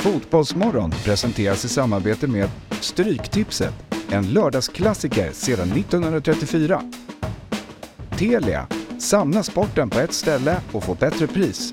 [0.00, 2.50] Fotbollsmorgon presenteras i samarbete med
[2.80, 3.74] Stryktipset,
[4.10, 6.82] en lördagsklassiker sedan 1934.
[8.18, 8.66] Telia,
[8.98, 11.72] samla sporten på ett ställe och få bättre pris.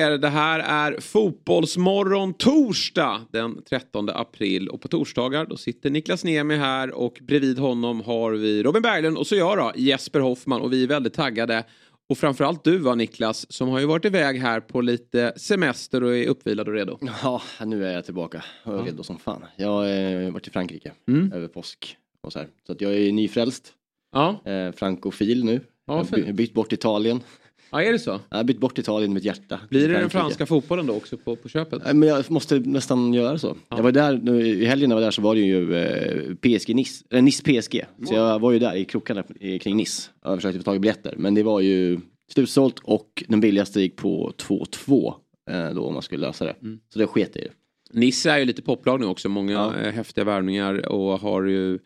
[0.00, 0.18] Er.
[0.18, 4.68] Det här är Fotbollsmorgon torsdag den 13 april.
[4.68, 9.18] Och på torsdagar då sitter Niklas Niemi här och bredvid honom har vi Robin Berglund
[9.18, 10.60] och så jag då, Jesper Hoffman.
[10.60, 11.64] Och vi är väldigt taggade.
[12.08, 16.16] Och framförallt du va Niklas, som har ju varit iväg här på lite semester och
[16.16, 16.98] är uppvilad och redo.
[17.22, 19.44] Ja, nu är jag tillbaka och är redo som fan.
[19.56, 21.32] Jag har varit i Frankrike Mm.
[21.32, 22.48] över påsk och så här.
[22.66, 23.72] Så att jag är nyfrälst.
[24.12, 25.60] Ja, Eh, frankofil nu.
[25.86, 27.20] Ja, jag har bytt bort Italien.
[27.70, 28.20] Ja är det så?
[28.30, 29.60] Jag har bytt bort Italien i mitt hjärta.
[29.70, 31.82] Blir det den franska fotbollen då också på, på köpet?
[31.94, 33.56] Men jag måste nästan göra så.
[33.68, 36.34] Jag var där, nu, i helgen när jag var där så var det ju eh,
[36.34, 37.84] PSG Nice, eller Nice PSG.
[38.08, 39.22] Så jag var ju där i krokarna
[39.60, 40.10] kring Nice.
[40.24, 42.00] Jag försökte få tag i biljetter men det var ju
[42.32, 45.14] slutsålt och den billigaste gick på 2-2
[45.50, 46.54] eh, då om man skulle lösa det.
[46.62, 46.80] Mm.
[46.92, 47.48] Så det sket i.
[47.92, 49.28] Nisse är ju lite poplag nu också.
[49.28, 49.76] Många Ja.
[49.76, 51.78] eh, häftiga värvningar och har ju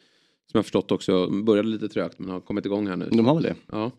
[0.50, 3.08] som jag förstått också började lite trögt men har kommit igång här nu.
[3.10, 3.54] De har väl det?
[3.72, 3.90] Ja.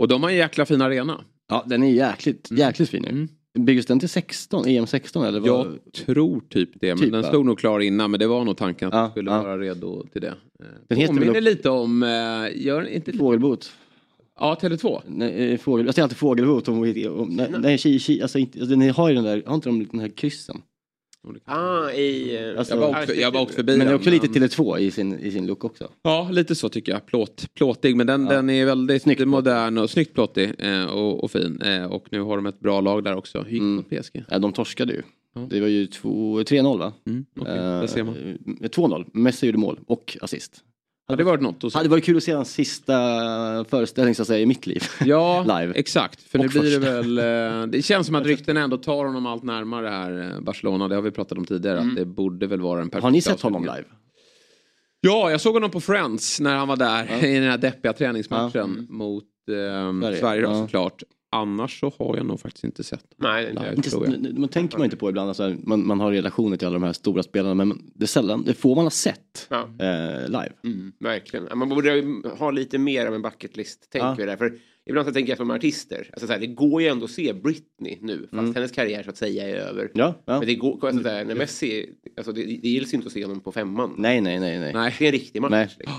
[0.00, 1.24] Och de har en jäkla fin arena.
[1.48, 3.04] Ja den är jäkligt, jäkligt fin.
[3.04, 3.28] Mm.
[3.58, 5.40] Byggdes den till 16, EM 16 eller?
[5.40, 5.48] Vad?
[5.48, 6.88] Jag tror typ det.
[6.88, 9.10] Men Typ, den stod nog klar innan men det var nog tanken att Ja, den
[9.10, 9.42] skulle ja.
[9.42, 10.34] vara redo till det.
[10.88, 13.12] Den heter Påminner väl lite om, eh, gör inte.
[13.12, 13.72] Fågelbot.
[14.40, 15.00] Ja, Tele2.
[15.06, 16.68] Nej, eh, fågel, jag säger alltid fågelbot.
[16.68, 16.78] Om,
[17.08, 19.68] om, nej, nej, ki, ki, alltså, inte, alltså, ni har ju den där, har inte
[19.68, 20.62] de den här kryssen?
[21.44, 22.36] Ah, i...
[22.52, 24.40] eh, Alltså- Jag var, åkt, jag var åkt förbi Men det är den, också lite
[24.40, 25.88] men- Tele2 i sin, i sin look också.
[26.02, 27.06] Ja, lite så tycker jag.
[27.06, 28.32] Plåt, plåtig, men den, Ja.
[28.32, 31.60] den är väldigt Snyggt modern och snyggt plåtig eh, och, och fin.
[31.62, 33.38] Eh, och nu har de ett bra lag där också.
[33.42, 33.84] Hur gick Mm.
[33.84, 34.24] PSG?
[34.28, 35.02] Ja, de torskade ju.
[35.34, 35.46] Ja.
[35.50, 36.92] Det var ju två- 3-0 va?
[37.06, 37.46] Mm, man.
[37.46, 37.82] Eh,
[38.70, 39.04] 2-0.
[39.12, 40.64] Messi gjorde mål och assist.
[41.10, 41.78] Hade det varit något att se?
[41.78, 42.94] Hade varit kul att se hans sista
[43.70, 44.82] föreställning så att säga i mitt liv.
[45.04, 45.72] Ja, Live.
[45.76, 46.22] exakt.
[46.22, 46.92] För nu Och blir det första.
[47.02, 47.18] väl...
[47.62, 50.88] eh, Det känns som att ryktena ändå tar honom allt närmare här, eh, Barcelona.
[50.88, 51.78] Det har vi pratat om tidigare.
[51.80, 53.04] Att det borde väl vara en perfekt Mm.
[53.04, 53.84] Har ni sett honom live?
[55.00, 57.26] Ja, jag såg honom på Friends när han var där Ja.
[57.26, 58.60] i den här deppiga träningsmatchen Ja.
[58.64, 58.86] Mm.
[58.88, 60.42] mot eh, Sverige, Sverige.
[60.42, 60.54] då, Ja.
[60.54, 61.02] såklart.
[61.32, 64.40] Annars så har jag nog faktiskt inte sett Nej, det inte.
[64.40, 66.92] Man tänker man inte på ibland, alltså, man, man har relationer till alla de här
[66.92, 69.60] stora spelarna men det är sällan, det får man ha sett Ja.
[69.62, 70.52] eh, live.
[70.64, 71.58] Mm, verkligen.
[71.58, 74.14] Man borde ju ha lite mer av en bucket list, tänker Ja.
[74.18, 74.36] vi där.
[74.36, 77.10] För ibland så tänker jag som artister, alltså så här, det går ju ändå att
[77.10, 78.54] se Britney nu, fast Mm.
[78.54, 79.90] hennes karriär så att säga är över.
[79.94, 80.38] Ja, ja.
[80.38, 83.24] Men det går, alltså, så här, när Messi, alltså det, det gills inte att se
[83.24, 83.94] honom på femman.
[83.98, 84.72] Nej, nej, nej, nej.
[84.74, 84.94] Nej.
[84.98, 85.50] Det är en riktig match.
[85.50, 85.68] Nej.
[85.78, 85.96] Liksom.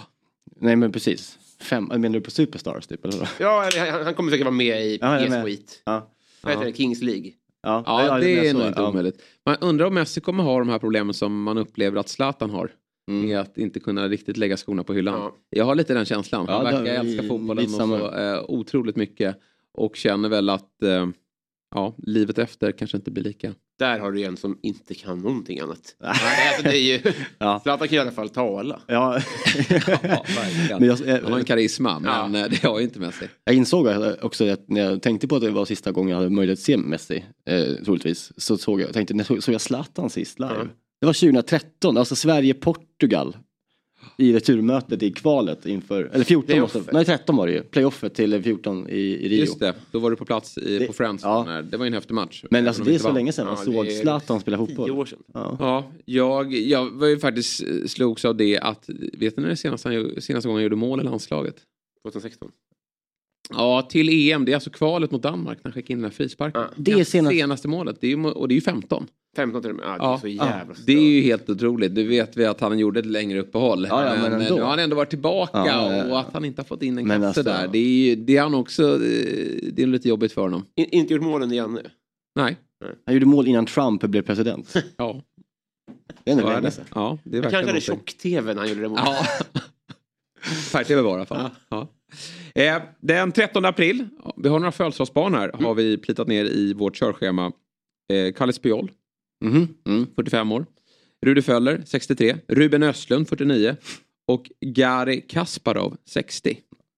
[0.60, 1.38] Nej, men precis.
[1.62, 3.06] Fem, menar du på Superstars typ?
[3.06, 3.18] Eller?
[3.18, 3.28] vad?
[3.40, 5.28] Ja, han, han kommer säkert vara med i Ja, är.
[5.42, 5.82] PS-skit.
[5.86, 6.12] Ja.
[6.42, 6.74] Vad heter det?
[6.74, 7.32] Kings League.
[7.64, 8.90] Ja, Ja, det är så, nog inte ja.
[8.90, 9.22] omöjligt.
[9.46, 12.72] Man undrar om Messi kommer ha de här problemen som man upplever att Zlatan har.
[13.10, 13.26] Mm.
[13.28, 15.14] Med att inte kunna riktigt lägga skorna på hyllan.
[15.20, 15.36] Ja.
[15.50, 16.48] Jag har lite den känslan.
[16.50, 19.36] Han Ja, det- verkar älska fotbollen och så eh, otroligt mycket.
[19.74, 21.08] Och känner väl att eh,
[21.76, 23.54] ja, livet efter kanske inte blir lika.
[23.80, 25.96] Där har du en som inte kan någonting annat.
[26.00, 26.12] Nej,
[26.48, 27.14] alltså, det är ju...
[27.38, 27.60] Ja.
[27.64, 28.82] Zlatan kan i alla fall tala.
[28.88, 29.22] Ja.
[30.04, 30.26] Ja.
[30.80, 33.26] Men jag, Han har en karisma, men eh, det har ju inte Messi.
[33.44, 33.88] jag insåg
[34.22, 36.64] också att när jag tänkte på att det var sista gången jag hade möjlighet att
[36.64, 40.54] se Messi, eh, troligtvis, så såg jag, tänkte, när såg, såg jag Zlatan sist live?
[40.58, 40.68] Ja.
[41.02, 43.38] Det var 2013, alltså Sverige-Portugal.
[44.18, 46.76] I returmötet i kvalet inför, eller 14 Playoffet.
[46.76, 49.40] måste, nej 13 var det ju, playoffet till 14 i, i Rio.
[49.40, 51.24] Just det, då var du på plats i, Det- på Friends.
[51.24, 51.44] ja.
[51.44, 52.44] När, det var ju en häftig match.
[52.50, 53.14] Men alltså det är så vann.
[53.16, 54.92] länge sedan man Ja, såg Zlatan spela Tio fotboll.
[54.92, 55.20] år sedan.
[55.34, 55.58] Ja.
[55.60, 59.56] Ja, jag, jag var ju faktiskt eh, slogs av det att, vet ni när det
[59.56, 61.56] senaste, senaste gången han gjorde mål i landslaget?
[62.04, 62.52] 2016.
[63.54, 64.46] Ja, till EM.
[64.46, 66.62] Det är alltså kvalet mot Danmark när han skickade in den här frisparken.
[66.62, 66.68] Ja.
[66.76, 67.98] Det är senast- senaste målet.
[68.02, 69.08] Det är och det är ju 15.
[69.36, 69.86] 15 till och med.
[69.86, 71.96] Ja, det är Ja, så ja, jävla det är ju helt otroligt.
[71.96, 73.88] Du vet vi att han gjorde ett längre uppehåll.
[73.90, 74.56] Ja, ja, men eh, ändå.
[74.56, 76.04] nu har han ändå varit tillbaka Ja, ja, ja.
[76.12, 77.68] och att han inte har fått in en Men kasse alltså- där.
[77.72, 79.00] Det är, ju- det är han också, eh,
[79.74, 80.66] det är lite jobbigt för honom.
[80.76, 81.90] In, inte gjort målen igen nu.
[82.36, 82.58] Nej.
[83.06, 84.74] Han gjorde mål innan Trump blev president.
[84.98, 85.22] Ja,
[86.24, 86.72] Det är ändå länge det.
[86.72, 86.86] sedan.
[86.96, 89.06] Ja, det är Jag verkligen kanske hade tjock-tv när han gjorde det målet.
[90.44, 90.50] Ja.
[90.52, 91.50] Färg-tv var det i alla fall.
[91.70, 91.88] Ja.
[92.56, 94.08] Eh, den 13 april,
[94.38, 97.52] vi har några födelsedagsbarn här, har vi plitat ner i vårt körschema.
[98.14, 98.92] Eh, Kalle Spiol,
[99.44, 100.08] Mhm, Mm.
[100.16, 100.66] 45 år.
[101.26, 102.36] Rudi Föller, 63.
[102.48, 103.76] Ruben Östlund, 49.
[104.28, 106.50] Och Gary Kasparov, 60.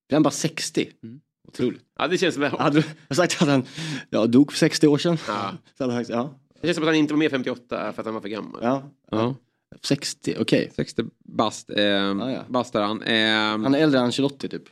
[0.09, 0.89] Är han bara 60?
[1.03, 1.19] Mm.
[1.47, 1.81] Otroligt.
[1.99, 3.63] Ja, det känns som att, Hade du sagt att han
[4.09, 5.17] ja, dog för 60 år sedan?
[5.27, 5.51] Ja.
[5.77, 6.39] Så hade han ja.
[6.61, 8.59] det känns som att han inte var med 58 för att han var för gammal.
[8.63, 8.83] ja.
[9.11, 9.35] Ja.
[9.81, 10.71] 60, okej.
[10.75, 12.43] 60 bast, eh, ja.
[12.49, 13.01] bast är han.
[13.01, 14.63] Eh, Han är äldre än Ancelotti typ.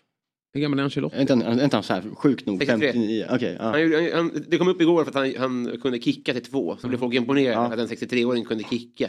[0.54, 1.16] Hur gammal är Ancelotti?
[1.16, 2.60] Är inte han, är inte han så här sjukt nog?
[2.60, 2.92] 63.
[2.94, 3.26] 59?
[3.32, 3.56] Okej.
[3.60, 3.64] ja.
[3.66, 5.34] Han, han, det kom upp igår för att han,
[5.66, 6.78] han kunde kicka till två.
[6.82, 7.66] Så blev folk imponerade Ja.
[7.74, 9.08] att en 63-åring kunde kicka.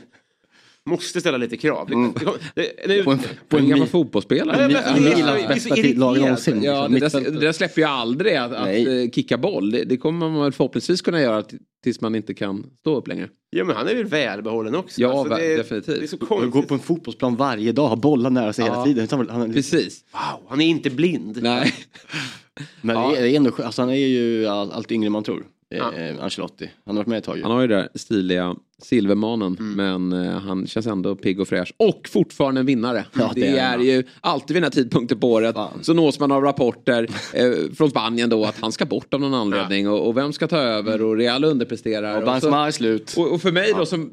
[0.90, 1.86] Måste ställa lite krav.
[1.88, 2.12] Det, Mm.
[2.54, 3.18] det, det, nu, På en,
[3.48, 4.56] På en gammal fotbollsspelare.
[4.68, 5.74] Det är- är bästa
[6.20, 6.62] någonsin.
[6.62, 7.34] Ja, där, mittfältet.
[7.34, 9.04] det där släpper ju aldrig att, att Nej.
[9.04, 9.70] eh, kicka boll.
[9.70, 11.44] Det, det kommer man väl förhoppningsvis kunna göra
[11.84, 13.28] tills man inte kan stå upp längre.
[13.50, 15.00] ja, men han är väl välbehållen också.
[15.00, 15.98] Ja, Alltså, det, definitivt.
[15.98, 16.68] Det är så Och gå konstigt.
[16.68, 18.72] på en fotbollsplan varje dag, ha bollar nära sig Ja.
[18.72, 19.28] hela tiden.
[19.30, 20.04] Han, Precis.
[20.12, 21.38] Wow, han är inte blind.
[21.42, 21.74] Nej.
[22.80, 23.10] men Ja.
[23.10, 25.44] det är, är ändå, alltså, han är ju all, allt yngre man tror.
[25.68, 25.92] Ja.
[25.94, 26.70] Eh, Ancelotti.
[26.86, 27.42] Han har varit med ett tag ju.
[27.42, 29.72] Han har ju det där stiliga silvermanen Mm.
[30.08, 31.72] men eh, han känns ändå pigg och fräsch.
[31.76, 33.04] Och fortfarande en vinnare.
[33.18, 33.84] Ja, det, det är är, han.
[33.86, 35.78] ju alltid vid den här tidpunkten på året Fan.
[35.82, 37.02] så nås man av rapporter
[37.32, 40.48] eh, från Spanien då att han ska bort av någon anledning och, och vem ska
[40.48, 42.18] ta över och Real underpresterar.
[42.18, 43.14] Och Benzema är slut.
[43.16, 44.12] och, och för mig då som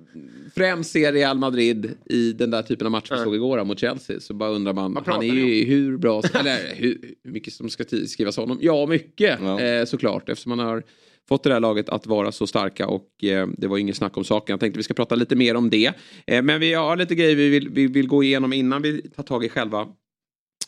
[0.56, 3.80] främst ser Real Madrid i den där typen av match vi såg igår då, mot
[3.80, 7.70] Chelsea så bara undrar man, han är ju hur bra, eller hur, hur mycket som
[7.70, 8.58] ska skrivas om honom?
[8.62, 9.60] Ja, mycket Ja.
[9.62, 10.84] Eh, såklart eftersom man har
[11.30, 14.24] fått det här laget att vara så starka och eh, det var inget snack om
[14.24, 14.54] saken.
[14.54, 15.94] Jag tänkte vi ska prata lite mer om det.
[16.28, 19.24] Eh, men vi har lite grejer vi vill, vi vill gå igenom innan vi tar
[19.24, 19.88] tag i själva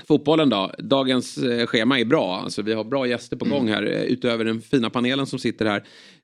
[0.08, 0.72] fotbollen då.
[0.78, 2.40] Dagens eh, schema är bra.
[2.40, 5.66] Alltså, vi har bra gäster på gång här eh, utöver den fina panelen som sitter
[5.66, 5.84] här.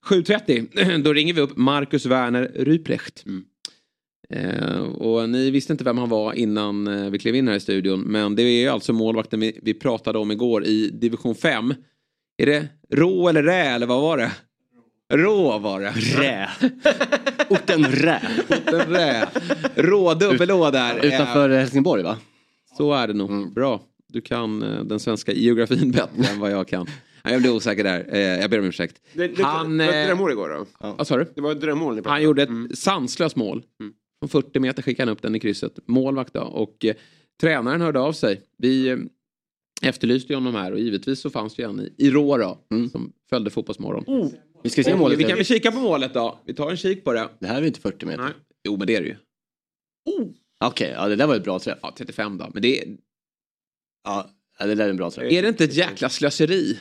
[0.10, 3.26] 7.30 då ringer vi upp Marcus Werner Ryprecht.
[4.30, 7.60] Eh, och ni visste inte vem han var innan eh, vi klev in här i
[7.60, 8.00] studion.
[8.00, 11.74] Men det är ju alltså målvakten vi, vi pratade om igår i division 5.
[12.38, 14.32] Är det rå eller rä eller vad var det?
[15.14, 15.92] Rå var det.
[15.96, 16.50] Rä.
[17.50, 18.22] Orten Rä.
[18.66, 19.28] Den rä.
[19.76, 21.06] Rå dubbel Å där.
[21.06, 22.18] Utanför Helsingborg va?
[22.78, 23.54] Så är det nog.
[23.54, 23.82] Bra.
[24.08, 26.88] Du kan eh, den svenska geografin bättre än vad jag kan.
[27.24, 28.06] Jag blev osäker där.
[28.14, 29.02] Eh, Jag ber om ursäkt.
[29.14, 30.50] Det, det, Han, det var ett eh, drömmål igår
[30.80, 30.94] då.
[30.98, 31.32] Vad sa du?
[31.36, 32.72] Det var ett drömmål Han gjorde ett Mm.
[32.76, 33.64] sanslöst mål.
[33.80, 33.94] Mm.
[34.20, 35.80] Från 40 meter skickade han upp den i krysset.
[35.86, 36.42] Målvakt då.
[36.42, 36.94] Och eh,
[37.42, 38.42] tränaren hörde av sig.
[38.58, 38.98] Vi eh,
[39.82, 42.58] efterlyste ju honom här och givetvis så fanns det ju en i, i Rå.
[42.72, 42.90] Mm.
[42.90, 44.32] Som följde Fotbollsmorgon.
[44.64, 45.20] Vi ska se Och målet.
[45.20, 46.40] vi kan väl kika på målet då.
[46.46, 47.30] Vi tar en kik på det.
[47.40, 48.24] Det här är ju inte 40 meter.
[48.24, 48.32] Nej.
[48.68, 49.16] Jo men det är det ju.
[50.66, 51.80] Okej, ja det där var ett bra träff.
[51.82, 52.50] Ja 35 då.
[52.54, 52.98] Men det är,
[54.04, 54.30] Ja,
[54.60, 55.32] det där är en bra träff.
[55.32, 56.80] är det inte ett jäkla slöseri?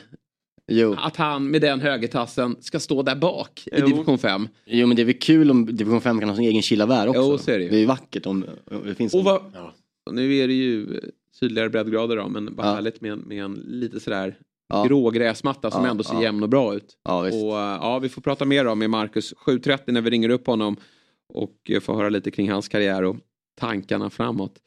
[0.71, 0.95] Jo.
[0.99, 3.85] Att han med den högertassen ska stå där bak i Jo.
[3.87, 4.47] division 5.
[4.65, 7.21] jo, men det är väl kul om division 5 kan ha sin egen Chilavär också.
[7.21, 7.69] Jo, så är det ju.
[7.69, 9.73] det är ju vackert om om det finns Och en- vad, Ja.
[10.05, 11.01] och nu är det ju eh,
[11.39, 12.73] sydligare breddgrader då, men vad Ja.
[12.73, 14.37] härligt med, en- med en lite sådär
[14.69, 14.83] Ja.
[14.87, 16.21] grå gräsmatta som Ja, ändå ser ja.
[16.23, 16.97] jämn och bra ut.
[17.03, 17.19] Ja.
[17.19, 17.27] Och
[17.59, 20.75] eh, ja, vi får prata mer om med Marcus 7.30 när vi ringer upp honom
[21.33, 23.15] och eh, får höra lite kring hans karriär och
[23.59, 24.59] tankarna framåt.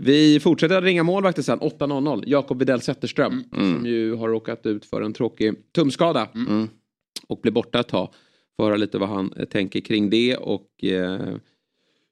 [0.00, 2.22] Vi fortsätter att ringa målvakter sen, 8.00.
[2.26, 6.68] Jakob Widell Zetterström som ju har råkat ut för en tråkig tumskada Mm.
[7.26, 8.08] och blir borta ett tag.
[8.56, 11.20] Får höra lite vad han eh, tänker kring det och eh,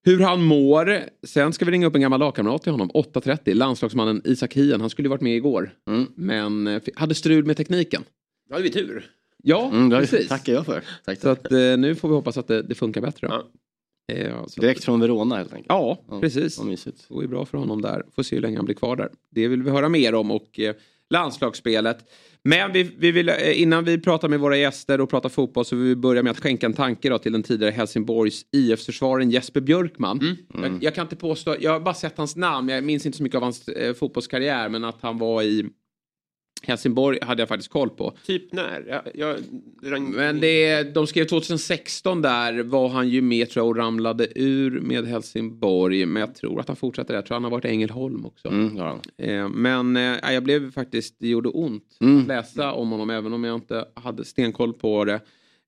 [0.07, 1.01] hur han mår.
[1.27, 3.55] Sen ska vi ringa upp en gammal lagkamrat till honom, 8.30.
[3.55, 4.81] Landslagsmannen Isak Hien.
[4.81, 5.71] Han skulle ju varit med igår.
[5.89, 6.07] Mm.
[6.15, 8.03] Men eh, hade strul med tekniken.
[8.49, 9.11] Då hade vi tur.
[9.43, 10.29] Ja, Mm, precis.
[10.29, 10.83] tackar jag för.
[11.05, 13.27] Tack, Så att eh, nu får vi hoppas att det, det funkar bättre.
[13.31, 13.45] Ja.
[14.15, 15.67] Eh, så Direkt att, från Verona helt enkelt.
[15.69, 16.57] ja, Ja, precis.
[16.57, 18.03] Det går ju bra för honom där.
[18.15, 19.09] Får se hur länge han blir kvar där.
[19.31, 20.75] Det vill vi höra mer om och eh,
[21.11, 21.99] landslagsspelet.
[22.47, 25.77] Men vi, vi vill, eh, innan vi pratar med våra gäster och pratar fotboll så
[25.77, 29.61] vill vi börja med att skänka en tanke då till den tidigare Helsingborgs IF-försvararen Jesper
[29.61, 30.37] Björkman.
[30.55, 33.23] Jag, jag kan inte påstå, jag har bara sett hans namn, jag minns inte så
[33.23, 35.67] mycket av hans eh, fotbollskarriär men att han var i
[36.67, 38.13] Helsingborg hade jag faktiskt koll på.
[38.27, 38.85] Typ när?
[38.89, 39.37] Jag, jag.
[40.15, 44.81] Men det, de skrev 2016 där var han ju med tror jag och ramlade ur
[44.81, 46.07] med Helsingborg.
[46.07, 47.19] Men jag tror att han fortsätter där.
[47.19, 48.49] Jag tror han har varit i Ängelholm också.
[48.49, 48.99] Mm, ja.
[49.19, 52.21] Eh, men eh, jag blev faktiskt, det gjorde ont Mm.
[52.21, 55.21] att läsa om honom även om jag inte hade stenkoll på det.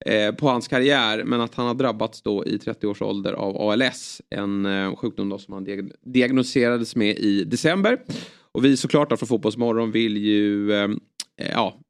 [0.07, 3.57] Eh, på hans karriär men att han har drabbats då i 30 års ålder av
[3.71, 4.23] ALS.
[4.31, 7.99] En sjukdom då som han diag- diagnostiserades med i december.
[8.52, 10.85] Och vi såklart från Fotbollsmorgon vill ju eh,
[11.40, 11.81] eh, ja,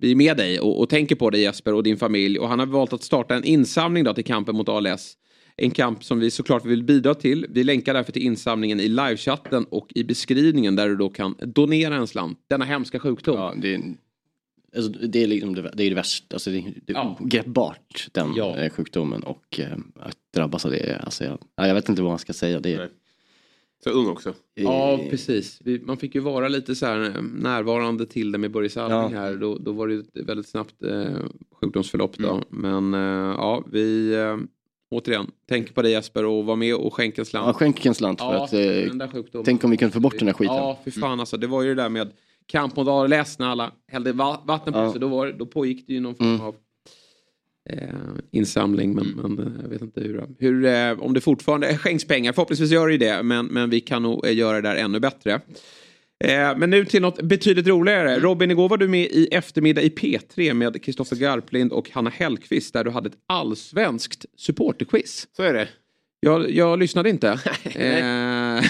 [0.00, 2.38] vi är med dig och, och tänker på dig Jesper och din familj.
[2.38, 5.16] Och han har valt att starta en insamling då till kampen mot ALS.
[5.56, 7.46] En kamp som vi såklart vill bidra till.
[7.50, 11.94] Vi länkar därför till insamlingen i livechatten och i beskrivningen där du då kan donera
[11.96, 12.38] en slant.
[12.48, 13.36] Denna hemska sjukdom.
[13.36, 13.80] Ja, det, är,
[14.76, 17.18] alltså, det är liksom det, det är det värsta, alltså det, är Ja.
[18.12, 18.56] den Ja.
[18.58, 21.00] eh, sjukdomen och eh, att drabbas av det.
[21.04, 22.60] Alltså, jag, ja, jag vet inte vad man ska säga.
[22.60, 22.88] Det, Nej.
[23.84, 24.34] Så ung också.
[24.54, 25.58] Ja, precis.
[25.64, 29.12] Vi, man fick ju vara lite så här eh, närvarande till det med Börje Salming
[29.14, 29.20] Ja.
[29.20, 29.34] här.
[29.36, 31.04] Då, då var det ju ett väldigt snabbt eh,
[31.60, 32.30] sjukdomsförlopp då.
[32.30, 32.44] Mm.
[32.90, 34.36] Men eh, ja, vi eh,
[34.90, 37.46] återigen tänker på dig Jesper och var med och skänk en slant.
[37.46, 39.44] Ja, skänk en slant för Ja, att eh, den där sjukdomen.
[39.44, 40.56] tänk om vi kunde få bort den här skiten.
[40.56, 41.36] Ja, fy fan alltså.
[41.36, 42.12] Det var ju det där med
[42.46, 44.92] kamp mot ALS när alla hällde va- vatten på Ja.
[44.92, 45.00] sig.
[45.00, 46.40] Då, var, då pågick det ju någon form Mm.
[46.40, 46.54] av
[48.30, 48.94] insamling.
[48.94, 52.32] Men, men eh, jag vet inte hur, hur eh, om det fortfarande skänks pengar.
[52.32, 53.22] Förhoppningsvis gör det det.
[53.22, 55.40] Men, men vi kan nog eh, göra det där ännu bättre.
[56.24, 58.18] Eh, men nu till något betydligt roligare.
[58.18, 62.72] Robin, igår var du med i Eftermiddag i P3 med Kristoffer Garplind och Hanna Hellqvist
[62.72, 65.28] där du hade ett allsvenskt supporterquiz.
[65.36, 65.68] Så är det.
[66.20, 67.28] Jag, jag lyssnade inte.
[67.64, 68.64] eh,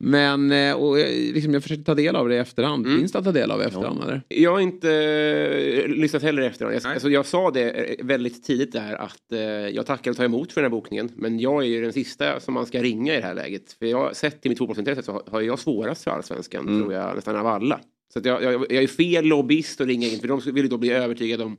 [0.00, 2.86] men eh, och, eh, liksom, jag försökte ta del av det i efterhand.
[2.86, 2.98] Mm.
[2.98, 4.02] Finns det att ta del av i efterhand?
[4.02, 4.22] Eller?
[4.28, 8.94] Jag har inte eh, lyssnat heller efter jag, alltså, jag sa det väldigt tidigt där
[8.94, 11.10] att eh, jag tackar och tar emot för den här bokningen.
[11.16, 13.72] Men jag är ju den sista som man ska ringa i det här läget.
[13.72, 16.80] För jag har sett till mitt fotbollsintresse så har, har jag svårast för allsvenskan Mm.
[16.80, 17.80] tror jag nästan av alla.
[18.12, 20.78] Så jag, jag, jag är fel lobbyist att ringa in för de vill ju då
[20.78, 21.56] bli övertygade om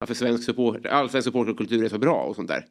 [0.00, 2.64] varför svensk support, allsvensk supporterkultur är så bra och sånt där.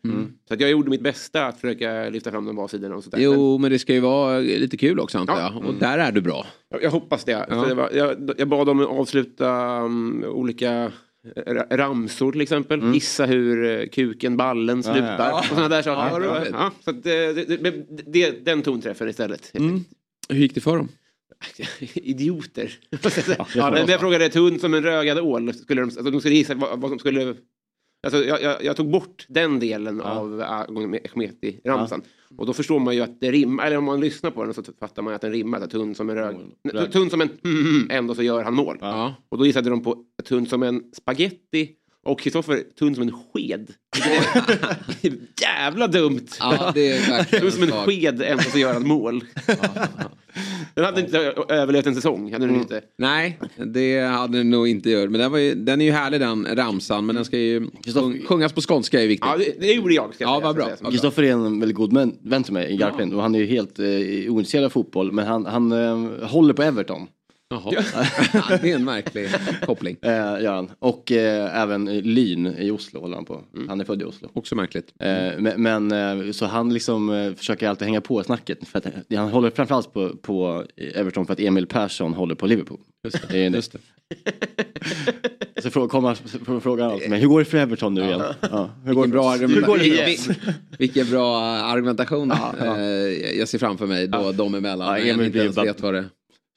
[0.48, 3.15] Så att jag gjorde mitt bästa att försöka lyfta fram de bra sidorna och sånt
[3.15, 3.21] där.
[3.21, 5.51] Jo, men det ska ju vara lite kul också antar Ja.
[5.53, 5.65] jag.
[5.65, 6.45] Och där är du bra.
[6.69, 7.45] jag, jag hoppas det.
[7.50, 7.65] Ja.
[7.65, 10.91] Det var, jag, jag bad dem avsluta um, olika
[11.36, 12.93] ra- ramsor till exempel.
[12.93, 15.29] Gissa hur eh, kuken, ballen slutar.
[15.29, 15.39] ja.
[15.39, 16.48] Och sådana där saker.
[16.51, 19.51] Ja, så att, eh, det, det, det, den tonträffen istället.
[19.53, 19.79] Mm.
[20.29, 20.88] Hur gick det för dem?
[21.93, 22.79] Idioter.
[22.89, 23.00] ja,
[23.46, 25.53] får när jag frågade tunn som en rögad ål.
[25.53, 27.36] Skulle de, alltså, de skulle gissa vad, vad som skulle...
[28.03, 32.01] Alltså, jag, jag, jag tog bort den delen av Ahmeti-ramsan.
[32.38, 34.63] Och då förstår man ju att det rimmar, eller om man lyssnar på den så
[34.79, 35.67] fattar man att den rimmar.
[35.67, 36.36] Tunn som en rög...
[36.74, 36.91] Rög.
[36.91, 37.29] Tunn som en
[37.89, 38.77] ändå så gör han mål.
[38.81, 39.15] Ja.
[39.29, 41.75] Och då gissade de på tunn som en spaghetti
[42.10, 43.68] och Kristoffer tunn som en sked.
[45.42, 46.28] Jävla dumt!
[46.39, 49.24] Ja, det är verkligen Tunn som en sked ändå så gör han mål.
[50.75, 51.18] Den hade inte
[51.50, 52.34] överlevt en säsong.
[52.34, 52.82] Hade den inte.
[52.98, 53.39] Nej,
[53.74, 55.10] det hade den nog inte gjort.
[55.10, 57.06] Men den, var ju, den är ju härlig den ramsan.
[57.06, 59.30] Men den ska ju sjung, sjungas på skånska är viktigt.
[59.32, 60.13] Ja, det, det gjorde jag.
[60.16, 60.92] Ska jag Ja, säga, vad bra.
[60.92, 63.80] Kristoffer är en väldigt god vän, till mig i Garplind och han är ju helt
[63.80, 63.86] eh,
[64.34, 67.08] ointresserad av fotboll men han, han eh, håller på Everton.
[67.51, 67.84] Jaha.
[68.34, 69.29] Ja, det är en märklig
[69.65, 69.98] koppling.
[70.01, 70.72] Eh, gör han.
[70.79, 73.44] Och eh, även Lyn i Oslo håller han på.
[73.68, 74.29] Han är född i Oslo.
[74.34, 74.94] Också märkligt.
[75.00, 75.91] Eh, men men
[76.27, 78.68] eh, så han liksom eh, försöker alltid hänga på snacket.
[78.68, 80.65] För att, eh, han håller framförallt på, på
[80.96, 82.79] Everton för att Emil Persson håller på Liverpool.
[83.03, 83.56] Just Det är det.
[83.58, 83.79] Just det.
[85.63, 88.22] Så kommer frågar han mig, hur går det för Everton nu igen?
[88.41, 89.48] Ja, hur går Vilken bra, det?
[89.48, 90.36] Hur går det argument- igen?
[90.46, 92.79] Vi- vilken bra argumentation Ja, ja.
[93.38, 94.88] jag ser framför mig då de emellan.
[94.88, 96.06] Ja, Emil blir vet vad det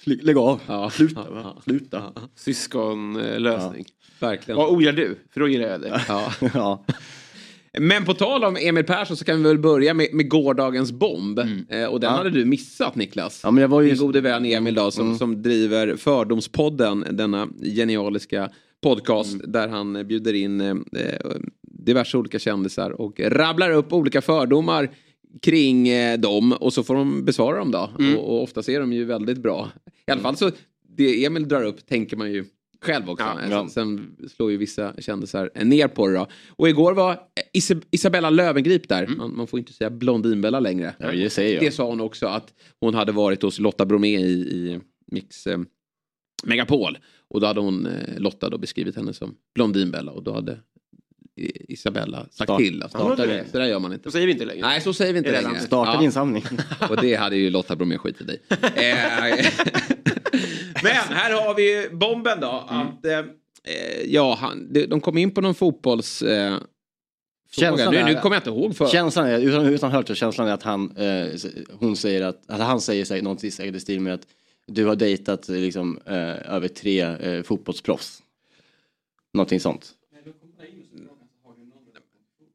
[0.05, 0.91] Lägg av, Ja.
[0.91, 1.27] sluta.
[1.31, 1.63] Ja, ja.
[1.65, 2.03] sluta.
[2.37, 3.85] Syskonlösning.
[4.21, 4.57] Verkligen.
[4.59, 5.19] Vad ogillar du?
[5.33, 6.01] För då gillar jag det.
[6.09, 6.33] Ja.
[6.55, 6.85] Ja.
[7.79, 11.39] Men på tal om Emil Persson så kan vi väl börja med, med gårdagens bomb.
[11.69, 12.17] Eh, och den Ja.
[12.17, 13.41] hade du missat Niklas.
[13.45, 13.89] ja, men jag var ju...
[13.89, 18.51] Min gode vän Emil då, som, som driver Fördomspodden, denna genialiska
[18.83, 20.75] podcast där han bjuder in eh,
[21.63, 24.91] diverse olika kändisar och rabblar upp olika fördomar
[25.43, 27.91] kring eh, dem och så får de besvara dem då.
[28.17, 29.71] Och, och ofta är de ju väldigt bra.
[30.07, 30.51] I alla fall så,
[30.97, 32.45] det Emil drar upp tänker man ju
[32.81, 33.25] själv också.
[33.25, 33.69] Ja, ja.
[33.69, 36.27] Sen, slår ju vissa kändisar ner på det då.
[36.49, 37.19] Och igår var
[37.53, 39.07] Isab- Isabella Löwengrip där.
[39.07, 40.95] Man, man får inte säga Blondinbella längre.
[40.99, 41.65] Ja, det säger jag.
[41.65, 45.59] Det sa hon också att hon hade varit hos Lotta Bromé i, i Mix eh,
[46.45, 46.99] Megapol.
[47.29, 50.59] Och då hade hon, eh, Lotta då beskrivit henne som Blondinbella och då hade
[51.37, 52.83] Isabella sagt Start- till.
[52.83, 53.45] Att starta det.
[53.51, 54.05] Så där gör man inte.
[54.05, 54.61] Så säger vi inte längre.
[54.67, 55.61] Nej, så säger vi inte längre.
[55.61, 56.45] Starta Ja, din samling.
[56.91, 58.39] Och det hade ju Lotta Bromé skitit i.
[58.51, 59.47] Eh,
[60.83, 62.65] Men här har vi bomben då.
[62.69, 63.25] Att, eh, eh,
[64.07, 66.23] ja, han, de kom in på någon fotbolls...
[66.23, 66.57] Eh.
[67.51, 68.89] Känslan Nu, nu kommer jag inte ihåg för.
[68.89, 71.27] Känslan är, utan, utan hört så känslan är att han, eh,
[71.73, 74.27] hon säger att, eller han säger säkert i stil med att
[74.67, 78.23] du har dejtat liksom, eh, över tre eh, fotbollsproffs.
[79.35, 79.93] Någonting sånt.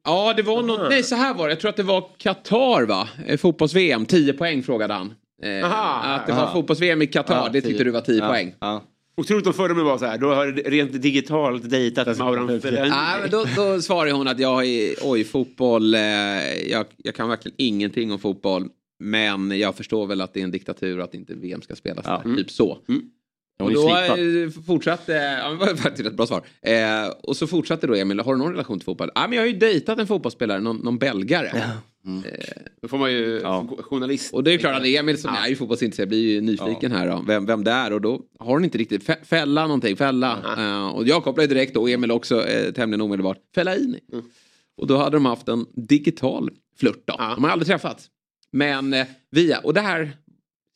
[0.08, 1.52] Ja, det var något, nej så här var det.
[1.52, 3.08] Jag tror att det var Qatar va?
[3.26, 5.14] Eh, Fotbolls-VM, 10 poäng frågade han.
[5.42, 8.28] Eh, Aha, att det var fotbolls-VM i Qatar, Ja, det tyckte du var 10 Ja,
[8.28, 8.54] poäng.
[8.60, 8.82] Ja.
[9.16, 10.18] Otroligt om fördomen var så här.
[10.18, 12.88] Då har rent digitalt dejtat Mauran Fellaini.
[12.90, 16.00] Nej, men då, då svarade hon att jag är, oj fotboll, eh,
[16.70, 18.68] jag, jag kan verkligen ingenting om fotboll.
[19.00, 22.04] Men jag förstår väl att det är en diktatur och att inte VM ska spelas
[22.08, 22.22] Ja.
[22.24, 22.36] där.
[22.36, 22.78] Typ så.
[22.86, 23.10] Hon
[23.62, 26.42] Och då eh, fortsatte, ja, det var faktiskt ett bra svar.
[26.62, 29.10] Eh, och så fortsatte då Emil, har du någon relation till fotboll?
[29.14, 31.62] Ja, men jag har ju dejtat en fotbollsspelare, någon, någon belgare.
[32.82, 33.66] Då får man ju Ja.
[33.80, 34.34] journalist.
[34.34, 37.24] Och det är klart att Emil som är ju fotbollsintresserad blir ju nyfiken här då,
[37.26, 40.38] vem, vem det är och då har hon inte riktigt fä- fälla någonting, fälla.
[40.58, 43.96] Eh, och jag kopplar ju direkt då, och Emil också eh, tämligen omedelbart, fälla in.
[44.76, 47.14] Och då hade de haft en digital flört då.
[47.18, 47.32] Ja.
[47.34, 48.06] De har aldrig träffats.
[48.50, 50.10] Men eh, via, och det här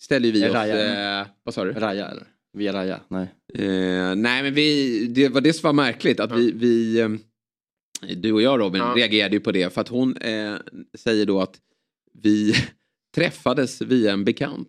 [0.03, 1.21] ställer ju vi oss, Raja.
[1.21, 1.73] eh, vad sa du?
[1.73, 2.25] Raja eller?
[2.52, 3.00] Via Raja?
[3.09, 3.26] Nej.
[3.54, 7.09] Eh, nej men vi, det var det som var märkligt att vi, vi eh,
[8.16, 8.94] du och jag Robin Ja.
[8.97, 10.54] reagerade ju på det för att hon eh,
[10.99, 11.54] säger då att
[12.23, 12.54] vi
[13.14, 14.68] träffades via en bekant.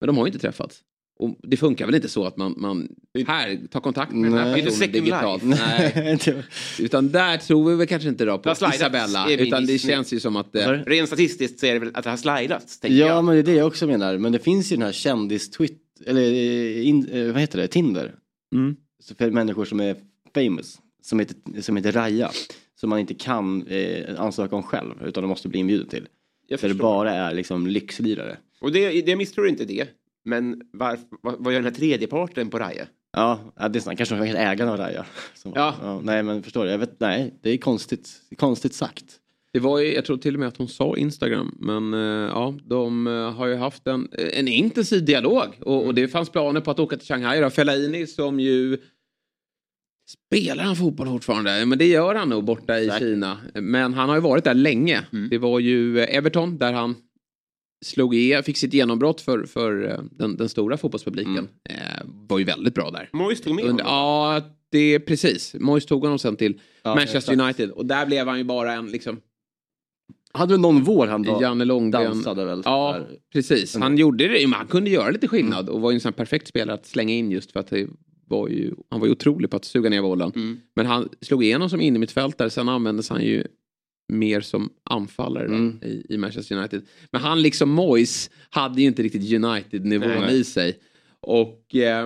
[0.00, 0.80] Men de har ju inte träffats.
[1.18, 2.88] Och det funkar väl inte så att man, man
[3.26, 4.62] här tar kontakt med den här Nej.
[4.62, 5.42] personen digitalt.
[5.42, 6.18] Nej,
[6.78, 9.30] utan där tror vi väl kanske inte då på Isabella.
[9.30, 10.54] Utan det känns ju som att...
[10.56, 10.68] Eh?
[10.68, 12.80] Rent statistiskt så är det väl att det har slidats.
[12.80, 13.24] tänker Ja jag.
[13.24, 14.18] men det är det jag också menar.
[14.18, 15.50] Men det finns ju den här kändis
[16.06, 18.14] eller eh, in, eh, vad heter det, Tinder.
[18.54, 18.76] Mm.
[19.02, 19.96] Så för människor som är
[20.34, 22.30] famous, som heter, som heter Raja.
[22.74, 26.08] Som man inte kan eh, ansöka om själv utan de måste bli inbjuden till.
[26.46, 28.36] Jag För det bara är liksom lyxlirare.
[28.60, 29.88] Och det, det misstror inte det.
[30.24, 32.86] Men varför, vad, vad gör den här tredje parten på Raja?
[33.12, 33.98] Ja, ja, det är sant.
[33.98, 35.06] Kanske de ägarna av Raja.
[35.34, 36.00] Som, Ja.
[36.04, 39.04] Nej men förstår du, jag vet, nej det är konstigt, det är konstigt sagt.
[39.52, 41.56] Det var ju, jag tror till och med att hon sa Instagram.
[41.60, 45.46] Men eh, ja, de eh, har ju haft en, en intensiv dialog.
[45.60, 47.40] Och, och det fanns planer på att åka till Shanghai.
[47.40, 47.50] Då.
[47.50, 48.78] Fellaini som ju...
[50.28, 51.66] Spelar han fotboll fortfarande?
[51.66, 52.98] Men det gör han nog borta i Säkert.
[52.98, 53.38] Kina.
[53.54, 55.04] Men han har ju varit där länge.
[55.30, 56.94] Det var ju eh, Everton där han
[57.84, 61.48] slog i, fick sitt genombrott för, för den, den stora fotbollspubliken.
[61.70, 63.08] Eh, var ju väldigt bra där.
[63.12, 63.98] Moyes tog med Under, honom.
[63.98, 64.40] ja,
[64.70, 65.54] det är precis.
[65.60, 67.40] Moyes tog honom sen till Ja, Manchester exakt.
[67.40, 67.70] United.
[67.70, 69.20] Och där blev han ju bara en liksom...
[70.34, 72.04] Hade du någon vår han da- Janne Långben.
[72.04, 72.62] dansade väl?
[72.64, 73.16] Ja, där?
[73.32, 73.76] precis.
[73.76, 76.74] Han gjorde det, han kunde göra lite skillnad och var ju en sån perfekt spelare
[76.74, 77.86] att slänga in just för att det
[78.28, 80.32] var ju, han var ju otrolig på att suga ner bollen.
[80.36, 80.60] Mm.
[80.76, 83.44] Men han slog igenom som innermittfältare, sen användes han ju
[84.12, 85.78] mer som anfallare då, Mm.
[85.82, 86.82] i, i Manchester United.
[87.10, 90.78] Men han liksom Moyes hade ju inte riktigt United-nivån i sig.
[91.20, 92.04] Och eh,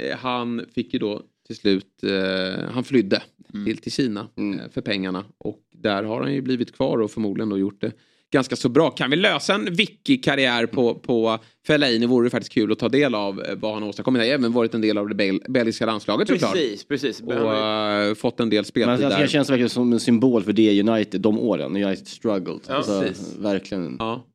[0.00, 3.22] eh, han fick ju då till slut, eh, han flydde
[3.66, 4.58] till, till Kina Mm.
[4.60, 5.24] eh, för pengarna.
[5.38, 7.92] Och där har han ju blivit kvar och förmodligen då gjort det
[8.32, 8.90] ganska så bra.
[8.90, 13.14] Kan vi lösa en Vicky-karriär på, på Fellaini vore det faktiskt kul att ta del
[13.14, 14.20] av eh, vad han har åstadkommit.
[14.20, 16.52] Han har även varit en del av det bel belgiska landslaget såklart.
[16.52, 17.20] Precis, precis.
[17.20, 19.20] Och eh, fått en del speltid alltså, där.
[19.20, 22.60] jag känns verkligen som en symbol för det United de åren, när United struggled.
[22.68, 23.36] Ja, alltså, precis.
[23.38, 23.96] verkligen.
[23.98, 24.26] Ja,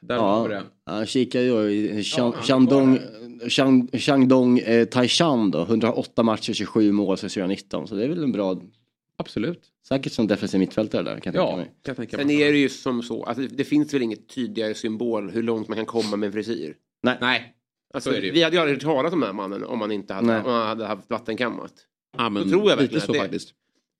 [0.00, 0.62] där Ja, det.
[0.92, 2.04] han kikar ju i
[2.42, 2.98] Shandong,
[3.48, 7.88] Shang, Shandong eh, Taishan då, 108 matcher, 27 mål sen 2019.
[7.88, 8.60] Så det är väl en bra,
[9.16, 9.62] Absolut.
[9.88, 11.64] säkert som defensiv mittfältare där kan jag tänka Ja, mig.
[11.64, 12.42] kan jag tänka Sen mig.
[12.42, 15.76] är det ju som så, alltså, det finns väl inget tydligare symbol hur långt man
[15.76, 16.74] kan komma med en frisyr.
[17.20, 17.52] Nej.
[17.94, 18.32] Alltså, Så det ju.
[18.32, 20.36] vi hade ju aldrig hört talas om den här mannen om han inte hade, Nej.
[20.44, 21.72] om han hade haft vattenkammat.
[22.18, 23.52] Ja, men tror jag lite verkligen så att det- faktiskt.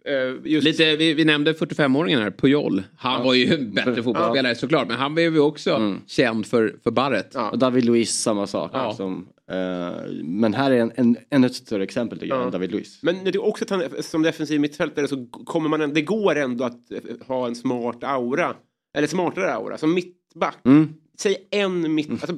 [0.07, 2.83] Eh, just, Lite, vi, vi nämnde 45-åringen här, Puyol.
[2.99, 6.01] Han var ju en bättre fotbollsspelare såklart, men han blev ju också Mm.
[6.07, 7.31] känd för, för barret.
[7.35, 7.51] Ja.
[7.51, 8.71] Och David Luiz samma sak.
[8.75, 8.93] Ja.
[8.95, 12.47] Som, eh, men här är en, en, ännu ett större exempel tycker jag, Ja.
[12.47, 12.99] än David Luiz.
[13.03, 16.65] Men det är också att han, som defensiv mittfältare så kommer man, det går ändå
[16.65, 18.55] att eh, ha en smart aura.
[18.97, 19.79] Eller smartare aura.
[19.79, 20.57] Som mittback.
[20.65, 20.89] Mm.
[21.19, 22.11] Säg en mitt...
[22.11, 22.37] Alltså,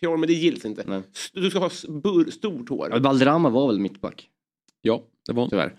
[0.00, 0.84] Pjor, men det gills inte.
[0.86, 1.02] Nej.
[1.32, 2.98] Du ska ha bur, stort hår.
[3.00, 4.28] Valderrama var väl mittback,
[4.82, 5.74] Ja, det var tyvärr.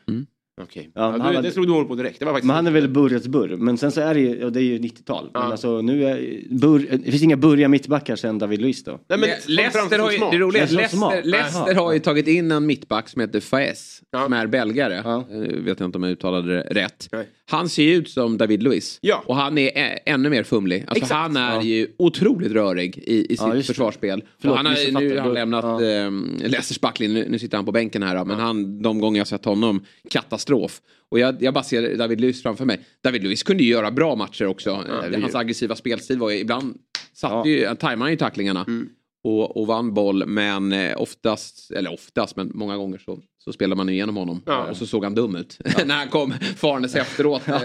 [0.59, 0.91] Okej.
[0.95, 2.19] Ja, Ja, han du, hade- Det slog du hål på direkt.
[2.19, 2.47] Det var faktiskt...
[2.47, 3.55] Men han är väl Burrets burr.
[3.57, 5.29] Men sen så är det ju, och det är ju 90-tal.
[5.33, 5.39] Ja.
[5.41, 8.91] Men alltså nu är burr, det finns inga burriga mittbackar sen David Luiz då.
[8.91, 11.11] Nej, men Le- Leicester har ju, det roliga är att smart.
[11.13, 11.83] Leicester, Leicester Jaha.
[11.85, 14.01] har ju tagit in en mittback som heter Faes.
[14.11, 14.23] Ja.
[14.23, 15.01] Som är belgare.
[15.03, 15.25] Ja.
[15.31, 17.09] Eh, vet jag inte om jag uttalade det rätt.
[17.11, 17.27] Nej.
[17.49, 18.97] Han ser ju ut som David Luiz.
[19.01, 19.23] Ja.
[19.25, 20.81] Och han är ännu mer fumlig.
[20.87, 21.11] Alltså Exakt.
[21.13, 21.61] han är Ja.
[21.63, 24.23] ju otroligt rörig i, i sitt Ja, försvarsspel.
[24.39, 25.81] Förlåt, han har, nu har han lämnat ja.
[25.83, 26.09] ja.
[26.47, 27.23] Leicesters backlinje.
[27.23, 28.15] Nu, nu sitter han på bänken här.
[28.15, 28.25] då.
[28.25, 30.81] Men han, de gånger jag sett honom, katastrof.
[31.11, 32.79] Och jag, jag bara ser David Luiz framför mig.
[33.03, 34.69] David Luiz kunde ju göra bra matcher också.
[34.69, 36.77] Eh, Hans aggressiva spelstil var ju ibland...
[37.13, 38.89] Satt ju, tajmade han ju tacklingarna Mm.
[39.23, 40.25] och, och vann boll.
[40.27, 44.41] Men eh, oftast, eller oftast, men många gånger så, så spelade man igenom honom.
[44.45, 44.65] Ja.
[44.69, 45.57] Och så såg han dum ut.
[45.85, 47.55] När han kom farandes efteråt eh,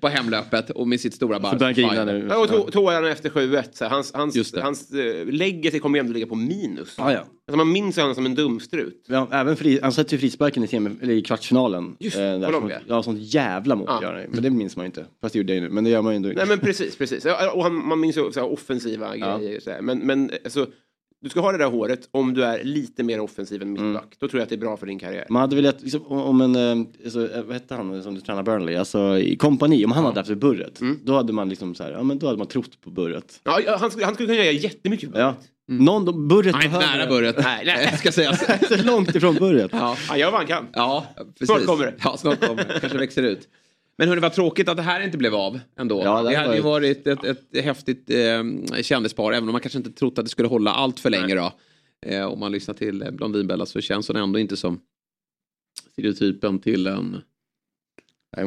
[0.00, 1.74] på hemlöpet och med sitt stora Så barr.
[1.80, 3.64] Ja, och to- tårarna efter 7-1.
[3.72, 4.62] så här, Hans, hans, Just det.
[4.62, 6.94] hans uh, legacy kommer ju ändå ligga på minus.
[6.98, 7.18] Ja, ja.
[7.18, 9.04] Alltså, man minns honom som en dumstrut.
[9.08, 11.96] Ja, även fri, han sätter ju frisparken i, semi, eller i kvartsfinalen.
[12.00, 14.02] Just, eh, där, som, ja, sånt jävla mål Ja.
[14.02, 14.26] gör.
[14.32, 15.06] Men det minns man ju inte.
[15.20, 15.74] Fast det gjorde jag ju nu.
[15.74, 16.40] Men det gör man ju ändå inte.
[16.40, 17.24] Nej men precis, precis.
[17.24, 19.38] Ja, Och han, man minns ju så här, offensiva Ja.
[19.38, 19.60] grejer.
[19.60, 19.80] Så här.
[19.82, 20.66] Men, men alltså,
[21.22, 23.88] du ska ha det där håret om du är lite mer offensiv än mittback.
[24.04, 24.14] Mm.
[24.18, 25.26] Då tror jag att det är bra för din karriär.
[25.28, 28.76] Man hade velat, liksom, om en, eh, alltså, vad hette han som du tränar Burnley,
[28.76, 30.98] alltså i kompani, om han hade haft burret, Mm.
[31.04, 33.40] då hade man liksom så här, ja men då hade man trott på burret.
[33.44, 35.10] Ja, han, skulle, han skulle kunna göra jättemycket.
[35.14, 35.34] Ja.
[35.68, 37.36] Någon, då- burret Han är inte behöver- nära burret.
[37.42, 37.96] Nej, nej.
[37.98, 38.44] Ska sägas.
[38.68, 39.70] så långt ifrån burret.
[39.72, 39.96] Ja.
[40.08, 40.66] Han gör vad han kan.
[40.72, 41.46] Ja, precis.
[41.46, 41.94] Snart kommer det.
[42.04, 42.80] Ja, snart kommer det.
[42.80, 43.48] Kanske växer ut.
[44.00, 46.02] Men hörni, vad tråkigt att det här inte blev av ändå.
[46.04, 49.78] Ja, det det hade ju varit ett, ett häftigt eh, kändispar, även om man kanske
[49.78, 51.52] inte trott att det skulle hålla allt för länge då.
[52.06, 54.80] Eh, om man lyssnar till eh, Blondinbella så känns hon ändå inte som
[55.92, 57.22] stereotypen till en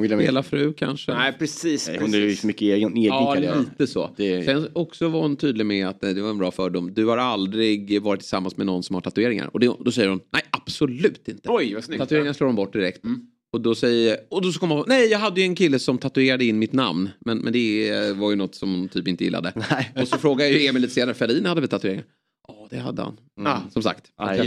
[0.02, 1.14] William, spelarfru kanske.
[1.14, 1.88] Nej, precis.
[1.88, 3.60] nej, hon är ju så mycket egen, egen Ja, karriär.
[3.60, 4.10] lite så.
[4.18, 6.94] Det- Sen också var hon tydlig med att eh, det var en bra fördom.
[6.94, 9.50] Du har aldrig varit tillsammans med någon som har tatueringar.
[9.54, 11.50] Och det, då säger hon, nej absolut inte.
[11.50, 12.00] Oj, vad snyggt.
[12.00, 13.04] Tatueringar slår de bort direkt.
[13.04, 13.28] Mm.
[13.54, 15.98] Och då säger, och då så kommer hon, nej jag hade ju en kille som
[15.98, 17.10] tatuerade in mitt namn.
[17.20, 19.54] Men, men det var ju något som hon typ inte gillade.
[19.72, 19.92] Nej.
[19.96, 22.04] Och så frågar jag ju Emil lite senare, Ferdin hade väl tatueringar?
[22.48, 23.18] Ja det hade han.
[23.46, 23.58] Ah.
[23.74, 24.38] Som sagt, han.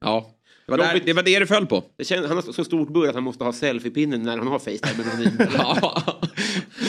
[0.00, 0.30] Ja.
[0.66, 1.84] Det var, där, det var det det föll på.
[1.96, 4.58] Det känns, han har så stort burr att han måste ha selfie-pinnen när han har
[4.58, 5.48] Facetime.
[5.58, 6.02] Ja.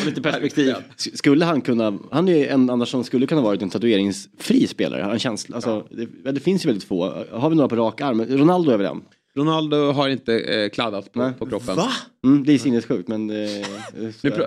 [0.05, 0.75] lite perspektiv.
[0.95, 5.01] Skulle han kunna, han är ju en annars som skulle kunna varit en tatueringsfri spelare.
[5.01, 7.25] Har en känsla, alltså, det, det finns ju väldigt få.
[7.31, 8.25] Har vi några på rak arm?
[8.25, 9.01] Ronaldo är väl en?
[9.37, 11.33] Ronaldo har inte eh, kladdat på, Nej.
[11.39, 11.75] på kroppen.
[11.75, 11.89] Va?
[12.25, 13.29] Mm, det är sinnessjukt men...
[13.29, 13.67] Eh,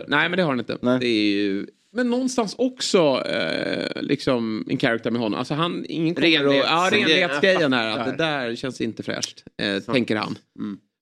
[0.07, 0.79] nej men det har han inte.
[0.81, 0.99] Nej.
[1.01, 1.67] Det är ju...
[1.93, 5.39] Men någonstans också eh, liksom en karaktär med honom.
[5.39, 6.15] Alltså han, ingen.
[6.17, 7.99] Renlighets- Ja, renlighetsgrejen här.
[7.99, 9.45] Att det där känns inte fräscht.
[9.63, 10.39] Eh, tänker han.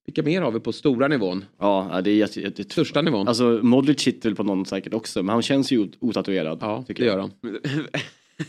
[0.05, 1.45] Vilka mer har vi på stora nivån?
[1.59, 3.27] Ja, det är jätte, jätte, Största nivån?
[3.27, 6.57] Alltså Modric sitter väl på någon säkert också, men han känns ju ot- otatuerad.
[6.61, 7.31] ja, det gör han.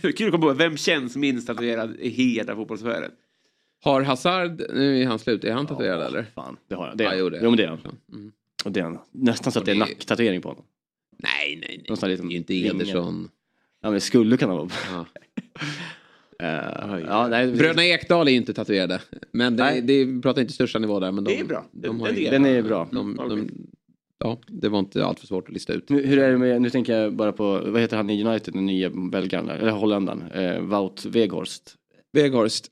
[0.16, 3.11] Kul att komma på, vem känns minst tatuerad i hela fotbollsvärlden?
[3.82, 6.22] Har Hazard, nu är han slut, är han tatuerad eller?
[6.34, 6.96] Fan, det har han.
[6.96, 7.18] Det är Ja, han.
[7.18, 7.78] jo, det är Jo, det är han.
[8.12, 8.32] Mm.
[8.64, 8.98] Och det är han.
[9.12, 10.64] Nästan så att det är en nacktatuering på honom.
[11.18, 11.84] Nej, nej, nej.
[11.88, 12.54] Någon sån här Det är ju inte.
[12.54, 13.28] Ederson.
[13.82, 14.68] Ja, men det skulle kunna vara.
[14.92, 15.06] Ja.
[16.42, 19.00] Eh, ja, nej, Bröderna Ekdal är ju inte tatuerade.
[19.32, 21.12] Men det, det vi pratar inte största nivå där.
[21.12, 21.64] Men de, Det är bra.
[21.72, 22.88] De har Den ju- är- Den är bra.
[22.92, 23.50] de, de,
[24.18, 25.88] ja, det var inte allt för svårt att lista ut.
[25.88, 28.54] Nu, hur är det med, nu tänker jag bara på, vad heter han i United,
[28.54, 31.74] den nya belgaren, eller holländaren, eh, Wout Weghorst.
[32.12, 32.66] Weghorst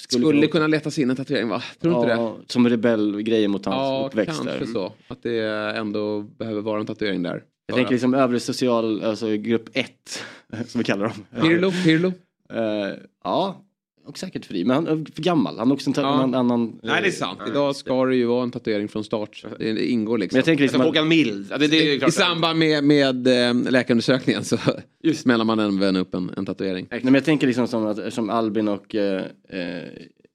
[0.00, 1.62] skulle, kunna- kunna letas in en tatuering va?
[1.80, 2.14] Tror du inte det?
[2.20, 4.66] Ja, som rebellgrejer mot hans Ja, uppväxt kanske där.
[4.66, 4.92] så.
[5.08, 5.44] Att det
[5.76, 7.42] ändå behöver vara en tatuering där.
[7.66, 9.90] Jag tänker liksom övre social, alltså grupp 1,
[10.66, 11.42] som vi kallar dem.
[11.48, 12.12] Pirlo, Pirlo.
[12.52, 13.62] Eh, ja,
[14.06, 15.58] och säkert fri, men han är för gammal.
[15.58, 16.06] Han har också en Ja.
[16.06, 16.34] annan...
[16.34, 17.38] annan Nej det är sant.
[17.48, 19.44] Idag ska det ju vara en tatuering från start.
[19.58, 20.36] Det ingår liksom.
[20.36, 21.46] Men jag tänker liksom Alltså, Håkan Mild.
[21.50, 22.08] Ja, det, det är ju klart.
[22.08, 24.58] I samband med, med eh, läkarundersökningen så
[25.02, 25.20] Just.
[25.20, 26.86] smäller man även upp en, en tatuering.
[26.90, 28.94] nej, men jag tänker liksom som, att, som Albin och...
[28.94, 29.82] Eh, eh,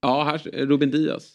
[0.04, 1.30] Ja, här är Ruben Diaz.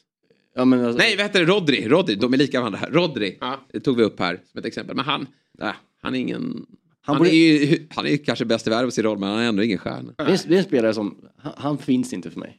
[0.56, 1.46] ja, men alltså, Nej, vad heter det?
[1.46, 1.88] Rodri.
[1.88, 2.80] Rodri, de är lika varandra.
[2.90, 3.60] Rodri Ja.
[3.72, 4.96] det tog vi upp här som ett exempel.
[4.96, 5.26] Men han,
[5.58, 5.72] nej,
[6.02, 6.66] han är ingen...
[7.06, 9.38] Han, borde- är ju, han är kanske bäst i världen på sin roll, men han
[9.38, 10.12] är ändå ingen stjärna.
[10.18, 12.56] det, är, en- det är en spelare som, han, han finns inte för mig.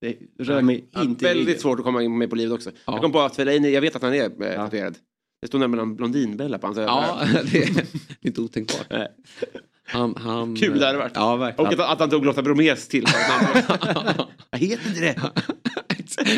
[0.00, 1.60] Det rör mig Ja, inte väldigt ryggen.
[1.60, 2.70] svårt att komma in med på livet också.
[2.70, 2.92] Ja.
[2.92, 4.94] Jag kom på att Fellaini, jag vet att han är eh, tatuerad.
[5.40, 7.46] Det står nämligen Blondinbella på hans Ja, överarm.
[7.52, 7.86] det är
[8.20, 8.86] inte otänkbart.
[9.86, 11.12] Han, han, Kul det hade varit.
[11.14, 11.66] Ja, verkligen.
[11.66, 13.04] Och att, att han tog Lotta Bromérs till
[14.50, 15.20] Jag heter inte det.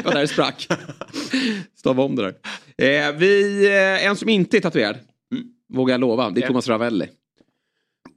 [0.04, 0.68] Det där sprack.
[1.78, 3.08] Stava om det där.
[3.08, 4.96] Eh, vi, eh, en som inte är tatuerad,
[5.72, 6.48] vågar jag lova, det är Ja.
[6.48, 7.06] Thomas Ravelli.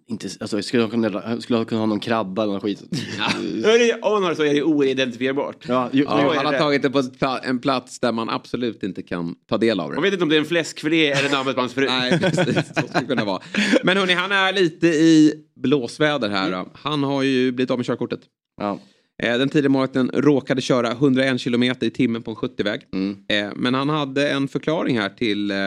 [0.10, 2.82] Inte, alltså, skulle jag kunna, skulle jag kunna ha någon krabba eller någon skit?
[3.64, 5.66] Hörru, Om man så är det oidentifierbart.
[5.68, 6.60] Ja, ju, Ja, han har det.
[6.60, 7.04] tagit det på
[7.44, 9.96] en plats där man absolut inte kan ta del av det.
[9.96, 11.86] Man vet inte om det är en fläskfilé eller namnet på hans fru.
[11.90, 12.56] Nej, precis.
[12.56, 13.42] Så skulle det kunna vara.
[13.84, 16.52] Men hörni, han är lite i blåsväder här.
[16.52, 16.70] Då.
[16.74, 18.20] Han har ju blivit av med körkortet.
[18.62, 18.80] ja.
[19.24, 22.82] Eh, Den tidigare målvakten råkade köra 101 kilometer i timmen på en 70-väg.
[22.94, 23.18] Mm.
[23.30, 25.58] Eh, Men han hade en förklaring här till eh,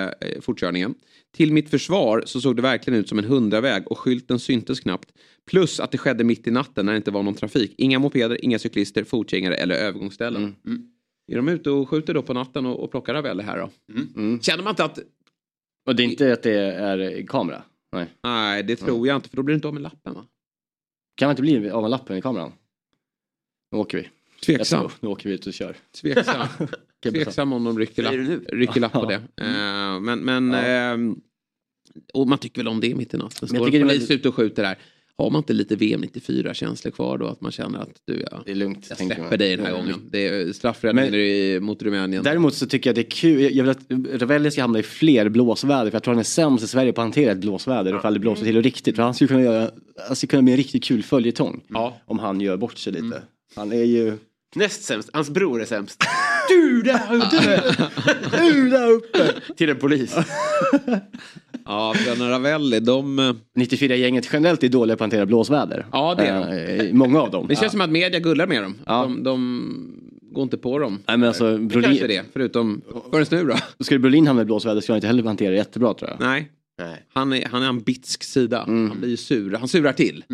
[0.41, 0.95] fortkörningen.
[1.33, 5.13] Till mitt försvar så såg det verkligen ut som en 100-väg och skylten syntes knappt.
[5.47, 7.75] Plus att det skedde mitt i natten när det inte var någon trafik.
[7.79, 10.57] Inga mopeder, inga cyklister, fotgängare eller övergångsställen.
[10.67, 10.83] Mm.
[11.33, 13.71] Är de ute och skjuter då på natten och, och plockar Ravelli här då?
[14.17, 14.41] Mm.
[14.41, 14.99] Känner man inte att...
[15.87, 17.63] Och det är inte att det är kamera?
[17.93, 18.07] Nej.
[18.23, 20.27] Nej, det tror jag inte för då blir det inte av med lappen va?
[21.17, 22.53] Kan man inte bli av med lappen i kameran?
[23.73, 24.09] Nu åker vi.
[24.47, 24.89] Tveksam.
[25.01, 25.77] Nu åker vi ut och kör.
[26.03, 26.47] Tveksam.
[27.03, 29.15] Tveksam om de rycker lapp, rycker lapp på det.
[29.15, 31.17] Eh, men men ehm,
[32.15, 33.49] och man tycker väl om det mitt i natten.
[33.49, 34.79] Står tycker en polis ute och skjuter där.
[35.17, 37.27] Har man inte lite VM 94-känslor kvar då?
[37.27, 38.87] Att man känner att du, ja, Det är lugnt.
[38.89, 39.39] jag tänker släpper man.
[39.39, 39.85] dig den här Mm.
[39.87, 40.01] gången.
[40.11, 42.23] Det är i- mot Rumänien.
[42.25, 45.29] Däremot så tycker jag det är kul, jag vill att Ravelli ska hamna i fler
[45.29, 48.15] blåsväder för jag tror han är sämst i Sverige på att hantera ett blåsväder ifall
[48.15, 48.97] det blåser till och riktigt.
[48.97, 49.71] För han skulle kunna göra,
[50.07, 51.61] han skulle kunna bli en riktigt kul följetong.
[51.69, 51.97] Ja.
[52.05, 53.23] Om han gör bort sig lite.
[53.57, 54.17] Han är ju...
[54.57, 56.05] Näst sämst, hans bror är sämst.
[56.49, 57.63] Du där ute!
[58.39, 59.33] Du där uppe!
[59.57, 60.17] Till en polis.
[61.65, 63.19] Ja, bröderna Ravelli, de...
[63.19, 65.87] eh, 94-gänget generellt är dåliga på att hantera blåsväder.
[65.93, 67.47] Ja, det är Eh, Många av dem.
[67.49, 68.75] Det känns som att media gullar med dem.
[68.87, 69.03] Ja.
[69.03, 70.01] De, de
[70.33, 71.03] går inte på dem.
[71.09, 73.85] Nej men alltså, Kanske Brolin, det, förutom förrän nu då.
[73.85, 76.21] skulle Brolin hamna i blåsväder skulle han inte heller hantera det jättebra tror jag.
[76.21, 77.07] Nej, Nej.
[77.15, 78.63] han är, han är en bitsk sida.
[78.69, 78.89] Mm.
[78.91, 79.57] Han blir ju sur.
[79.59, 80.25] Han surar till.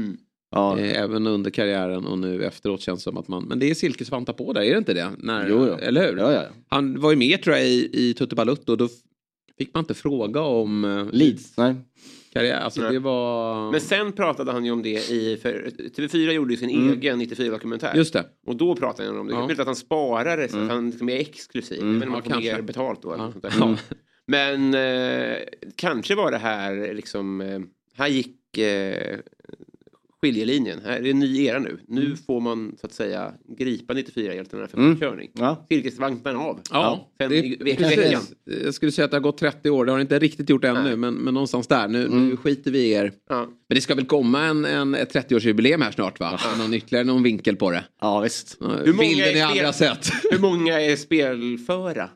[0.50, 3.44] Ja, Eh, Även under karriären och nu efteråt känns det som att man...
[3.44, 5.10] Men det är silkesvantar på där, är det inte det?
[5.18, 5.74] När, Jo, jo.
[5.74, 6.18] Eller hur?
[6.18, 6.42] ja, ja.
[6.68, 8.76] Han var ju med tror jag i, i Tutte Balutto.
[8.76, 8.90] Då f-
[9.58, 11.74] fick man inte fråga om eh, Leeds, nej.
[12.32, 12.60] karriär.
[12.60, 12.92] Alltså Nej.
[12.92, 13.72] det var...
[13.72, 17.94] Men sen pratade han ju om det i, för TV4 gjorde ju sin egen 94-dokumentär.
[17.96, 18.24] Just det.
[18.46, 19.32] Och då pratade han om det.
[19.32, 19.42] Det Ja.
[19.42, 21.84] är möjligt att han sparar det så att han liksom är exklusiv.
[21.84, 22.52] Men om Ja, man får kanske.
[22.54, 23.12] mer betalt då.
[23.14, 23.32] Eller Ja.
[23.32, 23.52] sånt där.
[23.60, 23.76] Ja.
[24.26, 25.36] Men eh,
[25.76, 27.60] kanske var det här liksom, eh,
[27.94, 29.18] här gick eh,
[30.22, 30.80] skiljelinjen.
[30.84, 31.78] Här är det en ny era nu.
[31.88, 35.00] Nu får man så att säga gripa 94-hjältarna för Mm.
[35.00, 35.30] körning.
[35.34, 35.66] Ja.
[35.68, 36.60] Cirkusvagnen av.
[36.70, 37.90] Ja, Sen det, i veckan.
[37.90, 38.32] precis.
[38.64, 39.84] Jag skulle säga att det har gått 30 år.
[39.84, 40.96] Det har det inte riktigt gjort ännu.
[40.96, 41.88] Men, men någonstans där.
[41.88, 43.12] Nu, nu skiter vi i er.
[43.28, 43.40] Ja.
[43.68, 46.38] Men det ska väl komma en, en, ett 30-årsjubileum här snart va?
[46.58, 47.84] Någon ytterligare någon vinkel på det.
[48.00, 48.60] ja, visst.
[48.60, 50.08] många Bilden är spel- har sett.
[50.30, 52.08] Hur många är spelföra?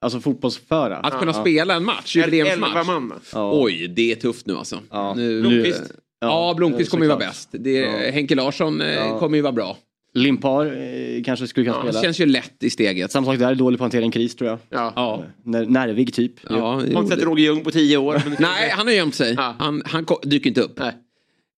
[0.00, 0.96] Alltså fotbollsföra.
[0.96, 1.40] Att kunna ja.
[1.40, 3.30] spela en match, jubileumsmatch.
[3.32, 3.62] Ja.
[3.62, 4.80] Oj, det är tufft nu alltså.
[4.90, 5.14] Ja.
[5.14, 5.74] Nu.
[6.20, 7.48] Ja, Blomqvist kommer ju vara bäst.
[7.52, 8.10] Det, Ja.
[8.10, 9.18] Henke Larsson eh, Ja.
[9.18, 9.76] kommer ju vara bra.
[10.14, 12.02] Limpar eh, kanske skulle kunna Det spela.
[12.02, 13.12] känns ju lätt i steget.
[13.12, 14.58] Samma sak där, dålig på att hantera en kris tror jag.
[14.70, 14.92] Ja.
[14.96, 15.24] Ja.
[15.44, 16.32] När, nervig typ.
[16.50, 18.22] Ja, Har inte sett Roger Ljung på tio år.
[18.38, 19.34] Nej, han har gömt sig.
[19.36, 19.54] Ja.
[19.58, 20.78] Han, han dyker inte upp.
[20.78, 20.92] Nej.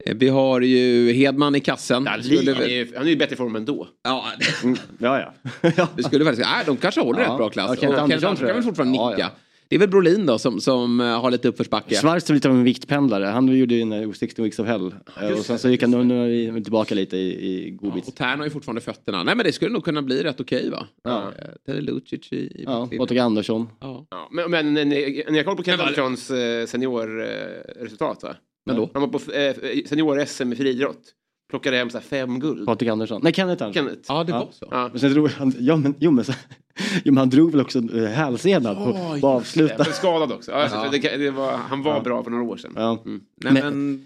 [0.06, 2.04] Eh, Vi har ju Hedman i kassen.
[2.16, 3.88] Ja, skulle, han, är, ju- han är ju i bättre form ändå.
[4.04, 4.24] ja,
[4.64, 4.76] Mm.
[4.98, 5.34] Ja, ja.
[5.76, 5.88] ja.
[5.96, 6.48] det skulle faktiskt...
[6.48, 7.28] Nej, de kanske håller Ja.
[7.30, 7.68] rätt bra klass.
[7.68, 9.30] Ja, Kent Andersson kan väl fortfarande Ja, nicka.
[9.70, 9.76] Ja.
[9.76, 11.94] Det är väl Brolin då som, som eh, har lite uppförsbacke.
[11.94, 13.24] Schwarz är lite av en viktpendlare.
[13.24, 14.94] Han gjorde ju den 16 Weeks of Hell.
[15.22, 18.08] Eh, och sen så gick han nu, nu är vi tillbaka lite i, i godbits.
[18.08, 19.22] Och Tern har ju fortfarande fötterna.
[19.22, 20.86] Nej men det skulle nog kunna bli rätt okej va?
[21.04, 21.32] Ja.
[21.38, 22.88] Eh, Teddy Lucic i, i Ja.
[22.98, 23.68] Patrik Andersson.
[23.80, 24.06] ja.
[24.10, 28.34] Ja, men, men ni, ni har koll på Kent Anderssons eh, seniorresultat va?
[28.66, 28.90] Men då?
[28.92, 29.54] Han var på eh,
[29.86, 31.02] senior-SM i friidrott.
[31.50, 32.66] Plockade hem så här fem guld.
[32.66, 33.20] Patrik Andersson.
[33.24, 33.86] Nej, Kenneth Andersson.
[33.86, 34.04] Kenneth.
[34.08, 34.38] Ja, det Ja.
[34.38, 34.68] var så.
[34.70, 34.88] Ja.
[34.92, 36.32] Men sen drog han, ja men, jo, men, så,
[37.04, 39.74] jo, men han drog väl också eh, hälsenan på, på avsluta.
[39.78, 40.52] Men skadad också.
[40.52, 40.90] Alltså, Ja.
[40.90, 42.00] det, det var, han var Ja.
[42.00, 42.72] bra för några år sedan.
[42.76, 43.02] Ja.
[43.04, 43.20] Mm.
[43.44, 44.04] Nej, Men- men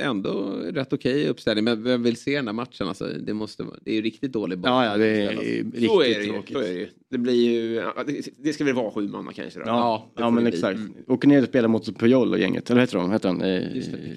[0.00, 1.64] ändå rätt okej uppställning.
[1.64, 2.88] Men vem vill se den där matchen?
[2.88, 4.70] Alltså, det, måste, det är ju riktigt dålig boll.
[4.70, 6.56] Ja, ja, det är riktigt Så är, det ju, tråkigt.
[6.56, 6.88] så är det ju.
[7.10, 7.74] Det blir ju...
[7.74, 9.64] ja, Det, det ska väl vara sju manna kanske då.
[9.66, 10.80] Ja, Ja, ja men exakt.
[11.06, 12.70] Åker ner och spelar mot Pujol och gänget.
[12.70, 13.12] Eller heter de?
[13.12, 13.40] Heter han?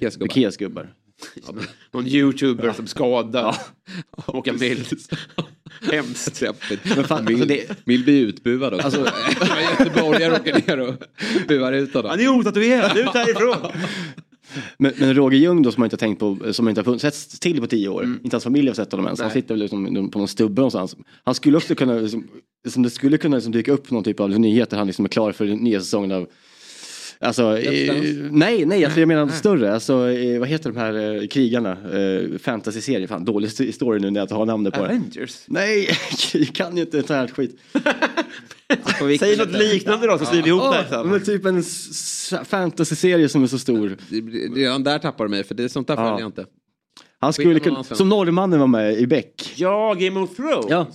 [0.02, 0.94] Just det, Pikés gubbar.
[1.92, 3.56] Någon youtuber som skadar.
[4.28, 4.88] Åka Mild.
[5.82, 6.44] Hemskt.
[6.96, 8.86] Men fan, alltså det, Vill bli utbuad också.
[8.86, 9.08] Alltså-
[9.80, 10.96] Göteborgare åker ner och
[11.48, 12.10] buar ut honom.
[12.12, 13.58] Han är otatuerad, ut härifrån!
[14.78, 17.40] men, men Roger Ljung då som man inte har tänkt på, som inte har setts
[17.40, 18.04] till på tio år.
[18.04, 18.20] Mm.
[18.24, 19.20] Inte hans familj har sett honom ens.
[19.20, 19.34] Han Nej.
[19.34, 20.96] sitter väl liksom på någon stubbe någonstans.
[21.24, 22.28] Han skulle också kunna, liksom,
[22.68, 24.78] som det skulle kunna liksom dyka upp någon typ av nyheter.
[24.78, 26.28] Han liksom är klar för den nya säsongen av
[27.20, 27.94] Alltså, eh,
[28.32, 29.74] nej, nej, alltså jag menar större.
[29.74, 31.72] Alltså, eh, vad heter de här eh, krigarna?
[31.72, 34.86] Eh, Fantasy-serier, fan dålig st- story nu när jag har namnet på det.
[34.86, 35.44] Avengers.
[35.48, 35.90] Nej,
[36.34, 37.60] jag kan ju inte sån här skit.
[39.20, 41.64] Säg något liknande då så skriver vi ihop det här Ja, men typ en
[42.46, 43.98] fantasy-serie som är så stor.
[44.10, 46.02] Det- det- Redan där tappar du mig för det är sånt där Ja.
[46.04, 46.46] följer jag inte.
[47.20, 49.54] Han skulle kunna, som norrmannen var med i Beck.
[49.56, 50.66] Ja, Game of Thrones.
[50.70, 50.88] Ja.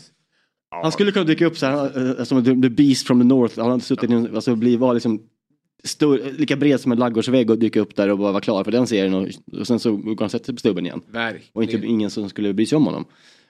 [0.82, 3.58] Han skulle kunna dyka upp så här, eh, som the, Beast from the North.
[3.60, 5.20] Han hade suttit i en, alltså bli, var liksom
[5.84, 8.70] stor, lika bred som en ladugårdsvägg och dyka upp där och bara vara klar för
[8.72, 9.14] den serien.
[9.14, 9.28] Och,
[9.60, 11.00] och sen så går han sätta sig på stubben igen.
[11.06, 11.46] Verkligen.
[11.52, 13.04] Och inte ingen som skulle bry sig om honom.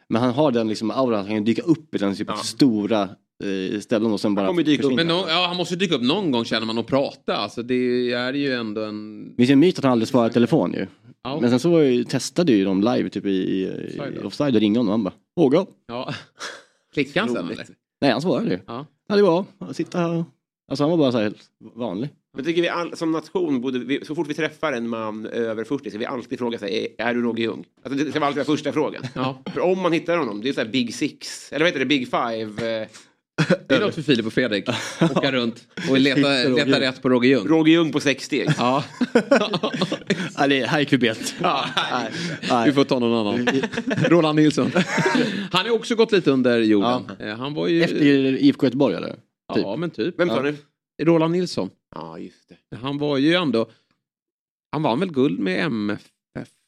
[0.08, 3.02] Men han har den liksom auran, han kan dyka upp i den typ stora
[3.44, 4.88] eh, ställen och sen bara kommer dyka upp.
[4.94, 5.20] Men försvinna.
[5.20, 7.36] nå- ja, han måste dyka upp någon gång känner man och prata.
[7.36, 9.28] Alltså, det är ju ändå en...
[9.28, 10.86] Det finns en myt att han aldrig svarar i telefon ju.
[11.22, 11.38] Ja.
[11.40, 14.60] Men sen så ju, testade ju de live typ i, i, Offside i offside och
[14.60, 15.14] ringde honom och han bara
[15.46, 15.66] Åga.
[15.86, 16.14] Ja.
[16.94, 17.66] Klickade han sen eller?
[18.00, 18.58] Nej han svarade ju.
[18.66, 18.86] Ja.
[19.08, 20.24] Ja det var att sitta här och...
[20.70, 21.42] Alltså han var bara så här helt
[21.74, 22.10] vanlig.
[22.36, 25.64] Men tycker vi all, som nation, borde vi, så fort vi träffar en man över
[25.64, 27.64] 40 ska vi alltid fråga sig, är, är du Roger Ljung?
[27.84, 29.02] Alltså, det ska vara alltid vara första frågan.
[29.14, 29.42] Ja.
[29.54, 31.86] För om man hittar honom, det är så här Big Six, eller vad heter det,
[31.86, 32.80] Big Five.
[32.80, 32.88] Eh,
[33.68, 34.68] Det är något för Filip och Fredrik.
[35.16, 37.46] Åka runt och leta, leta rätt på Roger Ljung.
[37.48, 38.48] Roger Ljung på sex steg.
[38.58, 38.84] Ja.
[40.36, 41.34] Ja det här gick vi bet.
[41.40, 41.64] Nej.
[42.50, 42.66] Nej.
[42.66, 43.48] Vi får ta någon annan.
[44.08, 44.70] Roland Nilsson.
[45.52, 47.02] Han har också gått lite under jorden.
[47.18, 47.82] Eh, Han var ju...
[47.82, 48.02] Efter
[48.42, 49.08] IFK Göteborg eller?
[49.54, 49.62] typ.
[49.62, 50.20] Ja men typ.
[50.20, 50.52] Vem sa Ja.
[50.98, 51.04] du?
[51.04, 51.70] Roland Nilsson.
[51.94, 52.76] Ja, just det.
[52.76, 53.70] Han var ju ändå...
[54.72, 56.10] Han vann väl guld med MFF?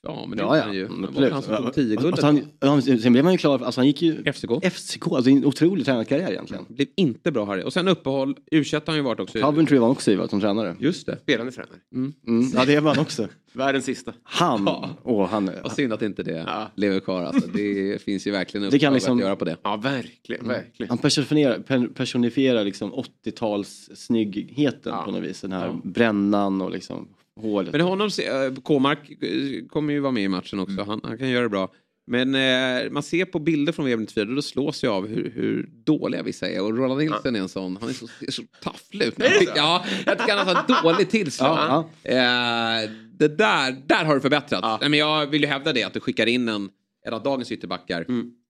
[0.05, 0.65] Ja men det Ja gjorde ja.
[0.65, 0.89] han ju.
[0.89, 1.33] Det absolut.
[1.33, 2.07] han som tog tio guld.
[2.07, 4.51] Alltså, han, han, sen blev han ju klar, alltså han gick ju FCK.
[4.73, 6.65] FCK, alltså en otrolig tränarkarriär egentligen.
[6.69, 7.63] Blev inte bra Harry.
[7.63, 8.37] Och sen uppehåll.
[8.51, 9.41] u har han ju varit också.
[9.41, 10.77] Coventry var han också i som tränare.
[10.81, 11.17] Just det.
[11.23, 11.77] Spelande tränare.
[11.95, 12.51] Mm.
[12.55, 13.29] Ja det var han också.
[13.53, 14.13] Världens sista.
[14.23, 14.91] Han, Ja.
[15.03, 16.71] åh han, Vad synd att inte det Ja.
[16.75, 17.23] lever kvar.
[17.23, 17.49] Alltså.
[17.55, 19.57] Det finns ju verkligen Det uppdrag kan liksom- att göra på det.
[19.63, 20.49] Ja, verkligen.
[20.49, 20.89] verkligen.
[20.89, 25.03] han personifierar, per- personifierar liksom 80-tals snyggheten Ja.
[25.05, 25.41] på något vis.
[25.41, 25.81] Den här Ja.
[25.85, 27.09] brännan och liksom
[27.41, 27.73] hålet.
[27.73, 30.73] Men honom, eh, Kåmark eh, kommer ju vara med i matchen också.
[30.73, 30.89] Mm.
[30.89, 31.73] Han, han kan göra det bra.
[32.07, 35.69] Men eh, man ser på bilder från VM 94 då slås jag av hur, hur
[35.85, 36.63] dåliga vissa är.
[36.63, 37.79] Och Roland Nilsson är en sån.
[37.81, 39.15] Han är så, ser så tafflig ut.
[39.57, 41.59] Ja, jag tycker han har dåligt tillslag.
[42.05, 44.81] Ja, Eh, det där, där har det förbättrats.
[44.81, 46.69] Nej, men jag vill ju hävda det att du skickar in en,
[47.07, 48.07] en av dagens ytterbackar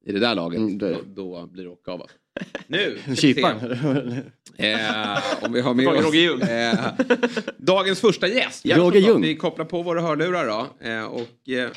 [0.06, 0.58] i det där laget.
[0.58, 2.02] Mm, det- då, då blir det åka av.
[2.66, 2.98] Nu.
[3.16, 3.60] Kyparen.
[4.56, 6.40] Eh, om vi har med oss Roger Ljung.
[6.40, 6.74] eh,
[7.58, 8.66] dagens första gäst.
[8.66, 9.22] Roger Ljung.
[9.22, 10.88] Vi kopplar på våra hörlurar då.
[10.88, 11.68] Eh, och eh,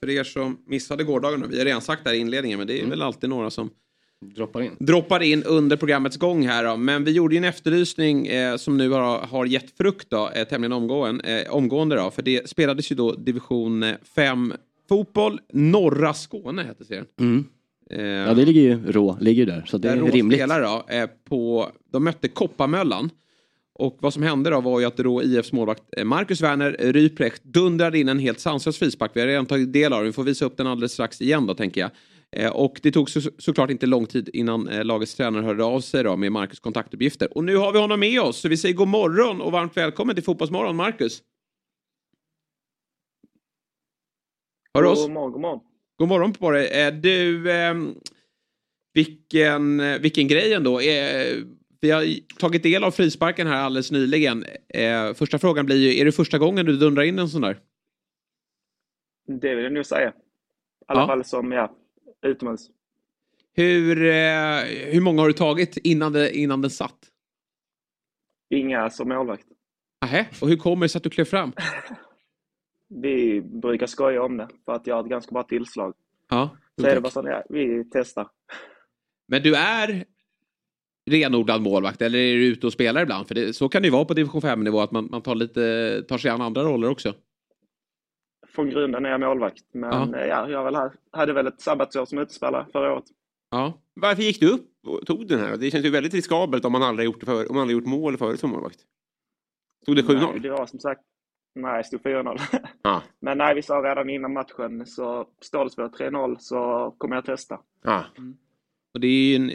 [0.00, 2.74] för er som missade gårdagen, vi har redan sagt det här i inledningen, men det
[2.74, 2.90] är Mm.
[2.90, 3.70] väl alltid några som
[4.34, 4.76] Droppar in.
[4.78, 6.76] droppar in under programmets gång här då.
[6.76, 10.44] Men vi gjorde ju en efterlysning eh, som nu har, har gett frukt då, eh,
[10.48, 12.10] tämligen omgående, eh, omgående då.
[12.10, 13.84] För det spelades ju då division
[14.14, 14.54] 5
[14.88, 15.40] fotboll.
[15.52, 17.06] Norra Skåne hette serien.
[17.20, 17.44] Mm.
[17.90, 19.64] Eh, Ja det ligger ju rå, ligger ju där.
[19.66, 20.38] Så det är Rå rimligt.
[20.38, 23.10] spelar då, eh, på, de mötte Kopparmöllan.
[23.74, 27.44] Och vad som hände då var ju att då IFs målvakt eh, Marcus Werner Ryprecht
[27.44, 29.10] dundrade in en helt sanslös frispark.
[29.14, 31.46] Vi har redan tagit del av den, vi får visa upp den alldeles strax igen
[31.46, 31.90] då tänker jag.
[32.36, 36.04] Eh, och det tog så, såklart inte lång tid innan lagets tränare hörde av sig
[36.04, 37.36] då med Marcus kontaktuppgifter.
[37.36, 40.14] Och nu har vi honom med oss, så vi säger god morgon och varmt välkommen
[40.14, 41.22] till Fotbollsmorgon, Marcus.
[44.74, 45.02] Hör du oss?
[45.02, 45.60] God morgon, god morgon.
[46.00, 46.68] God morgon på dig.
[46.82, 47.74] Eh, du, eh,
[48.94, 50.80] vilken, vilken grej ändå.
[50.80, 51.36] Eh,
[51.80, 52.04] vi har
[52.38, 54.44] tagit del av frisparken här alldeles nyligen.
[54.68, 57.58] Eh, första frågan blir ju, är det första gången du dundrar in en sån där?
[59.40, 60.08] Det vill jag nog säga.
[60.08, 60.12] I
[60.86, 61.06] alla Ja.
[61.06, 61.76] fall som, ja,
[62.26, 62.70] utomhus.
[63.52, 64.60] Hur, eh,
[64.92, 66.98] hur många har du tagit innan, det, innan den satt?
[68.50, 69.46] Inga som målvakt.
[70.02, 71.52] Nähä, och hur kommer det sig att du klev fram?
[72.94, 75.94] Vi brukar skoja om det för att jag har ett ganska bra tillslag.
[76.30, 78.28] Ja, Så är det bara så, ja, vi testar.
[79.28, 80.04] Men du är
[81.10, 83.28] renodlad målvakt eller är du ute och spelar ibland?
[83.28, 86.02] För det, så kan det ju vara på division 5-nivå att man, man tar, lite,
[86.08, 87.14] tar sig an andra roller också.
[88.48, 89.64] Från grunden är jag målvakt.
[89.72, 90.08] Men Ja.
[90.18, 90.26] ja.
[90.26, 93.04] Ja, jag väl, ha- hade väl ett sabbatsår som utespelare förra året.
[93.50, 95.56] Ja, Varför gick du upp och tog den här?
[95.56, 97.86] Det känns ju väldigt riskabelt om man aldrig gjort, det för, om man aldrig gjort
[97.88, 98.78] mål förut som målvakt.
[99.82, 100.38] Stod det Nej, 7-0?
[100.40, 101.00] Det var som sagt,
[101.54, 102.40] nej, det stod 4-0.
[102.82, 103.02] Ja.
[103.20, 107.58] Men nej, vi sa redan innan matchen, så står det 3-0 så kommer jag testa.
[107.84, 108.04] Ja.
[108.94, 109.46] och det är ju en,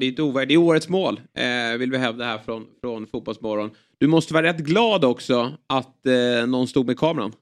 [0.00, 3.06] det är ett ovär, det är årets mål, eh, vill vi hävda här från, från
[3.06, 3.70] Fotbollsmorgon.
[3.98, 7.32] Du måste vara rätt glad också att eh, någon stod med kameran.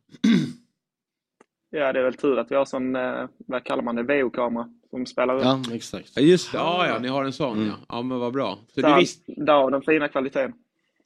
[1.71, 4.69] Ja, det är väl tur att vi har sån, eh, vad kallar man det, VO-kamera
[4.91, 5.43] som spelar upp.
[5.45, 6.13] Ja, exakt.
[6.15, 6.59] Ja, just det.
[6.59, 7.75] Ja, ja, ni har en sån ja.
[7.89, 8.59] Ja, men vad bra.
[8.75, 10.53] Så Så du visste, Därav den fina kvaliteten.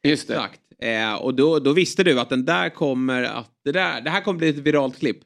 [0.03, 0.35] Just det.
[0.35, 0.61] exakt.
[0.83, 4.21] Eh, och då, då visste du att den där kommer att, det, där, det här
[4.21, 5.19] kommer bli ett viralt klipp.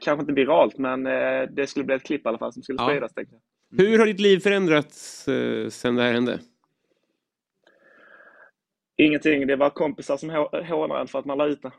[0.00, 2.82] Kanske inte viralt, men eh, det skulle bli ett klipp i alla fall som skulle
[2.82, 2.88] Ja.
[2.88, 3.14] spridas.
[3.14, 3.84] Tänkte jag.
[3.84, 6.40] Hur har ditt liv förändrats eh, sen det här hände?
[8.96, 11.70] Ingenting, det var kompisar som hå- hånade en för att man la ut det.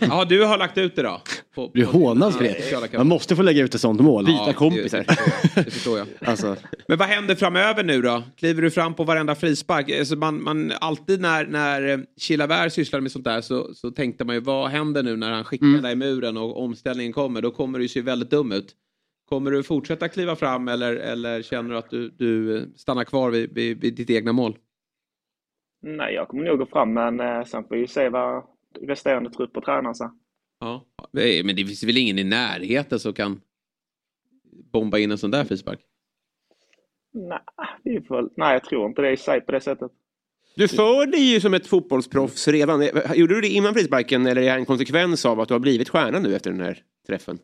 [0.00, 1.20] Ja, du har lagt ut det då?
[1.54, 2.96] På, Du hånas för det.
[2.98, 4.24] Man måste få lägga ut ett sånt mål.
[4.28, 4.98] Ja, kompisar.
[4.98, 5.64] Det, det, förstår jag.
[5.64, 6.06] det förstår jag.
[6.28, 6.56] Alltså,
[6.88, 8.22] Men vad händer framöver nu då?
[8.36, 9.90] Kliver du fram på varenda frispark?
[9.98, 14.24] Alltså man, man, alltid när, när eh, Chilavert sysslade med sånt där så, så tänkte
[14.24, 15.82] man ju vad händer nu när han skickar Mm.
[15.82, 17.42] där i muren och omställningen kommer?
[17.42, 18.74] Då kommer det ju se väldigt dum ut.
[19.28, 23.30] Kommer du fortsätta kliva fram eller, eller känner du att du, du eh, stannar kvar
[23.30, 24.56] vid, vid, vid ditt egna mål?
[25.82, 28.44] Nej, jag kommer nog gå fram, men eh, sen får vi se vad
[28.80, 30.08] resterande trupper tränar sig.
[30.60, 30.86] Ja.
[31.20, 33.40] Eh, Men det finns väl ingen i närheten som kan
[34.72, 35.80] bomba in en sån där frispark?
[37.12, 37.40] Nej,
[38.08, 39.90] väl- nej, jag tror inte det i sig på det sättet.
[40.56, 42.82] Du för dig ju som ett fotbollsproffs redan.
[43.14, 45.88] Gjorde du det innan frisparken eller är det en konsekvens av att du har blivit
[45.88, 47.38] stjärna nu efter den här träffen?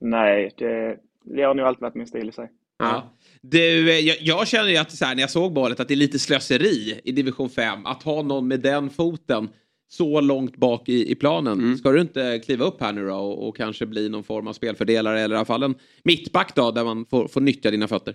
[0.00, 2.50] Nej, det, det har nog alltid varit min stil i sig.
[2.78, 3.16] Ja.
[3.42, 5.94] Du, eh, jag, jag känner ju att så här, när jag såg målet att det
[5.94, 9.48] är lite slöseri i division 5 att ha någon med den foten
[9.92, 11.58] så långt bak i, i planen.
[11.58, 11.76] Mm.
[11.76, 14.52] Ska du inte kliva upp här nu då och, och kanske bli någon form av
[14.52, 18.14] spelfördelare eller i alla fall en mittback då där man får, får nyttja dina fötter?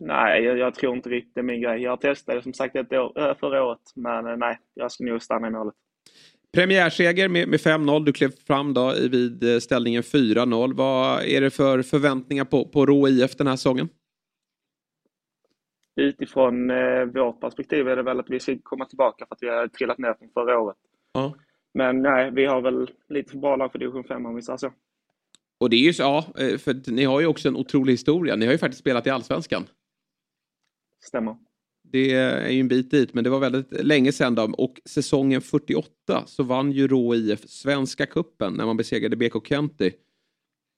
[0.00, 1.82] Nej, jag, jag tror inte riktigt det är min grej.
[1.82, 5.22] Jag testade som sagt ett år, äh, förra året, men eh, nej, jag ska nog
[5.22, 5.74] stanna i målet.
[6.52, 8.04] Premiärseger med, med 5-0.
[8.04, 10.74] Du klev fram då vid eh, ställningen 4-0.
[10.74, 13.88] Vad är det för förväntningar på, på Rå IF den här säsongen?
[15.96, 19.48] Utifrån eh, vårt perspektiv är det väl att vi ska komma tillbaka för att vi
[19.48, 20.76] har trillat ner från förra året.
[21.12, 21.34] Ja.
[21.74, 24.56] Men nej, vi har väl lite för bra lag för division 5 om vi säger
[24.56, 24.72] så.
[25.60, 28.36] Och det är ju så, ja, eh, för ni har ju också en otrolig historia.
[28.36, 29.64] Ni har ju faktiskt spelat i Allsvenskan.
[31.04, 31.36] Stämmer.
[31.82, 34.42] Det är ju en bit dit, men det var väldigt länge sedan då.
[34.58, 39.90] Och säsongen 48 så vann ju Rå IF Svenska Kuppen när man besegrade BK Kenty.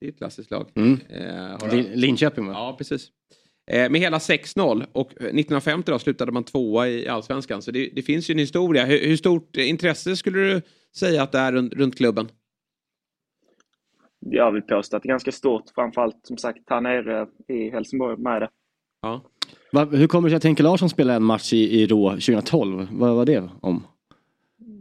[0.01, 0.71] Det är ett klassiskt lag.
[0.75, 0.93] Mm.
[1.09, 2.53] Eh, Lin- Linköping va?
[2.53, 3.09] Ja, precis.
[3.71, 7.63] Eh, med hela 6-0 och 1950 då slutade man tvåa i Allsvenskan.
[7.63, 8.85] Så det, det finns ju en historia.
[8.85, 10.63] Hur, hur stort intresse skulle du
[10.97, 12.29] säga att det är runt, runt klubben?
[14.31, 18.17] Jag vill påstå att det är ganska stort, framförallt som sagt här nere i Helsingborg
[18.17, 18.49] med det.
[19.03, 19.23] Ja.
[19.73, 22.89] Va, hur kommer det sig att Henke Larsson spelade en match i, i Rå 2012?
[22.93, 23.87] Vad var det om?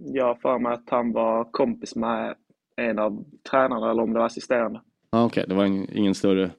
[0.05, 2.35] Jag har för mig att han var kompis med
[2.75, 4.81] en av tränarna eller om det var assisterande.
[5.11, 6.51] Ja, Okej, det var en, ingen större...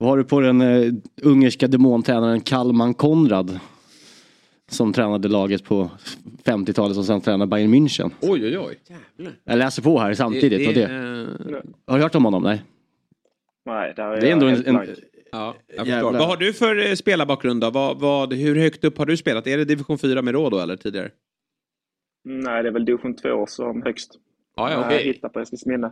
[0.00, 3.60] Vad har du på den uh, ungerska demontränaren Kalman Konrad?
[4.70, 5.90] Som tränade laget på
[6.44, 8.10] 50-talet och sen tränade Bayern München.
[8.20, 8.78] Oj, oj, oj.
[9.44, 10.66] Jag läser på här samtidigt.
[10.66, 10.82] vad det?
[10.82, 12.42] eh, Har du hört om honom?
[12.42, 12.62] Nej.
[13.66, 14.96] Nej, är Det är ändå jag en, en.
[15.32, 16.12] Ja, jag förstår.
[16.12, 17.70] Vad har du för eh, spelarbakgrund då?
[17.70, 19.46] Vad, vad, hur högt upp har du spelat?
[19.46, 21.10] Är det division 4 med råd då eller tidigare?
[22.24, 24.10] Nej, det är väl division 2 som högst.
[24.56, 25.04] Ja, ja, Jag okej.
[25.04, 25.90] hittar på Eskilsminne.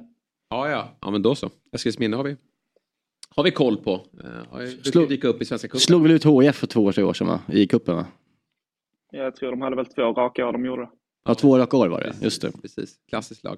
[0.51, 0.99] Ja, ja.
[1.01, 1.51] Ja, men då så.
[1.73, 2.37] Eskilsminne har vi.
[3.39, 3.93] Har vi koll på.
[4.25, 5.81] Eh, Har ska dyka upp i Svenska cupen.
[5.81, 7.41] slog väl ut HIF för två, tre år sedan va?
[7.53, 8.07] I cupen va?
[9.13, 10.89] Jag tror de hade väl två raka år de gjorde det.
[11.25, 12.15] Ja, två raka år var det.
[12.23, 12.53] Just det.
[12.63, 13.57] Precis, klassiskt lag.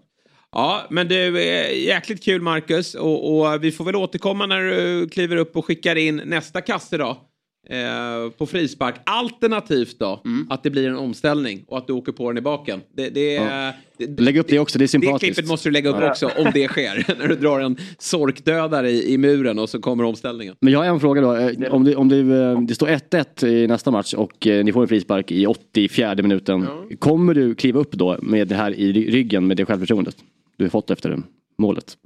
[0.53, 2.95] Ja, men du, är jäkligt kul Marcus.
[2.95, 6.97] Och, och vi får väl återkomma när du kliver upp och skickar in nästa kasse
[6.97, 7.30] då.
[7.69, 8.95] Eh, på frispark.
[9.07, 12.81] Alternativt då att det blir en omställning och att du åker på den i baken.
[12.97, 13.73] Det, det, Ja.
[13.99, 15.35] det, Lägg upp det också, det är det sympatiskt.
[15.35, 16.11] klippet måste du lägga upp Ja.
[16.11, 17.15] också om det sker.
[17.19, 20.55] när du drar en sorkdödare i, i muren och så kommer omställningen.
[20.61, 21.35] Men jag har en fråga då.
[21.37, 24.73] Eh, Om det, om det, eh, det står 1-1 i nästa match och eh, ni
[24.73, 26.67] får en frispark i 84 minuten.
[26.99, 30.17] Kommer du kliva upp då med det här i ry- ryggen med det självförtroendet
[30.57, 31.23] du har fått efter det
[31.59, 31.97] målet?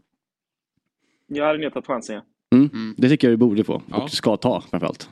[1.29, 2.23] Jag hade nog tagit chansen, ja.
[2.59, 2.95] Mm.
[2.99, 4.03] Det tycker jag du borde få Ja.
[4.03, 5.09] och ska ta framförallt.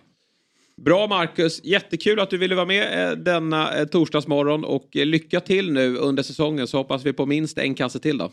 [0.77, 5.41] Bra Marcus, jättekul att du ville vara med eh, denna eh, torsdagsmorgon och eh, lycka
[5.41, 8.33] till nu under säsongen så hoppas vi på minst en kasse till då.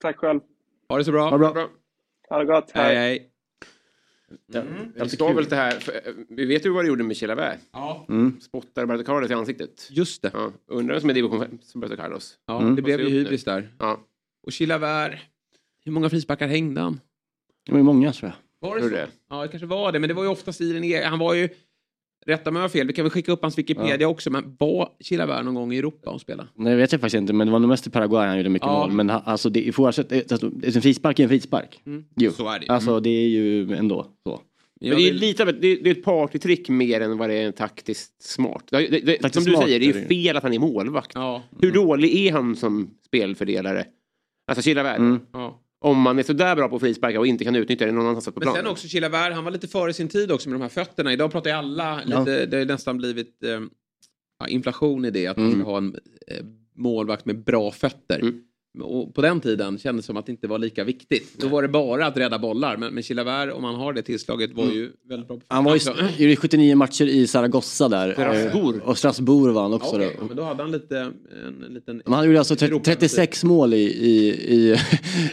[0.00, 0.40] Tack själv.
[0.88, 1.24] Ha det så bra.
[1.24, 1.52] Ha det bra.
[1.52, 1.68] Bra.
[2.28, 2.70] Ha det gott.
[2.74, 3.30] Hej hej.
[4.96, 5.76] Jag ska väl det här,
[6.28, 7.58] vi vet ju vad du gjorde med Chilavert.
[7.72, 8.40] Ja, Mm.
[8.40, 9.88] Spottar Roberto Carlos i ansiktet.
[9.90, 10.30] just det.
[10.34, 12.38] Ja, undrar vem som är division 5 som Roberto Carlos.
[12.46, 12.76] Ja, Mm.
[12.76, 13.68] Det blev ju hybris där.
[13.78, 14.00] Ja,
[14.42, 15.18] Och Chilavert,
[15.84, 17.00] hur många frisparkar hängde han?
[17.66, 18.36] Det var ju många tror jag.
[18.60, 18.88] Var det så?
[18.88, 19.08] det?
[19.30, 21.04] Ja, det kanske var det, men det var ju oftast i den egen...
[21.04, 21.48] Han var ju...
[22.26, 24.56] Rätta mig om jag har fel, vi kan väl skicka upp hans Wikipedia också, men
[24.58, 26.48] var Chilavert någon gång i Europa och spela?
[26.54, 28.66] Nej, vet jag faktiskt inte, men det var nog mest i Paraguay han gjorde mycket
[28.66, 28.78] Ja.
[28.78, 28.92] mål.
[28.92, 31.82] Men alltså, det, oavsett, eh, alltså, en frispark är en frispark.
[31.86, 32.04] Mm.
[32.16, 32.30] Jo.
[32.30, 32.66] Så är det.
[32.68, 34.40] Alltså det är ju ändå så.
[34.80, 37.52] Men det är, lite av ett, det, är, ett partytrick mer än vad det är
[37.52, 38.64] taktiskt smart.
[38.70, 41.10] Det, det, det, Taktiskt som du säger, det är ju fel att han är målvakt.
[41.14, 43.84] Ja, Hur dålig är han som spelfördelare?
[44.46, 44.98] Alltså Chilavert.
[44.98, 45.20] Mm.
[45.32, 45.60] ja.
[45.80, 48.34] Om man är sådär bra på att frisparka och inte kan utnyttja det någon annanstans
[48.34, 48.62] på Men planen.
[48.62, 51.12] sen också Chilavert, han var lite före sin tid också med de här fötterna.
[51.12, 52.18] Idag pratar ju alla, Ja.
[52.18, 53.60] lite, det har nästan blivit eh,
[54.48, 55.60] inflation i det, att man Mm.
[55.60, 55.94] ska ha en
[56.26, 56.44] eh,
[56.76, 58.20] målvakt med bra fötter.
[58.20, 58.40] Mm.
[58.82, 61.40] Och på den tiden kändes det som att det inte var lika viktigt.
[61.40, 62.76] Då var det bara att rädda bollar.
[62.76, 65.44] Men, men Chilavert, om han har det tillslaget, var ju väldigt bra Mm.
[65.48, 66.22] Han var ju fötterna också.
[66.22, 68.12] gjorde 79 matcher i Zaragoza där.
[68.12, 68.76] Strasbourg.
[68.76, 69.96] Eh, Och Strasbourg var han också.
[69.96, 70.26] Okej, då.
[70.26, 70.98] men då hade han lite,
[71.46, 72.02] en liten...
[72.04, 74.76] Men han gjorde alltså 30, 36 mål i, i, i,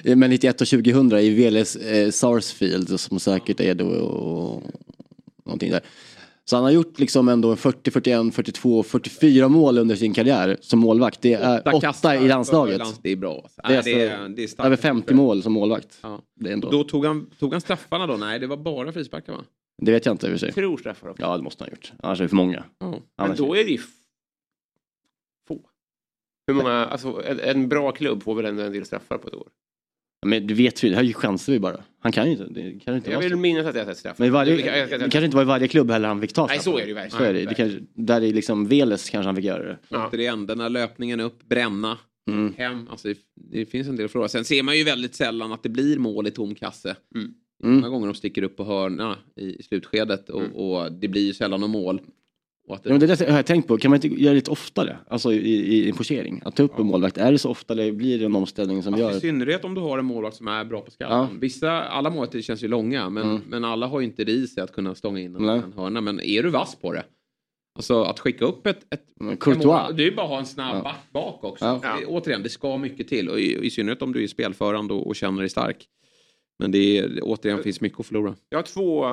[0.11, 4.63] i med 91 och 2000 i Veles eh, Sarsfield som säkert är då och,
[5.45, 5.81] någonting där.
[6.49, 10.57] Så han har gjort liksom ändå en 40, 41, 42, 44 mål under sin karriär
[10.61, 11.21] som målvakt.
[11.21, 12.81] Det är åtta, kassar i landslaget.
[13.01, 13.49] Det är bra.
[13.55, 15.99] Det är, alltså det är, det är över 50 mål som målvakt.
[16.01, 16.21] Ja.
[16.35, 18.15] Det, är ändå, Då tog han, tog han straffarna då?
[18.17, 19.43] Nej, det var bara frisparkar va?
[19.81, 20.51] det vet jag inte i och för sig.
[20.51, 21.23] tror straffar också.
[21.23, 21.93] Ja det måste han ha gjort.
[22.03, 22.63] Annars är det för många.
[22.79, 22.99] Ja.
[23.17, 23.79] Men då är det ju
[25.47, 25.59] få.
[26.47, 29.33] Hur många, alltså en, en bra klubb får väl ändå en del straffar på ett
[29.35, 29.47] år.
[30.25, 31.83] Men du vet ju, det här är ju chansar vi bara.
[31.99, 32.45] Han kan ju inte.
[32.45, 34.15] Det kan inte Jag vara vill minnas att jag sett straffar.
[34.19, 36.21] Men i varje, Det- jag- jag- det kanske inte var i varje klubb heller han
[36.21, 36.71] fick ta Nej, straffar.
[36.71, 37.17] så är det ju verkligen.
[37.17, 37.45] Så är det.
[37.45, 39.77] det kanske, där är liksom Veles kanske han fick göra det.
[39.89, 40.35] Ja.
[40.47, 41.97] Den här löpningen upp, bränna,
[42.31, 42.53] Mm.
[42.57, 42.87] hem.
[42.91, 44.27] Alltså, det, det finns en del frågor.
[44.27, 46.95] Sen ser man ju väldigt sällan att det blir mål i tom kasse.
[47.15, 47.33] Mm.
[47.63, 47.75] Mm.
[47.75, 51.59] Många gånger de sticker upp på hörna i slutskedet och, och det blir ju sällan
[51.61, 52.01] något mål.
[52.67, 54.51] Det, Ja, men det där har jag tänkt på, kan man inte göra det lite
[54.51, 54.97] oftare?
[55.07, 56.41] Alltså i, i en forcering?
[56.45, 58.95] Att ta upp en målvakt, är det så ofta eller blir det en omställning som
[58.95, 59.19] I gör...
[59.19, 61.17] synnerhet om du har en målvakt som är bra på skallen.
[61.17, 61.27] Ja.
[61.39, 63.41] Vissa, alla målvakter känns ju långa men, Mm.
[63.47, 66.01] men alla har ju inte det i sig att kunna stånga in en, hörna.
[66.01, 67.03] Men är du vass på det?
[67.77, 69.95] Alltså att skicka upp ett, ett Men Courtois.
[69.95, 70.81] Det är ju bara att ha en snabb Ja.
[70.83, 71.65] back bak också.
[71.83, 71.97] Ja.
[72.07, 73.29] Återigen, det ska mycket till.
[73.29, 75.85] Och i, i synnerhet om du är spelförande och, och känner dig stark.
[76.59, 78.35] Men det är, återigen finns mycket att förlora.
[78.49, 79.05] Jag har två,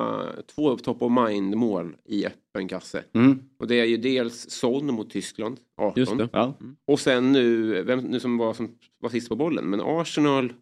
[0.55, 3.03] två top of mind mål i öppen kasse.
[3.13, 3.39] Mm.
[3.59, 5.99] Och det är ju dels Son mot Tyskland, 18.
[5.99, 6.29] Just det.
[6.33, 6.53] Ja.
[6.87, 10.53] Och sen nu, vem nu som var, som var sist på bollen, men Arsenal,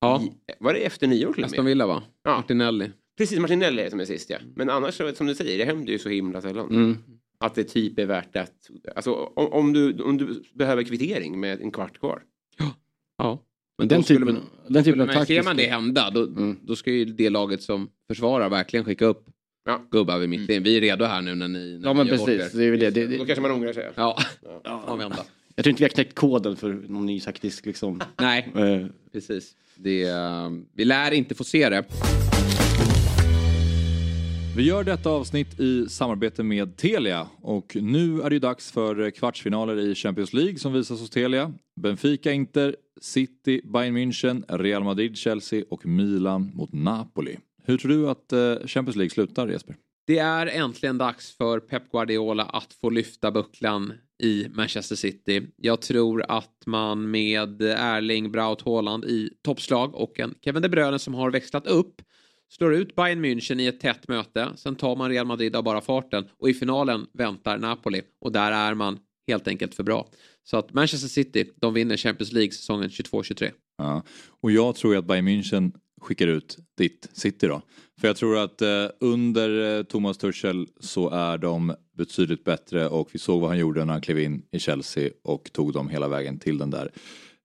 [0.00, 1.70] Ja, i, var det efter nyår till och Aston med?
[1.70, 2.02] Villa va?
[2.22, 2.36] Ja.
[2.36, 2.90] Martinelli.
[3.18, 4.38] Precis, Martinelli som är sist ja.
[4.54, 6.70] Men annars som du säger, det händer ju så himla sällan.
[6.70, 6.96] Mm.
[7.38, 11.60] Att det typ är värt att, alltså om, om, du, om du behöver kvittering med
[11.60, 12.22] en kvart kvar.
[13.18, 13.38] Ja.
[13.80, 16.56] Men Den då typen, man- den typen av Men ser man det hända då, Mm.
[16.62, 19.26] då ska ju det laget som försvarar verkligen skicka upp
[19.64, 19.82] Ja.
[19.90, 20.62] gubbar vid mittlinjen.
[20.62, 22.90] Vi är redo här nu när ni när Ja men precis, det är väl det.
[22.90, 23.90] det, Då det kanske man ångrar sig.
[23.94, 24.18] Ja,
[24.64, 24.96] ja.
[24.98, 25.16] vända.
[25.54, 28.00] Jag tror inte vi har knäckt koden för någon ny taktisk liksom...
[28.20, 29.52] Nej, eh, precis.
[29.76, 31.84] Det, eh, vi lär inte få se det.
[34.56, 39.10] Vi gör detta avsnitt i samarbete med Telia och nu är det ju dags för
[39.10, 41.52] kvartsfinaler i Champions League som visas hos Telia.
[41.80, 47.36] Benfica, Inter, City, Bayern München, Real Madrid, Chelsea och Milan mot Napoli.
[47.64, 49.76] Hur tror du att eh, Champions League slutar Jesper?
[50.06, 53.92] Det är äntligen dags för Pep Guardiola att få lyfta bucklan
[54.22, 55.42] i Manchester City.
[55.56, 60.98] Jag tror att man med Erling Braut Haaland i toppslag och en Kevin De Bruyne
[60.98, 62.02] som har växlat upp
[62.50, 64.52] slår ut Bayern München i ett tätt möte.
[64.56, 68.52] Sen tar man Real Madrid av bara farten och i finalen väntar Napoli och där
[68.52, 68.98] är man
[69.28, 70.08] helt enkelt för bra.
[70.42, 73.50] Så att Manchester City, de vinner Champions League säsongen 22-23.
[73.78, 74.02] Ja.
[74.42, 77.62] Och jag tror ju att Bayern München skickar ut ditt City då.
[78.00, 83.08] För jag tror att eh, under eh, Thomas Tuchel så är de betydligt bättre och
[83.12, 86.08] vi såg vad han gjorde när han klev in i Chelsea och tog dem hela
[86.08, 86.90] vägen till den där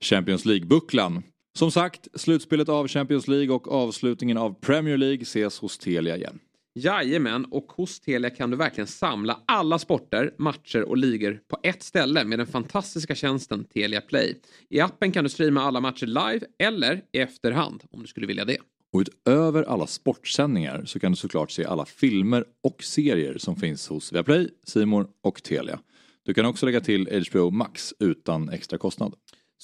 [0.03, 1.23] Champions League-bucklan.
[1.57, 6.39] Som sagt, slutspelet av Champions League och avslutningen av Premier League ses hos Telia igen.
[6.73, 11.83] Jajamän, och hos Telia kan du verkligen samla alla sporter, matcher och ligor på ett
[11.83, 14.41] ställe med den fantastiska tjänsten Telia Play.
[14.69, 18.45] I appen kan du streama alla matcher live eller i efterhand om du skulle vilja
[18.45, 18.57] det.
[18.93, 23.87] Och utöver alla sportsändningar så kan du såklart se alla filmer och serier som finns
[23.87, 25.79] hos Viaplay, Simor och Telia.
[26.25, 29.13] Du kan också lägga till HBO Max utan extra kostnad.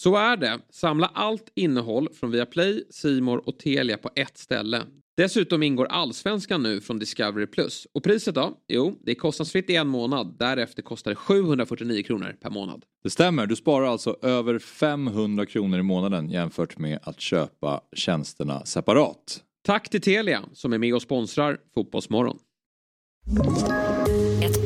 [0.03, 0.59] Så är det.
[0.69, 4.83] Samla allt innehåll från Viaplay, Simor och Telia på ett ställe.
[5.17, 7.47] Dessutom ingår Allsvenskan nu från Discovery+.
[7.93, 8.57] Och priset då?
[8.67, 10.35] Jo, det är kostnadsfritt i en månad.
[10.39, 12.85] Därefter kostar det 749 kronor per månad.
[13.03, 18.65] Det stämmer, du sparar alltså över 500 kronor i månaden jämfört med att köpa tjänsterna
[18.65, 19.43] separat.
[19.65, 22.37] Tack till Telia som är med och sponsrar Fotbollsmorgon.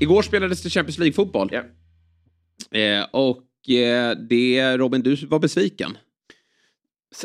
[0.00, 1.48] Igår spelades det Champions League-fotboll.
[1.52, 1.62] Ja.
[2.78, 5.98] Eh, och eh, det, Robin, du var besviken.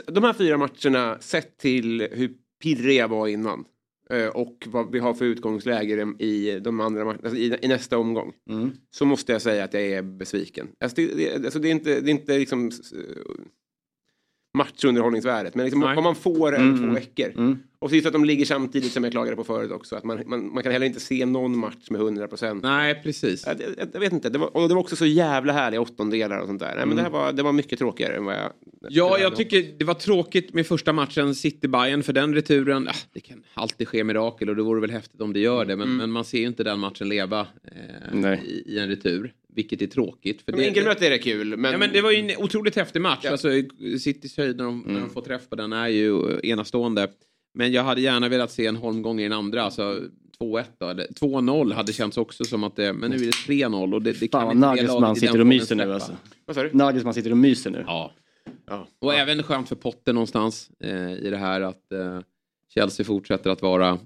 [0.07, 3.65] De här fyra matcherna, sett till hur pirrig jag var innan
[4.09, 7.97] eh, och vad vi har för utgångsläge i, de andra matcherna, alltså i, i nästa
[7.97, 8.71] omgång, Mm.
[8.91, 10.67] så måste jag säga att jag är besviken.
[10.79, 12.93] Alltså det, det, alltså det är inte, det är inte liksom s-
[14.57, 15.95] matchunderhållningsvärdet, men liksom Nej.
[15.95, 17.29] vad man får över två veckor.
[17.37, 17.57] Mm.
[17.81, 20.21] Och så just att de ligger samtidigt som jag klagade på förut också, att man,
[20.25, 22.63] man, man kan heller inte se någon match med 100 procent.
[22.63, 23.45] Nej, precis.
[23.45, 26.37] Jag, jag, jag vet inte, det var, och det var också så jävla härliga åttondelar
[26.39, 26.75] och sånt där.
[26.75, 27.13] Nej, men det, Mm.
[27.13, 28.51] här var, det var mycket tråkigare än vad jag...
[28.89, 32.93] Ja, jag tycker det var tråkigt med första matchen city bayern för den returen, ah,
[33.13, 35.97] det kan alltid ske mirakel och det vore väl häftigt om det gör det, men,
[35.97, 37.47] men man ser ju inte den matchen leva
[38.23, 40.41] eh, i, i en retur, vilket är tråkigt.
[40.41, 41.71] För Men det, enkelmöte är det kul, men...
[41.71, 43.21] Ja, men det var ju en otroligt häftig match.
[43.23, 43.31] Ja.
[43.31, 43.49] Alltså,
[43.99, 47.07] Citys höjd när de, när de får träff på den är ju enastående.
[47.59, 49.63] Men jag hade gärna velat se en holmgång i den andra.
[49.63, 50.01] Alltså
[50.39, 50.87] 2-1 då.
[50.89, 52.93] eller 2-0 hade känts också som att det...
[52.93, 55.75] Men nu är det 3-0 och det, det kan Fan inte Nagelsmann sitter och myser
[55.75, 56.17] nu alltså.
[56.45, 56.69] Vad sa du?
[56.73, 57.83] Nagelsmann sitter och myser nu.
[57.87, 58.11] Ja.
[58.65, 58.87] Ja.
[58.99, 62.19] Och även skönt för Potter någonstans eh, i det här att eh,
[62.73, 63.89] Chelsea fortsätter att vara...
[63.89, 63.97] Eh,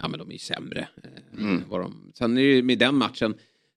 [0.00, 0.88] ja men de är ju sämre.
[1.02, 1.62] Eh, Mm.
[1.68, 3.34] vad de, sen är det ju med den matchen,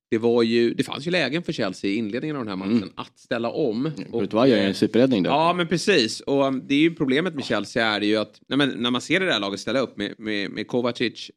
[0.10, 0.74] det var ju...
[0.74, 3.91] Det fanns ju lägen för Chelsea i inledningen av den här matchen att ställa om.
[4.12, 5.30] Courtois gör en superräddning där.
[5.30, 6.20] Ja, men precis.
[6.20, 9.01] Och um, det är ju problemet med Chelsea är ju att nej, men, när man
[9.01, 11.32] ser det där laget ställa upp med, med, med Kovacic,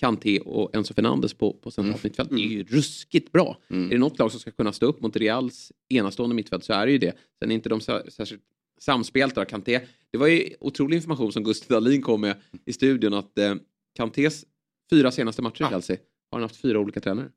[0.00, 2.30] Kanté och Enzo Fernandes på, på centralt mittfält.
[2.30, 3.58] Det är ju ruskigt bra.
[3.68, 6.86] Är det något lag som ska kunna stå upp mot Reals enastående mittfält så är
[6.86, 7.12] det ju det.
[7.38, 8.42] Sen är inte de särskilt
[8.80, 9.44] samspelta.
[9.44, 9.80] Kanté,
[10.12, 12.36] det var ju otrolig information som Gustav Dahlin kom med
[12.66, 13.54] i studion att eh,
[13.96, 14.44] Kantés
[14.90, 15.96] fyra senaste matcher i Chelsea
[16.30, 17.28] har han haft fyra olika tränare.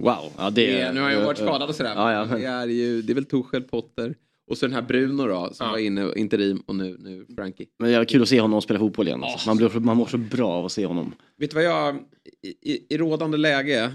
[0.00, 0.32] Wow.
[0.36, 1.92] Ja, det Det är, nu har jag varit skadad och sådär.
[1.96, 2.24] Ja, ja.
[2.36, 4.14] Det, är ju, det är väl Tuchel, Potter
[4.50, 5.70] och så den här Bruno då som Ja.
[5.70, 7.66] var inne interim och nu, nu Frankie.
[7.78, 9.24] Men det är kul att se honom spela fotboll igen.
[9.24, 9.48] Alltså.
[9.48, 11.14] Man, blir, man mår så bra av att se honom.
[11.36, 11.96] Vet du vad jag,
[12.42, 13.92] i, i, i rådande läge,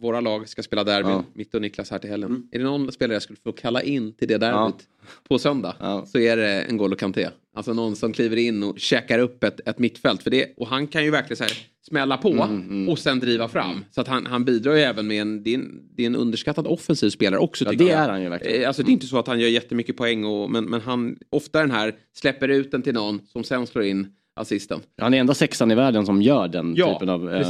[0.00, 1.24] våra lag ska spela derby, Ja.
[1.34, 2.30] mitt och Niklas här till helgen.
[2.30, 2.48] Mm.
[2.52, 4.88] Är det någon spelare jag skulle få kalla in till det derbyt
[5.28, 6.06] på söndag Ja.
[6.06, 7.28] så är det en N'Golo Kanté.
[7.54, 10.22] Alltså någon som kliver in och checkar upp ett, ett mittfält.
[10.22, 11.52] För det, och han kan ju verkligen så här,
[11.88, 13.84] smälla på Mm, och sen driva fram.
[13.90, 16.16] Så att han, han bidrar ju även med en, det är en, det är en
[16.16, 17.90] underskattad offensiv spelare också Ja, det jag.
[18.04, 18.62] är han ju verkligen.
[18.62, 21.18] Eh, Alltså det är inte så att han gör jättemycket poäng och, men, men han
[21.30, 24.80] ofta den här släpper ut den till någon som sen slår in assisten.
[24.98, 27.34] Han är enda sexan i världen som gör den Ja, typen av...
[27.34, 27.46] eh,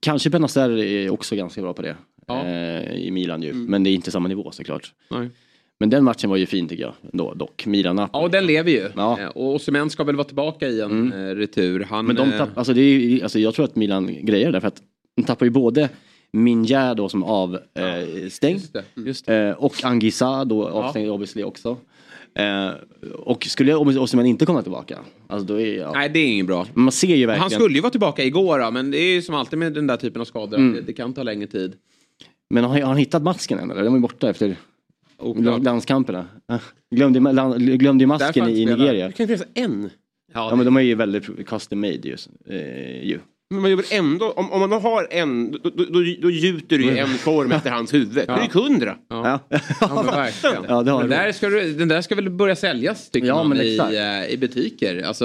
[0.00, 1.96] kanske Benazer är också ganska bra på det.
[2.26, 2.44] Ja.
[2.46, 3.52] Eh, I Milan ju.
[3.54, 4.92] Men det är inte samma nivå såklart.
[5.10, 5.28] Nej.
[5.80, 6.92] Men den matchen var ju fin tycker jag.
[7.12, 7.66] Ändå, dock.
[7.66, 8.88] Milan Ja, och den lever ju.
[8.96, 9.20] Ja.
[9.20, 11.86] Eh, Och Osimhen ska väl vara tillbaka i en eh, retur.
[11.90, 14.60] Han, Men de eh, tapp, alltså det är, alltså jag tror att Milan grejer det
[14.60, 14.82] för att
[15.16, 15.88] de tappar ju både
[16.32, 18.60] Minjär då som avstängd
[18.94, 19.34] det.
[19.34, 21.76] eh, och Angisa då avstängd obviously också.
[22.34, 22.70] Eh,
[23.18, 25.92] och skulle Osimhen inte komma tillbaka, alltså då är ja.
[25.94, 26.66] Nej, det är inget bra.
[26.74, 27.40] Man ser ju verkligen.
[27.40, 29.86] Han skulle ju vara tillbaka igår då, men det är ju som alltid med den
[29.86, 30.58] där typen av skador.
[30.58, 30.74] Mm.
[30.74, 31.74] Det, det kan ta längre tid.
[32.50, 33.82] Men har, har han hittat masken än eller?
[33.82, 34.56] Den var ju borta efter
[35.18, 35.62] Oklart.
[35.62, 36.26] landskamperna.
[36.90, 38.66] Glömde, land, glömde masken i.
[38.66, 39.06] Nigeria.
[39.06, 39.90] Det kan finnas en.
[40.32, 43.18] Ja, Ja men de är ju väldigt custom made just, eh, ju.
[43.50, 46.78] Men man gör väl ändå, om, om man har en, då, då, då, då gjuter
[46.78, 48.24] du ju en form efter hans huvud.
[48.28, 48.36] Ja.
[48.36, 48.96] Det är hundra.
[49.08, 49.40] Ja.
[49.50, 49.58] Ja.
[49.80, 50.64] ja, men verkligen.
[50.68, 53.42] Ja, det har den, där ska, du- den där ska väl börja säljas tycker Ja,
[53.44, 53.78] man i,
[54.26, 55.02] eh, i butiker.
[55.02, 55.24] Alltså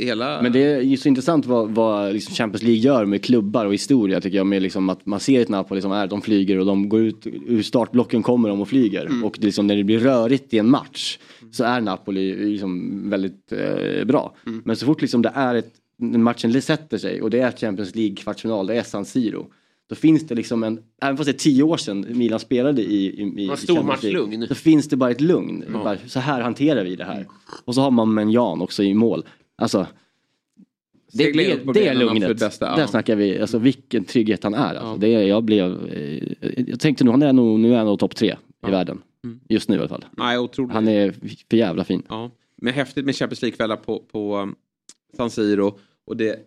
[0.00, 0.42] hela...
[0.42, 3.72] Men det är ju så intressant vad, vad liksom Champions League gör med klubbar och
[3.74, 4.46] historia tycker jag.
[4.46, 7.26] Med liksom att man ser ett Napoli som är, de flyger och de går ut
[7.46, 9.08] ur startblocken kommer de och flyger.
[9.24, 11.18] Och det liksom, när det blir rörigt i en match
[11.52, 14.34] så är Napoli liksom väldigt eh, bra.
[14.64, 18.16] Men så fort liksom det är ett, matchen sätter sig och det är Champions League
[18.16, 19.46] kvartsfinal, det är San Siro.
[19.88, 22.94] Då finns det liksom en, även fast det är tio år sedan Milan spelade i,
[23.06, 24.46] i, i League, stormatchlugn.
[24.48, 25.64] Så finns det bara ett lugn.
[25.72, 27.26] Bara, så här hanterar vi det här.
[27.64, 29.24] Och så har man Menjan också i mål.
[29.56, 29.86] Alltså,
[31.12, 32.38] det, det, det är lugnet.
[32.40, 32.76] bästa, ja.
[32.76, 34.74] Där snackar vi, alltså vilken trygghet han är.
[34.74, 36.22] Alltså, det, är- jag blev, eh,
[36.66, 38.36] jag tänkte nu, han är nog, nu är han nog topp tre
[38.66, 39.02] i världen.
[39.48, 40.04] Just nu i alla fall.
[40.16, 40.72] Nej, otroligt.
[40.72, 41.14] Han är
[41.50, 42.02] för jävla fin.
[42.08, 42.30] Ja.
[42.56, 44.52] Men häftigt med Champions League-kvällar på, på
[45.16, 45.78] San Siro.
[46.06, 46.38] Och det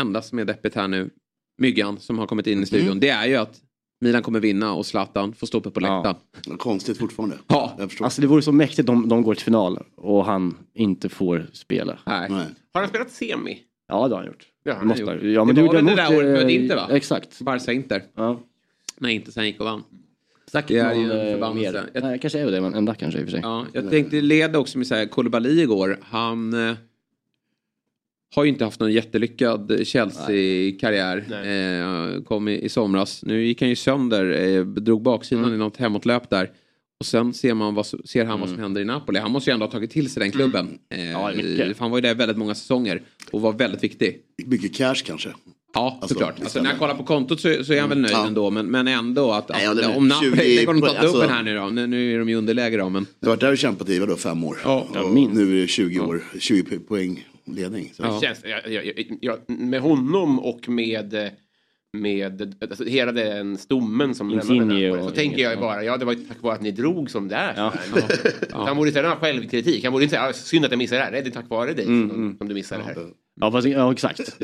[0.00, 1.10] enda som är deppigt här nu,
[1.58, 3.60] Myggan som har kommit in i studion, det är ju att
[4.00, 6.16] Milan kommer vinna och Zlatan får stå uppe på läktaren.
[6.58, 7.38] Konstigt fortfarande.
[7.48, 7.78] Ja.
[8.00, 11.98] Alltså det vore så mäktigt om de går till final och han inte får spela.
[12.06, 12.30] Nej.
[12.30, 12.46] Nej.
[12.72, 13.58] Har han spelat semi?
[13.88, 14.46] Ja det har han gjort.
[14.64, 15.32] Ja, han Måste, har han.
[15.32, 16.88] ja, men det du var väl det där året med Inter va?
[16.90, 17.40] Exakt.
[17.40, 18.02] Barca-Inter.
[18.14, 18.40] Ja.
[18.98, 19.82] Nej, inte sen gick och vann.
[20.50, 21.84] Säkert Det är ju någon, en eh, förbannelse.
[21.94, 23.40] Jag- Nej, kanske är det, men enda kanske i och för sig.
[23.42, 25.98] Ja, jag tänkte leda också med så här, Koulibaly igår.
[26.02, 26.74] Han eh,
[28.34, 31.24] har ju inte haft någon jättelyckad Chelsea-karriär.
[32.16, 33.22] Eh, kom i, i somras.
[33.22, 35.54] Nu gick han ju sönder, eh, drog baksidan Mm.
[35.54, 36.50] i något hemåtlöp där.
[37.00, 39.18] Och sen ser, man vad, ser han vad som händer i Napoli.
[39.18, 40.78] Han måste ju ändå ha tagit till sig den klubben.
[40.94, 41.10] Eh, Mm.
[41.12, 41.76] Ja, mycket.
[41.76, 44.18] för han var ju där väldigt många säsonger och var väldigt viktig.
[44.46, 45.28] Mycket cash kanske.
[45.74, 46.40] Ja, Alltså, såklart.
[46.40, 48.26] Alltså, när jag kollar på kontot så, så är han väl nöjd Ja.
[48.26, 48.50] ändå.
[48.50, 49.96] Men, men ändå att, Nej, med.
[49.96, 51.66] om Napoli, 20 lägg honom upp alltså- den här nu då.
[51.66, 52.88] Nu, nu är de ju underläge då.
[52.88, 54.58] Men, Du har varit där och kämpat i vadå, fem år?
[54.64, 54.86] Ja.
[55.04, 55.34] och minst.
[55.34, 57.90] nu är det 20 år, 20 po- poäng ledning.
[57.94, 58.02] Så.
[58.02, 58.20] Ja.
[58.20, 61.30] Känns, jag, jag, jag, med honom och med,
[61.92, 65.96] med alltså, hela den stommen som lämnade den, och- så tänker jag ju bara, ja
[65.96, 67.54] det var ju tack vare att ni drog som det är.
[67.56, 67.72] Ja.
[68.52, 68.64] här.
[68.66, 71.04] Han borde inte ha självkritik, han borde inte säga, "Ah, synd att jag missade det
[71.04, 73.06] här, nej det är tack vare dig Mm, som, som du missade det här.
[73.40, 74.20] Ja, fast, ja exakt.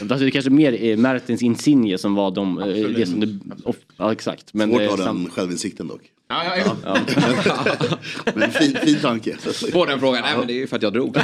[0.00, 2.96] alltså, det är kanske mer är Mertens Insigne som var de, eh, Absolut.
[2.96, 4.54] det som det, of, Ja exakt.
[4.54, 6.00] Men Svårt eh, att ha sam- den självinsikten dock.
[6.32, 6.96] Ja, ja, ja.
[8.34, 9.36] Men fin, fin tanke.
[9.72, 11.16] på den frågan, nej men det är ju för att jag drog.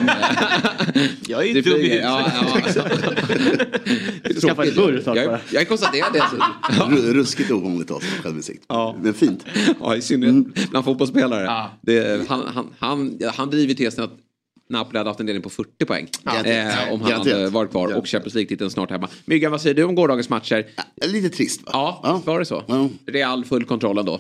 [1.29, 2.03] Jag är ju dum i huvudet.
[2.03, 2.33] ja,
[2.75, 4.41] ja.
[4.41, 5.41] Skaffa ett burr snart jag, bara.
[5.53, 6.19] jag konstaterar det.
[6.19, 6.37] Så,
[6.79, 6.89] ja.
[6.91, 8.65] Ru- Ruskigt ovanligt sån självinsikt.
[9.03, 9.45] Men fint.
[9.81, 11.45] ja, i synnerhet bland fotbollsspelare.
[11.45, 11.71] Ja.
[11.83, 14.11] Det, han, han, han, ja, han driver tesen att
[14.71, 16.07] Napoli hade haft en ledning på 40 poäng.
[16.27, 16.33] Eh,
[16.93, 17.27] om han Garanterat.
[17.39, 18.09] hade varit kvar och Garanterat.
[18.09, 19.09] Champions League-titeln snart hemma.
[19.25, 20.67] Myggan, vad säger du om gårdagens matcher?
[21.07, 21.71] Lite trist va?
[21.73, 22.63] Ja, var det så?
[22.67, 22.89] Ja.
[23.07, 24.17] Real full kontroll ändå.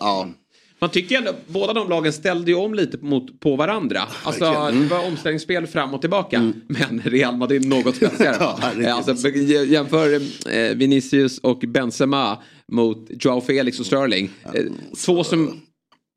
[0.81, 0.85] Ja.
[0.87, 4.01] Man tycker ändå, båda de lagen ställde ju om lite mot, på varandra.
[4.23, 4.89] Alltså verkligen.
[4.89, 6.53] det var omställningsspel fram och tillbaka.
[6.69, 8.37] Men Real Madrid något spetsigare.
[8.41, 8.83] Ja.
[8.83, 10.21] Eh, alltså, jämför
[10.51, 12.39] eh, Vinicius och Benzema
[12.73, 14.31] mot Joao Felix och Sterling.
[14.55, 14.65] Eh,
[15.05, 15.61] två som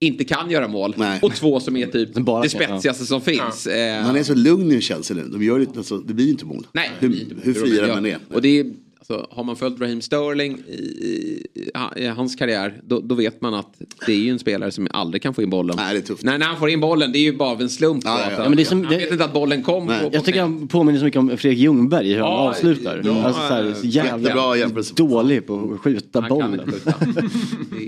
[0.01, 1.19] inte kan göra mål Nej.
[1.21, 2.67] och två som är typ bara det kan, ja.
[2.67, 3.67] spetsigaste som finns.
[3.67, 5.23] Eh, Man är så lugn i Chelsea nu.
[5.23, 6.67] De gör det, alltså, det blir ju inte mål.
[6.73, 7.95] Nej, hur, inte hur Robin, fria ja.
[7.95, 8.17] man är.
[8.33, 8.65] Och det är,
[9.01, 11.43] alltså, har man följt Raheem Sterling i, i,
[11.95, 13.73] i hans karriär då, då vet man att
[14.05, 15.75] det är ju en spelare som aldrig kan få in bollen.
[15.77, 16.23] Nej, det är tufft.
[16.23, 18.01] Nej, när han får in bollen det är ju bara av en slump.
[18.05, 18.43] Ja, ja, ja.
[18.49, 19.99] men det är som- han det- vet inte att bollen kom Nej.
[20.03, 23.01] på, på Jag tycker han påminner så mycket om Fredrik Ljungberg hur han Ja, avslutar.
[23.05, 24.53] ja, alltså, så här, så jävla
[24.95, 26.71] dålig på att skjuta Han bollen.
[26.71, 26.93] skjuta.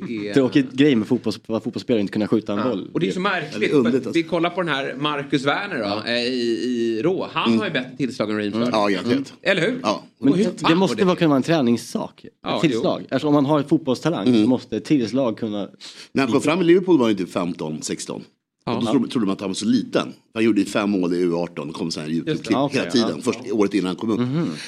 [0.08, 2.90] Det är- Tråkig grej med fotbolls, att fotbollsspelare inte kunna skjuta en boll.
[2.94, 3.72] Och det är så märkligt.
[3.72, 4.12] För alltså.
[4.14, 7.28] Vi kollar på den här Marcus Werner då, eh, i, i Rå.
[7.32, 8.70] Han har ju bättre tillslag än Raheem Sterling.
[8.72, 9.34] Ja, garanterat.
[9.42, 9.80] Eller hur?
[9.84, 10.04] Ja.
[10.20, 10.34] Men
[10.68, 12.26] det, måste går vara, kunna vara en träningssak.
[12.44, 13.06] Ja, tillslag.
[13.12, 15.70] Alltså, om man har ett fotbollstalang så måste ett tillslag kunna...
[16.12, 18.24] När han kom fram i Liverpool var han ju typ 15, 16.
[18.66, 18.80] Ja.
[18.86, 20.14] Då trodde, trodde man att han var så liten.
[20.34, 23.10] Han gjorde fem mål i U18 och kom så här YouTube-klipp Ja, okej, hela tiden.
[23.16, 23.22] ja.
[23.22, 24.20] Först året innan han kom upp.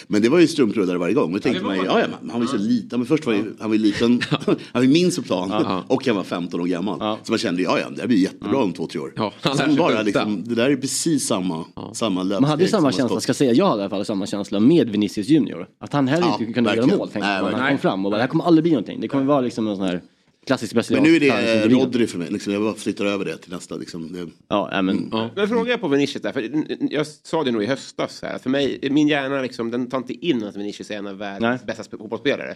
[0.07, 1.35] Men det var ju strumprullare varje gång.
[1.35, 2.99] Och tänkte var man ju, ja, ja, han var ju så liten.
[2.99, 5.51] Men först var ju, han var ju liten, han var ju minst på plan.
[5.87, 7.17] Och han var 15 år gammal.
[7.23, 9.13] Så man kände, ja ja, det här blir jättebra om två, tre år.
[9.15, 13.19] Ja, Sen bara liksom, det där är precis samma, samma Man hade ju samma känsla,
[13.19, 15.67] ska säga, jag hade i alla fall samma känsla med Vinicius Junior.
[15.79, 16.99] Att han heller Ja, inte kunde göra verkligen.
[16.99, 17.07] mål.
[17.09, 17.53] Tänkte Nej, man.
[17.53, 19.01] Han kom fram och bara, det här kommer aldrig bli någonting.
[19.01, 20.01] Det kommer vara liksom en sån här
[20.45, 21.69] klassisk Men brasiliansk nu är det eh.
[21.69, 22.31] Rodri för mig.
[22.31, 23.75] Liksom, jag bara flyttar över det till nästa.
[23.75, 24.31] Liksom.
[24.47, 25.13] Ja, ja, men...
[25.35, 26.49] Men frågar jag på Vinicius där, för
[26.93, 30.13] jag sa det nog i höstas här, för mig, min hjärna liksom, den tar inte
[30.13, 31.67] in att Vinicius är en av världens Nej.
[31.67, 32.55] bästa sp- fotbollsspelare.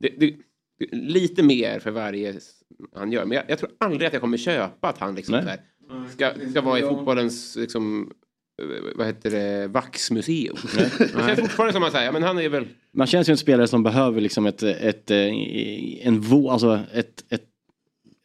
[0.00, 0.36] Det, det,
[0.92, 2.34] lite mer för varje
[2.94, 5.60] han gör, men jag, jag tror aldrig att jag kommer köpa att han liksom här,
[6.12, 8.12] ska, ska vara i fotbollens liksom,
[8.96, 10.56] vad heter det, vaxmuseum.
[10.98, 12.64] Det känns fortfarande som att säga, ja, men han är väl
[12.96, 17.24] Man känns ju en spelare som behöver liksom ett, ett, eh, en vå, alltså ett,
[17.28, 17.44] ett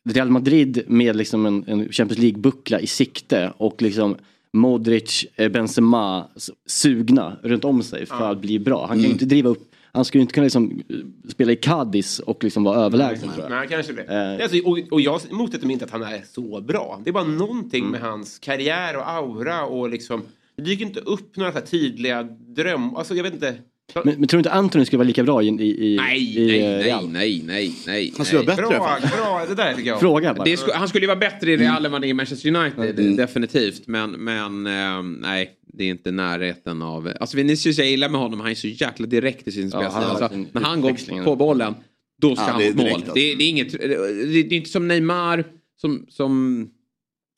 [0.10, 4.16] Real Madrid med liksom en, en Champions League-buckla i sikte och liksom
[4.54, 6.28] Modric, eh, Benzema
[6.66, 8.80] sugna runt om sig för att bli bra.
[8.80, 9.12] Han kan ju Mm.
[9.16, 10.96] inte driva upp, han skulle inte kunna liksom eh,
[11.30, 13.50] spela i Cadiz och liksom vara överlägsen jag.
[13.50, 14.04] Nej, kanske det.
[14.38, 14.44] Eh.
[14.44, 17.02] Alltså, och, och jag motsätter mig inte att han är så bra.
[17.04, 17.92] Det är bara någonting Mm.
[17.92, 20.22] med hans karriär och aura och liksom...
[20.58, 22.24] Det dyker inte upp några så här tydliga
[22.56, 22.96] dröm...
[22.96, 23.56] Alltså jag vet inte.
[23.94, 26.48] Men, men tror du inte Anthony skulle vara lika bra i, i, i, Nej, i
[26.48, 27.10] nej, eh, nej, Real?
[27.10, 28.14] nej, nej, nej.
[28.18, 30.00] Han skulle vara bättre Bra, bra, det där tycker jag.
[30.00, 30.44] Fråga bara.
[30.44, 32.56] Det sku- han skulle ju vara bättre i Real än vad han är i Manchester
[32.56, 33.88] United, definitivt.
[33.88, 37.12] Men, men ehm, nej, det är inte närheten av...
[37.20, 40.04] Alltså Vinicius, jag gillar med honom, han är så jäkla direkt i sin spelstil.
[40.04, 41.76] han alltså, när han går på bollen,
[42.22, 42.88] då ska Ja, han mot mål.
[42.94, 43.14] alltså.
[43.14, 43.88] Det, det, är inget, det,
[44.26, 45.44] det är inte som Neymar
[45.82, 46.06] som...
[46.10, 46.68] som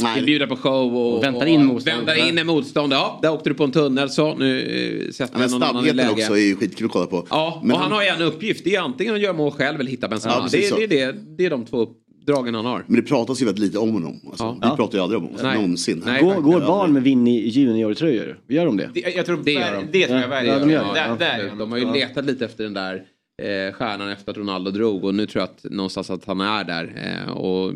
[0.01, 1.97] Nej, bjuda på show och, Väntar in motstånd.
[2.05, 2.93] Väntar in en motstånd.
[2.93, 4.35] Ja, där åkte du på en tunnel så.
[4.35, 6.11] Nu eh, sätter Ja, någon annan i läge.
[6.11, 7.27] också är ju skitkul att kolla på.
[7.29, 8.63] Ja, men och han har ju en uppgift.
[8.63, 10.35] Det är antingen att göra mål själv eller hitta Benzema.
[10.35, 11.87] Ja, det, det, det, det är de två
[12.29, 12.83] uppdragen han har.
[12.87, 14.19] Men det pratas ju väldigt lite om honom.
[14.29, 14.69] Alltså, Ja.
[14.71, 15.39] Vi pratar ju aldrig om honom.
[15.43, 15.55] Nej.
[15.55, 16.03] Någonsin.
[16.05, 16.21] Nej.
[16.23, 18.39] Går, går barn med Vinny juniortröjor?
[18.47, 18.89] Gör de det?
[18.93, 19.99] Det, jag tror Det gör de.
[19.99, 20.59] det tror jag Ja, verkligen.
[20.59, 21.15] ja, de gör Ja.
[21.19, 21.51] där.
[21.59, 22.95] De har ju letat lite efter den där
[23.41, 26.63] eh, stjärnan efter att Ronaldo drog och nu tror jag att någonstans att han är
[26.63, 27.15] där.
[27.27, 27.73] Eh, och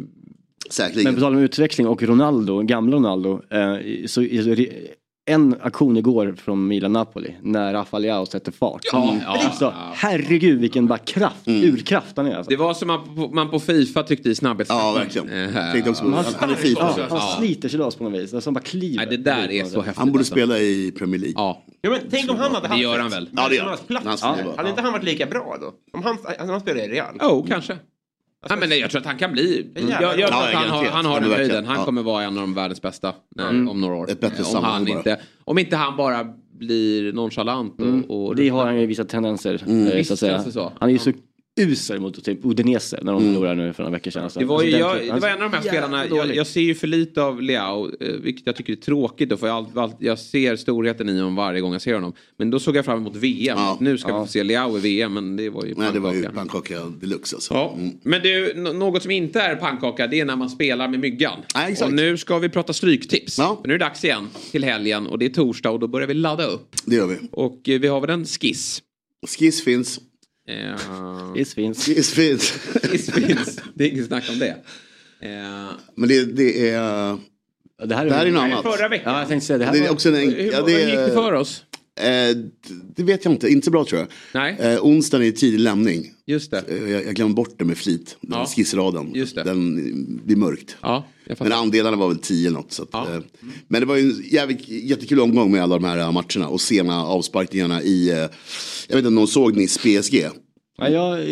[0.69, 1.03] Säkerligen.
[1.03, 3.41] Men på tal om utväxling och Ronaldo, gamla Ronaldo.
[3.49, 3.75] Eh,
[4.05, 4.21] så,
[5.25, 8.81] en aktion igår från Milan-Napoli när Rafa Leao sätter fart.
[8.91, 9.91] Ja, ja, alltså, ja.
[9.95, 11.73] Herregud vilken bara kraft, Mm.
[11.73, 12.35] urkraft han är.
[12.35, 12.49] Alltså.
[12.49, 14.85] det var som man på, man på Fifa tyckte i snabbhetsmatchen.
[14.85, 15.53] Ja, verkligen.
[15.71, 18.33] Tänkte också Han, Han är fin ja, han sliter sig loss på något vis.
[18.33, 18.97] Alltså, han bara kliver.
[18.97, 19.97] Nej, det där är så häftigt.
[19.97, 20.31] Han borde alltså.
[20.33, 21.33] spela i Premier League.
[21.37, 23.29] Ja, Ja, men tänk om han hade det haft gör han väl.
[23.35, 24.21] Ja, det gör plats.
[24.21, 25.73] Han Hade inte han varit lika bra då?
[25.97, 27.15] Om han, alltså, han spelar i Real.
[27.21, 27.77] Oh, kanske.
[28.49, 29.67] Nej, men nej, jag tror att han kan bli...
[29.75, 31.65] Jag, jag, tror Ja, att han har, han har den höjden.
[31.65, 31.85] Han Ja.
[31.85, 34.11] kommer vara en av de världens bästa när, om några år.
[34.11, 34.97] Ett bättre Eh, om, han bara.
[34.97, 36.27] inte, om inte han bara
[36.59, 37.75] blir nonchalant
[38.07, 38.25] och...
[38.27, 39.63] och Det har han ju visat tendenser.
[39.67, 39.87] Mm.
[39.87, 40.43] eh, Så att säga.
[40.79, 41.11] Han är ju så
[41.61, 44.23] usel mot typ Udinese när de förlorade nu för några veckor sedan.
[44.23, 44.39] Alltså.
[44.39, 46.47] Det var, ju, Alltså, jag, det var en av de här jävla spelarna, jag, jag
[46.47, 49.55] ser ju för lite av Leao, eh, vilket jag tycker är tråkigt då, för jag,
[49.55, 52.13] allt, allt, jag ser storheten i honom varje gång jag ser honom.
[52.37, 53.77] Men då såg jag fram emot VM, Ja.
[53.81, 54.19] nu ska Ja.
[54.19, 56.49] vi få se Leao i VM, men det var ju Nej, det var ju pannkaka.
[56.79, 57.53] pannkaka deluxe alltså.
[57.53, 57.75] Ja.
[57.77, 57.91] Mm.
[58.03, 61.39] Men du, något som inte är pannkaka det är när man spelar med myggan.
[61.53, 61.87] Ja, exakt.
[61.89, 63.37] och nu ska vi prata stryktips.
[63.37, 63.61] Ja.
[63.65, 66.13] Nu är det dags igen till helgen och det är torsdag och då börjar vi
[66.13, 66.75] ladda upp.
[66.85, 67.15] Det gör vi.
[67.31, 68.81] Och eh, vi har väl en skiss.
[69.37, 69.99] Skiss finns.
[70.47, 71.85] Eh, Skiss finns.
[71.85, 72.51] Skiss finns.
[72.51, 74.47] skiss finns, det är inget snack om det.
[75.21, 77.17] Eh, Men det, det är...
[77.85, 78.63] Det här är, Det här är något annat.
[78.63, 79.13] förra veckan.
[79.13, 79.71] Ja, jag tänkte säga det här.
[79.73, 80.15] Det är var- också en...
[80.15, 81.63] hur, Ja, det hur gick det för oss?
[81.99, 82.37] Eh,
[82.95, 83.47] det vet jag inte.
[83.49, 84.07] Inte så bra tror jag.
[84.33, 86.11] Nej, Eh, onsdagen är tidig lämning.
[86.25, 86.63] just det.
[86.67, 88.17] Eh, Jag, jag glömde bort det med flit.
[88.21, 88.45] Den Ja.
[88.45, 89.11] skissraden.
[89.15, 89.43] Just det.
[89.43, 89.75] Den
[90.25, 90.75] blir mörkt.
[90.81, 91.07] Ja,
[91.39, 92.71] Men andelarna var väl 10 något.
[92.71, 93.13] Så att, Ja.
[93.15, 93.21] eh,
[93.67, 96.61] men det var ju en jävligt, jättekul omgång med alla de här eh, matcherna och
[96.61, 98.29] sena avsparkningarna i, jag
[98.87, 100.27] vet inte om någon såg Nice PSG.
[100.77, 101.25] Ja, jag, eh,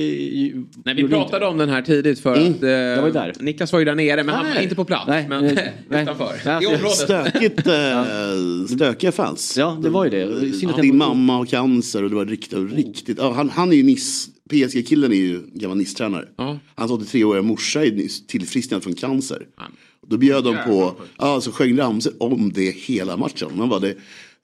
[0.86, 2.48] Nej, vi pratade om den här tidigt för Mm.
[2.54, 3.34] att eh, var ju där.
[3.40, 4.64] Niklas var ju där nere men han var Nej.
[4.64, 5.08] inte på plats.
[5.08, 6.04] Nej, men nej, nej.
[6.04, 6.34] utanför.
[6.46, 6.98] Nej, I alltså, området.
[6.98, 9.56] Stökigt, eh, stökiga fans.
[9.58, 10.54] Ja, det var ju det.
[10.54, 13.72] Synd att Din jag- mamma har cancer och det var riktigt, riktigt ja, han, han
[13.72, 16.26] är ju Nice, PSG-killen är ju gammal Nice-tränare.
[16.38, 16.60] Ja.
[16.76, 19.46] Hans 83-åriga morsa är nyss tillfrisknad från cancer.
[19.58, 19.64] Ja.
[20.08, 23.50] Då bjöd de på, ja så sjöng ramsor om det hela matchen.
[23.56, 23.96] Man bara, det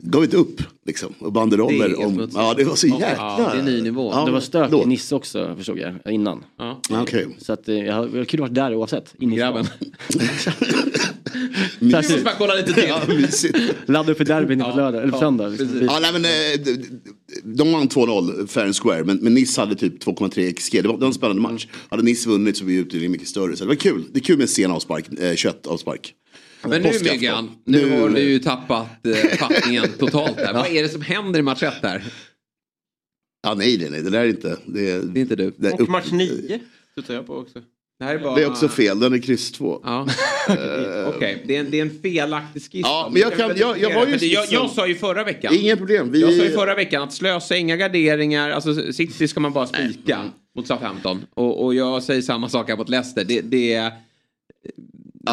[0.04, 1.14] gav inte upp liksom.
[1.20, 3.08] Och banderoller Det om, ja det var så jäkla.
[3.18, 4.12] Ja, det är ny nivå.
[4.14, 4.86] Ja, Det var stök låt.
[4.86, 6.44] i Nisse också förstod jag innan.
[6.58, 6.82] Ja.
[6.90, 7.28] Okej.
[7.40, 9.16] Så att, eh, jag var kul att vara där oavsett.
[9.20, 9.66] In i Grabben.
[11.80, 12.84] måste bara kolla lite till.
[12.88, 13.58] Ja, mysigt.
[13.86, 15.48] Ladda upp för derbyn på lördag, eller på söndag.
[15.48, 15.82] Liksom.
[15.82, 16.30] Ja, nej, men, eh,
[16.66, 17.00] de-
[17.44, 20.82] de vann 2-0 fair and square men, men Nice hade typ 2,3 XG.
[20.82, 21.68] Det var, det var en spännande match.
[21.90, 23.56] Hade Nice vunnit så blir utdelningen mycket större.
[23.56, 24.04] Så det var kul.
[24.14, 26.14] Det är kul med sen avspark, eh, kött avspark.
[26.70, 26.92] Men nu.
[27.04, 30.54] Myggan, nu Nu- har du ju tappat eh, fattningen totalt där.
[30.54, 32.04] Vad är det som händer i match 1 där?
[33.48, 34.58] Ja, nej, nej, nej, det där är inte.
[34.66, 35.54] Det är, Det är inte du.
[35.58, 36.60] det är, Och match 9
[36.96, 37.60] tuttar jag på också.
[38.00, 38.36] Det här är bara...
[38.36, 39.82] det är också fel, den är kryss 2.
[39.84, 40.08] Ja.
[41.16, 42.82] Okej, det, är en- det är en felaktig skiss.
[42.84, 45.54] Ja, men jag kan- jag- jag var ju jag, jag sa ju förra veckan.
[45.56, 46.12] Inga problem.
[46.12, 49.68] Vi, Jag sa ju förra veckan att slösa inga garderingar, alltså City ska man bara
[49.68, 50.22] spika
[50.58, 51.26] mot Southampton.
[51.34, 53.24] Och, och jag säger samma sak här mot Leicester.
[53.24, 53.92] Det, det,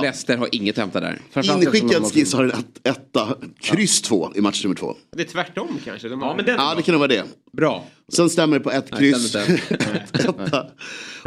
[0.02, 1.20] Leicester har inget att hämta där.
[1.42, 4.96] Inskickad skiss har en ett, etta, kryss 2 i match nummer 2.
[5.16, 6.08] Det är tvärtom kanske.
[6.08, 6.74] De Ja, men den Ja, bra.
[6.74, 7.24] det kan nog vara det.
[7.52, 7.86] bra.
[8.12, 9.34] Sen stämmer det på ett Nej, kryss.
[10.14, 10.66] etta.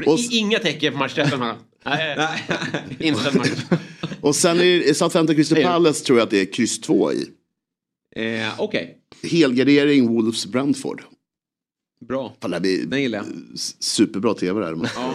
[0.06, 1.56] Och Inga tecken på match 13 här.
[1.86, 2.18] Nej,
[3.00, 3.50] inställd match.
[4.22, 7.26] och sen är det Southampton Crystal Palace tror jag att det är kryss 2 i.
[8.16, 8.98] Eh, Okej,
[9.32, 11.02] Helgardering Wolves Brentford.
[12.08, 12.34] Bra.
[12.42, 13.26] Fan, det här blir Den gillar jag.
[13.80, 14.76] superbra tv där.
[14.76, 14.88] Men...
[14.96, 15.14] Ja.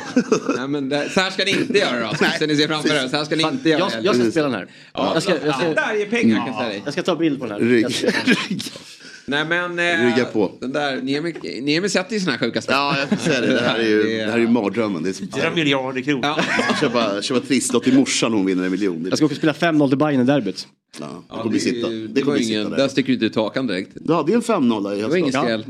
[0.56, 2.08] Nej, men det, så här ska ni inte göra då.
[2.16, 3.08] Skissen ni ser framför er.
[3.08, 3.90] Så här ska ni inte göra.
[3.94, 4.66] Jag, jag ska spela den här.
[4.94, 6.82] ja, jag, ska, jag, det ska, där är pengar kan jag säga dig.
[6.84, 7.60] jag ska ta bild på den här.
[7.68, 7.94] Rygg.
[7.94, 8.10] Ska-
[9.26, 9.78] Nej men...
[9.78, 10.52] Eh, Rygga på.
[10.60, 12.74] Den där, Niemi, Niemi sätter ju såna här sjuka spel.
[12.76, 13.46] Ja, jag säga det.
[13.46, 15.02] Det här är ju, Det är- det här är ju mardrömmen.
[15.02, 15.24] Det är så...
[15.36, 16.20] 4 miljarder kronor.
[16.24, 16.38] Ja.
[16.80, 19.06] Köpa, köpa trisslott till morsan om hon vinner en miljon.
[19.08, 20.66] Jag ska också spela 5-0 till Bayern i derbyt.
[21.00, 21.88] Ja, det Ja, kommer vi sitta.
[21.88, 22.88] det, Det kommer var ingen, där där.
[22.88, 23.90] sticker du inte ut hakan direkt.
[23.94, 25.42] Du hade ju en 5-0 i Det var ingen höstas.
[25.44, 25.64] skräll.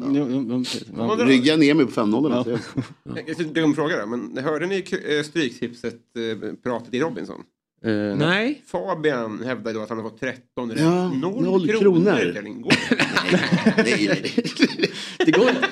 [0.64, 0.84] Precis.
[0.96, 1.16] Ja.
[1.18, 2.58] Rygga ner mig på 5-0.
[3.04, 3.44] Ja.
[3.54, 4.76] Be om fråga då, men hörde ni
[5.18, 7.40] eh, Stryktipset eh, pratet i Robinson?
[7.84, 8.62] Eh, Nej.
[8.66, 10.80] Fabian hävdade då att han har fått 13 rätt.
[10.80, 11.80] Ja, Noll, noll kronor.
[11.80, 12.32] kronor.
[12.32, 12.42] Det?
[13.82, 14.34] Nej, nej,
[14.78, 14.90] nej.
[15.24, 15.68] Det går inte.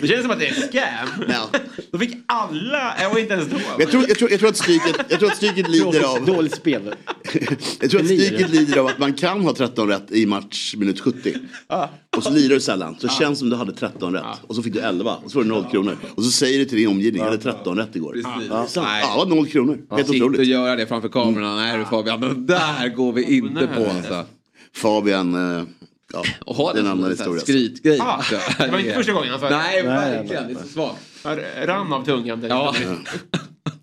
[0.00, 1.24] Det känns som att det är ett scam.
[1.28, 1.60] Ja.
[1.92, 3.56] Då fick alla, jag var inte ens då.
[3.78, 6.24] Jag tror, jag, tror, jag tror att stryket, jag tror att stryket lider av...
[6.24, 6.82] Dåligt spel.
[7.80, 11.00] Jag tror att stryket lider av att man kan ha 13 rätt i match minut
[11.00, 11.34] 70.
[12.16, 12.96] Och så lirar du sällan.
[12.98, 14.24] Så det känns som du hade 13 rätt.
[14.46, 15.96] Och så fick du 11 och så får du 0 kronor.
[16.14, 18.12] Och så säger du till din omgivning, jag hade 13 rätt igår.
[18.12, 18.76] Precis.
[18.76, 19.78] Ja, ja 0 kronor.
[19.90, 20.46] Helt otroligt.
[20.46, 21.56] göra det framför kamerorna.
[21.56, 24.24] Nej du Fabian, det där går vi inte på alltså.
[24.74, 25.62] Fabian, eh,
[26.12, 27.40] ja, Och ha det är en som annan historia.
[27.40, 27.98] Skrytgrej.
[28.00, 28.22] Ah,
[28.58, 30.46] det var inte första gången han Nej, verkligen.
[30.46, 30.98] Det är så svagt.
[31.66, 32.44] rann av tungan.
[32.48, 32.74] Ja.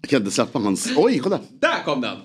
[0.01, 0.91] Jag kan inte släppa hans...
[0.97, 1.39] Oj, kolla!
[1.61, 2.17] Där kom den!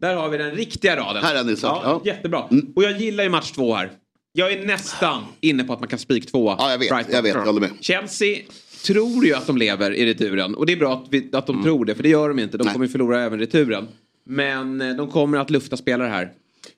[0.00, 1.22] Där har vi den riktiga raden.
[1.24, 1.66] Här är den, så.
[1.66, 2.02] ja, Ja.
[2.04, 2.44] Jättebra.
[2.50, 2.72] Mm.
[2.76, 3.90] Och jag gillar ju match två här.
[4.32, 6.56] Jag är nästan inne på att man kan spik tvåa.
[6.58, 6.88] Ja, jag vet.
[6.90, 7.14] Brighton.
[7.14, 7.70] Jag vet, jag håller med.
[7.80, 8.38] Chelsea
[8.86, 10.54] tror ju att de lever i returen.
[10.54, 12.56] Och det är bra att, vi, att de tror det, för det gör de inte.
[12.56, 12.66] De Mm.
[12.66, 12.72] Nej.
[12.72, 13.88] kommer ju förlora även returen.
[14.26, 16.32] Men eh, de kommer att lufta spelare här.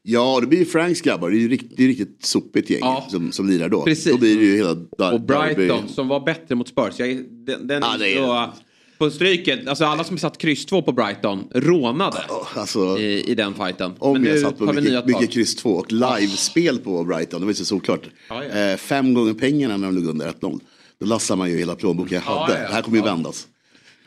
[0.04, 1.30] Ja, det blir ju Franks grabbar.
[1.30, 3.06] Det är ju riktigt, det är riktigt sopigt gäng Ja.
[3.10, 3.82] som, som lirar då.
[3.82, 4.12] Precis.
[4.12, 4.74] Då blir det ju hela...
[4.74, 5.88] Dar, Och Brighton Derby.
[5.94, 6.94] som var bättre mot Spurs.
[6.98, 7.08] Jag,
[7.46, 8.52] den den Ja, är så,
[8.98, 9.68] på stryket.
[9.68, 12.18] Alltså alla som satt kryss 2 på Brighton rånade
[12.54, 13.92] Alltså, i, i den fighten.
[13.98, 17.46] om Men jag nu satt på mycket, mycket kryss 2 och livespel på Brighton, det
[17.46, 18.02] var ju så såklart.
[18.28, 18.58] Ja, ja.
[18.58, 20.60] Eh, fem gånger pengarna när de låg under 1-0.
[21.00, 22.52] Då lassar man ju hela plånboken jag Ja, hade.
[22.52, 22.68] ja, ja.
[22.68, 23.46] Det här kommer ju vändas.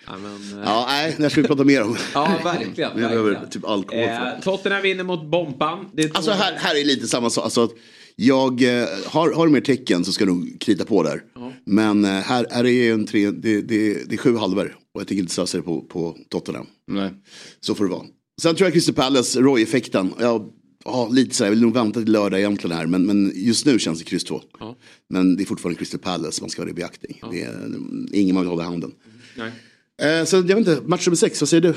[0.08, 1.98] Ja, men, eh, Ja, nej, det ska vi prata mer om.
[2.14, 2.76] ja verkligen.
[2.78, 4.36] Jag behöver typ alkohol det.
[4.38, 5.86] Eh, Tottenham vinner mot Bompan.
[5.94, 7.44] Det är Alltså här, här är lite samma sak.
[7.44, 7.72] Alltså, att
[8.16, 11.22] jag eh, har, har du mer tecken så ska du krita på där.
[11.66, 14.78] Men eh, här, här är ju en tre, det, det, det är sju halvor.
[14.94, 16.66] Och jag tänker inte slösa det på, på Tottenham.
[16.88, 17.14] Nej.
[17.60, 18.04] Så får det vara.
[18.42, 20.14] Sen tror jag Crystal Palace, Roy-effekten.
[20.20, 20.50] Jag
[20.86, 22.86] har lite sådär, jag vill nog vänta till lördag egentligen här.
[22.86, 24.42] Men, men just nu känns det kryss 2.
[24.60, 24.76] Ja.
[25.10, 27.22] Men det är fortfarande Crystal Palace, man ska ha det i beaktning.
[27.32, 27.70] Det är
[28.14, 28.92] ingen man vill hålla i handen.
[29.38, 29.52] Nej.
[30.02, 31.74] Eh, så jag vet inte, match nummer sex, vad säger du?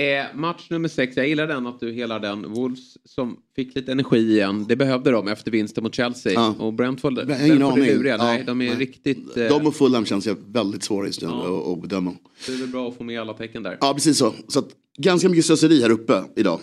[0.00, 2.52] Eh, match nummer sex, jag gillar den att du hela den.
[2.52, 4.64] Wolves som fick lite energi igen.
[4.68, 6.32] Det behövde de efter vinsten mot Chelsea.
[6.32, 6.54] Ja.
[6.58, 8.16] Och Brentford, Brentford är luriga.
[8.16, 8.76] Nej, Ja, de är nej.
[8.76, 9.36] riktigt...
[9.36, 11.72] Eh, De och Fulham känns jag väldigt svåra just nu Ja.
[11.72, 12.12] att bedöma.
[12.46, 13.78] Det är väl bra att få med alla tecken där.
[13.80, 14.34] Ja, precis så.
[14.48, 14.68] så att,
[14.98, 16.60] ganska mycket slöseri här uppe idag.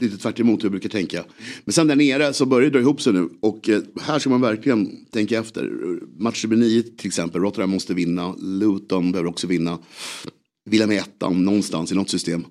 [0.00, 1.24] Lite tvärt emot hur jag brukar tänka.
[1.64, 3.28] Men sen där nere så börjar det dra ihop sig nu.
[3.40, 5.70] Och eh, här ska man verkligen tänka efter.
[6.22, 7.40] Match nummer nio till exempel.
[7.40, 8.34] Rotterdam måste vinna.
[8.38, 9.78] Luton behöver också vinna.
[10.70, 12.44] Villa med ettan någonstans i något system.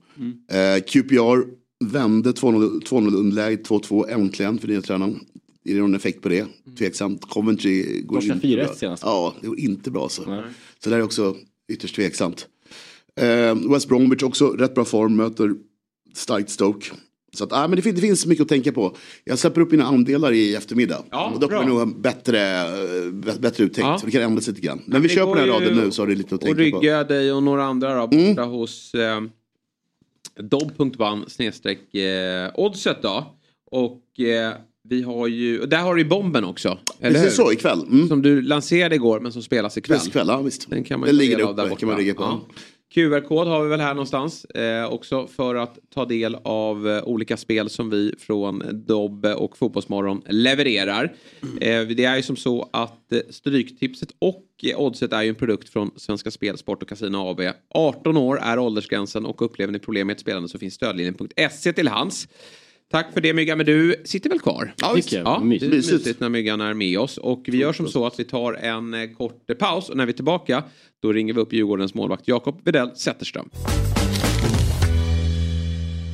[0.51, 5.19] Eh, QPR vände 2-0 2-0 underläge 2-2 äntligen för nya tränaren.
[5.65, 6.45] Är det någon effekt på det?
[6.77, 7.25] Tveksamt.
[7.29, 8.73] Coventry går Torska inte 4-1 bra.
[8.73, 9.03] senast.
[9.03, 10.23] Ja, det går inte bra så.
[10.79, 11.35] Så det här är också
[11.71, 12.47] ytterst tveksamt.
[13.15, 15.55] Eh, West Bromwich också rätt bra form, möter
[16.13, 16.85] starkt Stoke.
[17.33, 18.95] Så att, ah, men det, finns, det finns mycket att tänka på.
[19.23, 21.03] Jag släpper upp mina andelar i eftermiddag.
[21.11, 22.37] Ja, och då kommer jag nog bättre,
[23.11, 23.87] bä- bättre uttänkt.
[23.87, 23.97] Ja.
[23.99, 24.81] Så det kan ändras lite grann.
[24.85, 26.55] Men vi det kör på den här raden nu så har det lite att Och
[26.55, 26.79] tänka på.
[26.79, 29.21] rygga dig och några andra då, borta hos eh,
[30.39, 33.35] dobb.ban snedstreck eh, oddset då.
[33.71, 34.53] Och eh,
[34.89, 36.77] vi har ju, och där har du ju bomben också.
[36.99, 37.23] Eller hur?
[37.25, 37.83] Precis så, ikväll.
[37.91, 38.07] Mm.
[38.07, 39.95] Som du lanserade igår men som spelas ikväll.
[39.97, 40.69] Precis, ikväll, ja, visst.
[40.69, 41.79] Den kan man Den ju ta ligger uppe, där borta.
[41.79, 42.23] kan man ligga på.
[42.23, 42.41] Ja.
[42.93, 47.37] QR-kod har vi väl här någonstans eh, också för att ta del av eh, olika
[47.37, 51.13] spel som vi från Dobb och Fotbollsmorgon levererar.
[51.61, 55.35] Eh, det är ju som så att eh, Stryktipset och eh, Oddset är ju en
[55.35, 57.41] produkt från Svenska Spel, Sport och Casino AB.
[57.69, 61.87] 18 år är åldersgränsen och upplever ni problem med ett spelande så finns stödlinjen.se till
[61.87, 62.27] hands.
[62.91, 64.73] Tack för det Myggan, men du sitter väl kvar?
[64.77, 65.11] Ja, visst.
[65.11, 65.71] Ja, Mysigt.
[65.71, 67.17] mysigt när Myggan är med oss.
[67.17, 70.11] Och vi gör som så att vi tar en eh, kort paus och när vi
[70.11, 70.63] är tillbaka
[71.01, 73.49] då ringer vi upp Djurgårdens målvakt Jakob Widell Zetterström.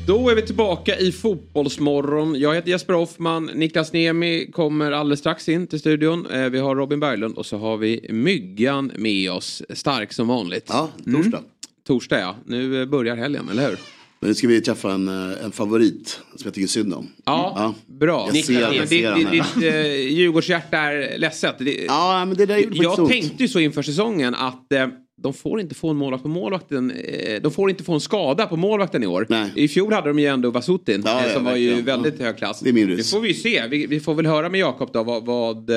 [0.08, 2.40] Då är vi tillbaka i Fotbollsmorgon.
[2.40, 3.46] Jag heter Jesper Hoffman.
[3.54, 6.26] Niklas Niemi kommer alldeles strax in till studion.
[6.26, 9.64] Eh, Vi har Robin Berglund och så har vi Myggan med oss.
[9.70, 10.66] Stark som vanligt.
[10.70, 11.42] Ja, torsdag.
[11.88, 12.36] Torsdag ja.
[12.46, 13.78] Nu eh, börjar helgen, eller hur?
[14.20, 17.08] Men nu ska vi träffa en, eh, en favorit som jag tycker synd om.
[17.26, 18.30] Ja, bra.
[18.34, 21.56] Jag ser- jag Ditt- ser ditt- den ditt eh, Djurgårdshjärta är ledset.
[21.60, 23.10] Det- Ja, men det där gjorde Jag ont.
[23.10, 24.88] tänkte ju så inför säsongen att eh,
[25.22, 26.92] de får inte få en målvakt på målvakten.
[26.92, 29.26] Eh, de får inte få en skada på målvakten i år.
[29.30, 29.52] Nej.
[29.56, 32.38] I fjol hade de ju ändå Vasutin Ja, eh, ja, som var ju väldigt hög
[32.38, 32.60] klass.
[32.60, 33.12] Det är min risk.
[33.12, 33.68] får vi ju se.
[33.68, 35.70] Vi, vi får väl höra med Jakob då vad, vad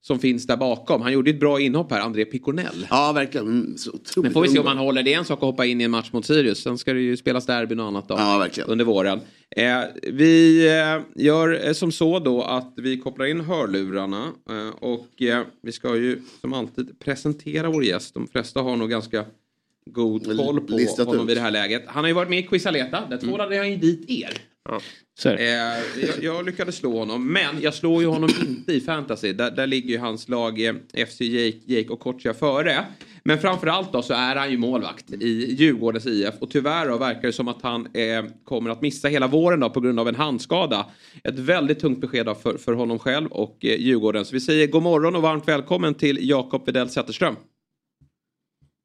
[0.00, 1.02] som finns där bakom.
[1.02, 2.86] Han gjorde ett bra inhopp här, André Picornell.
[2.90, 3.46] Ja, verkligen.
[3.46, 3.76] Mm,
[4.16, 5.02] Men får vi se om han håller.
[5.02, 6.62] Det är en sak att hoppa in i en match mot Sirius.
[6.62, 8.14] Sen ska det ju spelas derbyn och annat då.
[8.18, 8.48] Ja.
[8.66, 9.20] Under våren.
[9.56, 14.32] Eh, vi eh, gör eh, som så då att vi kopplar in hörlurarna.
[14.50, 18.14] Eh, och eh, vi ska ju som alltid presentera vår gäst.
[18.14, 19.24] De flesta har nog ganska
[19.90, 21.30] god koll på Listat honom ut.
[21.30, 21.84] vid det här läget.
[21.86, 23.02] Han har ju varit med i Quiz Aleta.
[23.10, 24.32] Där tvålade han ju dit er.
[24.68, 24.80] Det.
[25.26, 25.46] Eh,
[26.06, 29.32] jag, jag lyckades slå honom, men jag slår ju honom inte i fantasy.
[29.32, 30.74] Där, där ligger ju hans lag eh,
[31.06, 32.84] FC Jake, Jake och Kocha före.
[33.24, 37.22] Men framförallt då så är han ju målvakt i Djurgårdens IF och tyvärr då verkar
[37.22, 40.14] det som att han eh, kommer att missa hela våren då på grund av en
[40.14, 40.86] handskada.
[41.24, 44.24] Ett väldigt tungt besked för, för honom själv och eh, Djurgården.
[44.24, 47.36] Så vi säger god morgon och varmt välkommen till Jakob Widell Zetterström.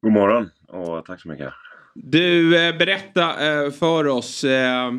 [0.01, 1.53] God morgon och tack så mycket.
[1.95, 4.91] Du, eh, berätta eh, för oss eh,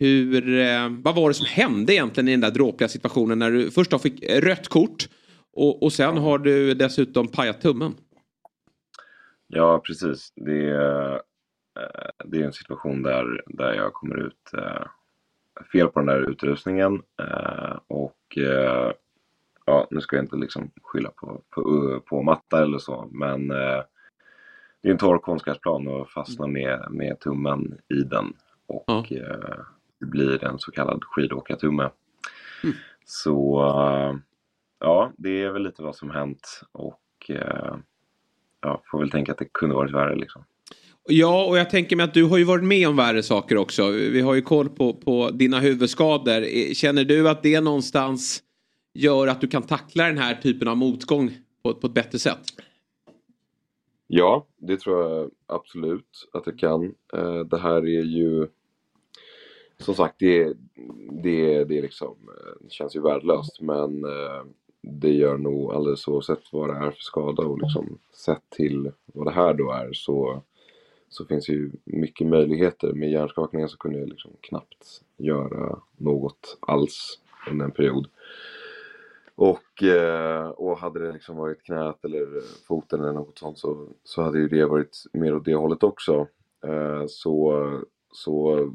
[0.00, 3.70] hur, eh, vad var det som hände egentligen i den där dråpliga situationen när du
[3.70, 5.08] först då fick rött kort
[5.52, 7.94] och, och sen har du dessutom pajat tummen.
[9.46, 10.32] Ja, precis.
[10.36, 14.86] Det är, eh, det är en situation där, där jag kommer ut eh,
[15.72, 18.92] fel på den där utrustningen eh, och eh,
[19.66, 23.82] ja, nu ska jag inte liksom skylla på, på, på matta eller så, men eh,
[24.82, 28.32] det är en torr konstgräsplan och fastnar med, med tummen i den
[28.66, 29.60] och eh,
[30.00, 31.90] det blir en så kallad skidåkartumme.
[33.04, 34.18] Så eh,
[34.80, 37.76] ja, det är väl lite vad som hänt och eh,
[38.60, 40.44] ja, får väl tänka att det kunde varit värre liksom.
[41.08, 43.90] Ja, och jag tänker mig att du har ju varit med om värre saker också.
[43.90, 46.42] Vi har ju koll på, på dina huvudskador.
[46.42, 48.42] Eh, Känner du att det någonstans
[48.94, 51.30] gör att du kan tackla den här typen av motgång
[51.62, 52.40] på, på ett bättre sätt?
[54.06, 56.94] Ja, det tror jag absolut att det kan.
[57.50, 58.46] Det här är ju
[59.80, 60.52] som sagt, det,
[61.22, 64.44] det, det, liksom, eh, det känns ju värdelöst men eh,
[64.82, 69.26] det gör nog alldeles oavsett vad det är för skada och liksom sett till vad
[69.26, 70.42] det här då är så,
[71.08, 72.92] så finns ju mycket möjligheter.
[72.92, 77.18] Med hjärnskakningen så kunde jag liksom knappt göra något alls
[77.50, 78.06] under en period.
[79.34, 82.26] Och, eh, och hade det liksom varit knät eller
[82.66, 86.26] foten eller något sånt så, så hade ju det varit mer åt det hållet också.
[87.08, 87.52] Så,
[88.12, 88.68] så eh,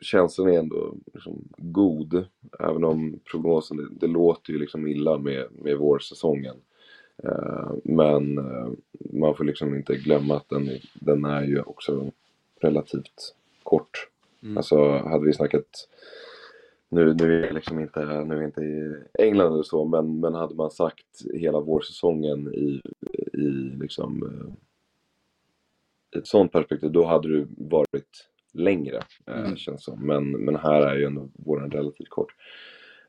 [0.00, 2.24] känslan är ändå liksom god.
[2.58, 6.56] Även om prognosen, det, det låter ju liksom illa med, med vårsäsongen.
[7.22, 8.68] Eh, men eh,
[9.12, 12.12] man får liksom inte glömma att den, den är ju också
[12.60, 14.08] relativt kort.
[14.42, 14.56] Mm.
[14.56, 15.88] Alltså hade vi snackat
[16.88, 20.34] nu, nu är jag liksom inte, nu är inte i England eller så, men, men
[20.34, 22.82] hade man sagt hela vårsäsongen i,
[23.32, 23.46] i
[23.80, 24.52] liksom eh,
[26.18, 28.28] ett sånt perspektiv, då hade du varit
[28.58, 29.56] längre, eh, Mm.
[29.56, 30.06] känns som.
[30.06, 32.34] Men, men här är ju ändå våren relativt kort.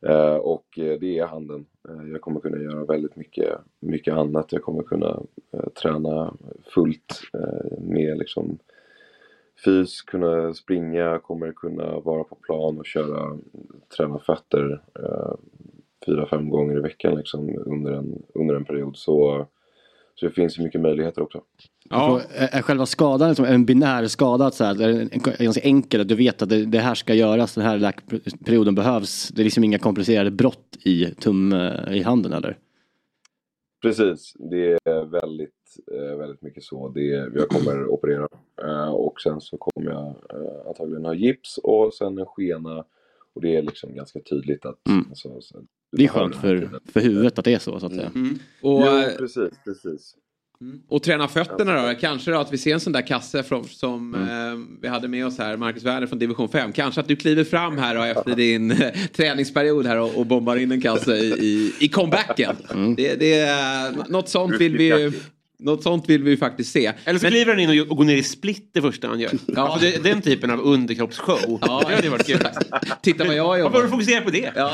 [0.01, 1.65] Eh, och eh, det är handen.
[2.11, 4.51] Jag kommer kunna göra väldigt mycket, mycket annat.
[4.51, 5.21] Jag kommer kunna
[5.81, 6.33] träna
[6.73, 7.21] fullt
[7.79, 8.57] med liksom
[9.65, 13.37] fys, kunna springa, kommer kunna vara på plan och köra,
[13.97, 14.81] träna fötter
[16.05, 18.97] fyra, fem gånger i veckan liksom under en, under en period.
[18.97, 19.47] Så,
[20.19, 21.41] så det finns ju mycket möjligheter också.
[21.89, 22.21] Ja.
[22.35, 24.45] Är är själva skadan liksom en binär skada?
[24.45, 27.13] att Så här, är en- ganska enkel, att du vet att det, det här ska
[27.13, 27.93] göras, den här
[28.45, 29.29] perioden behövs.
[29.29, 32.57] Det är liksom inga komplicerade brott i tum eh, i handen eller?
[33.81, 35.53] Precis, det är väldigt,
[35.91, 36.89] eh, väldigt mycket så.
[36.89, 38.27] Det är, jag kommer operera
[38.63, 40.15] eh, och sen så kommer jag
[40.67, 42.85] antagligen ha gips och sen en skena.
[43.33, 44.87] Och det är liksom ganska tydligt att...
[44.87, 45.05] Mm.
[45.13, 48.11] Så, så, Det är skönt för, för huvudet att det är så, så att säga.
[48.61, 50.13] Och, ja, eh, precis, precis.
[50.89, 51.99] Och träna fötterna då?
[51.99, 55.25] Kanske då att vi ser en sån där kasse från, som eh, vi hade med
[55.25, 56.71] oss här, Marcus Werner från division 5.
[56.73, 60.55] Kanske att du kliver fram här och efter din eh, träningsperiod här och, och bombar
[60.55, 62.55] in en kasse i, i, i comebacken.
[62.97, 65.11] Det, det, är- något sånt vill vi ju
[65.59, 66.93] något sånt vill vi ju faktiskt se.
[67.05, 69.31] Eller så kliver han in och, och går ner i split det första han gör.
[69.45, 69.61] Ja.
[69.61, 71.59] Alltså, det, den typen av underkroppsshow.
[71.61, 71.83] Ja.
[71.87, 72.39] Det hade varit kul.
[73.01, 73.63] Titta vad jag gör.
[73.63, 74.51] Varför har du fokuserat på det?
[74.55, 74.71] Ja.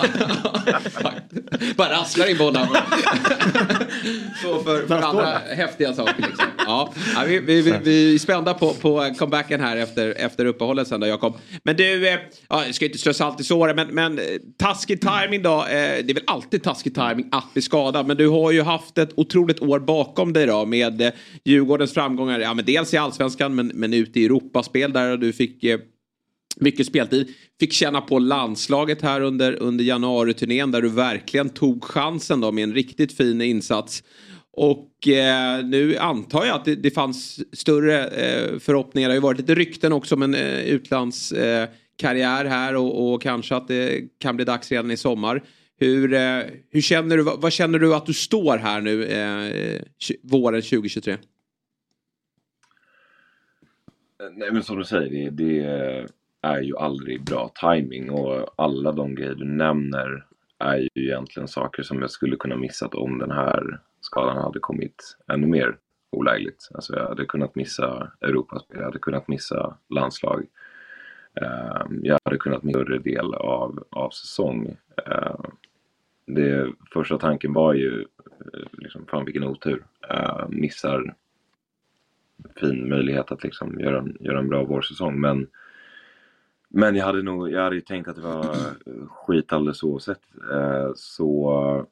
[1.75, 2.67] Bara rasslar in bollen.
[4.41, 6.15] Så för, för andra häftiga saker.
[6.17, 6.45] Liksom.
[6.57, 6.93] Ja.
[7.15, 10.99] Ja, vi, vi, vi, vi är spända på, på comebacken här efter, efter uppehållet sen
[10.99, 11.37] då Jakob.
[11.63, 12.19] Men du, eh,
[12.49, 14.25] ja, jag ska inte strö salt i såren men, men eh,
[14.57, 15.59] taskig timing då.
[15.59, 18.07] Eh, det är väl alltid taskig timing att bli skadad.
[18.07, 21.11] Men du har ju haft ett otroligt år bakom dig då med eh,
[21.45, 22.39] Djurgårdens framgångar.
[22.39, 25.79] Ja, men dels i allsvenskan men, men ute i Europaspel där du fick eh,
[26.55, 27.33] mycket speltid.
[27.59, 32.63] Fick känna på landslaget här under, under januari-turnén där du verkligen tog chansen då med
[32.63, 34.03] en riktigt fin insats.
[34.57, 39.09] Och eh, nu antar jag att det, det fanns större eh, förhoppningar.
[39.09, 43.21] Det har ju varit lite rykten också om en eh, utlandskarriär eh, här och, och
[43.21, 45.43] kanske att det kan bli dags redan i sommar.
[45.83, 49.81] Hur, eh, hur känner du, vad, vad känner du att du står här nu eh,
[50.21, 51.17] våren 2023?
[54.31, 56.07] Nej men som du säger, det, det
[56.41, 60.25] är ju aldrig bra timing och alla de grejer du nämner
[60.59, 65.17] är ju egentligen saker som jag skulle kunna missat om den här skadan hade kommit
[65.33, 65.77] ännu mer
[66.11, 66.69] olägligt.
[66.73, 70.45] Alltså jag hade kunnat missa Europaspel, jag hade kunnat missa landslag.
[71.41, 74.77] Ehm, jag hade kunnat missa större del av, av säsong.
[75.05, 75.51] Ehm,
[76.25, 78.01] det, första tanken var ju,
[78.53, 79.85] eh, liksom, fan vilken otur.
[80.11, 81.15] Uh, missar
[82.55, 85.19] fin möjlighet att liksom göra, en, göra en bra vårsäsong.
[85.19, 85.47] Men,
[86.69, 88.55] men jag hade nog jag hade ju tänkt att det var
[88.85, 90.21] eh, skit alldeles oavsett.
[90.51, 91.87] Uh, så,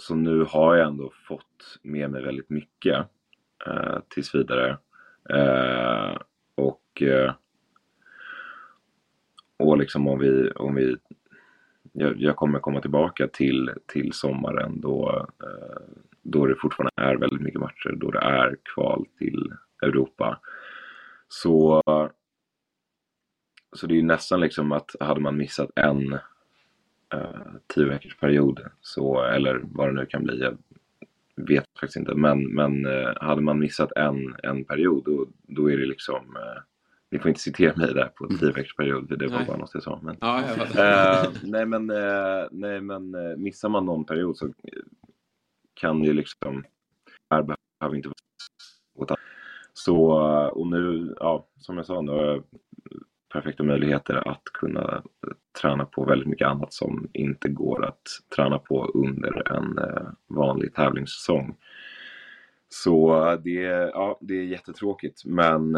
[0.00, 3.06] så nu har jag ändå fått med mig väldigt mycket
[3.66, 4.78] uh, tills vidare.
[6.54, 7.02] Och
[9.56, 10.96] och liksom om vi, om vi
[11.96, 15.82] jag, jag kommer komma tillbaka till, till sommaren då, eh,
[16.22, 20.40] då det fortfarande är väldigt mycket matcher, då det är kval till Europa.
[21.28, 21.82] Så,
[23.76, 26.12] så det är ju nästan liksom att hade man missat en
[27.12, 30.58] eh, tio veckors period, så, eller vad det nu kan bli, jag
[31.36, 35.76] vet faktiskt inte, men, men eh, hade man missat en, en period då, då är
[35.76, 36.62] det liksom eh,
[37.14, 39.46] ni får inte citera mig där på tio veckors period, för det var Nej.
[39.46, 40.00] bara något jag sa.
[40.02, 40.42] Men, Ja,
[40.74, 44.52] jag eh, nej, men, eh, nej men eh, missar man någon period så
[45.74, 46.64] kan ju liksom,
[47.30, 49.16] här behöver inte vara
[49.72, 50.12] så,
[50.48, 52.44] och nu, ja, som jag sa, nu har jag
[53.32, 55.02] perfekta möjligheter att kunna
[55.60, 58.02] träna på väldigt mycket annat som inte går att
[58.36, 59.80] träna på under en
[60.26, 61.56] vanlig tävlingssäsong.
[62.68, 65.76] Så det, är- ja, det är jättetråkigt men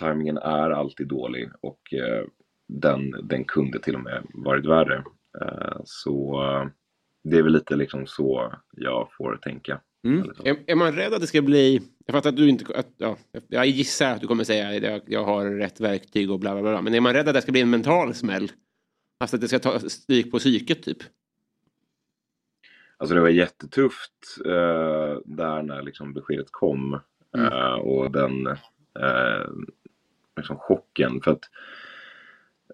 [0.00, 2.24] tajmingen är alltid dålig och eh,
[2.68, 5.04] den, den kunde till och med varit värre.
[5.40, 6.68] Eh, så eh,
[7.22, 9.80] det är väl lite liksom så jag får tänka.
[10.44, 11.80] Är, är man rädd att det ska bli...
[12.06, 12.78] Jag fattar att du inte...
[12.78, 13.16] Att, ja,
[13.48, 16.62] jag gissar att du kommer säga att jag, jag har rätt verktyg och bla bla
[16.62, 16.82] bla.
[16.82, 18.52] Men är man rädd att det ska bli en mental smäll?
[19.20, 20.98] Alltså att det ska ta stryk på psyket typ?
[22.96, 27.00] Alltså det var jättetufft eh, där när liksom beskedet kom.
[27.36, 29.46] Eh, och den eh,
[30.40, 31.20] liksom chocken.
[31.20, 31.50] För att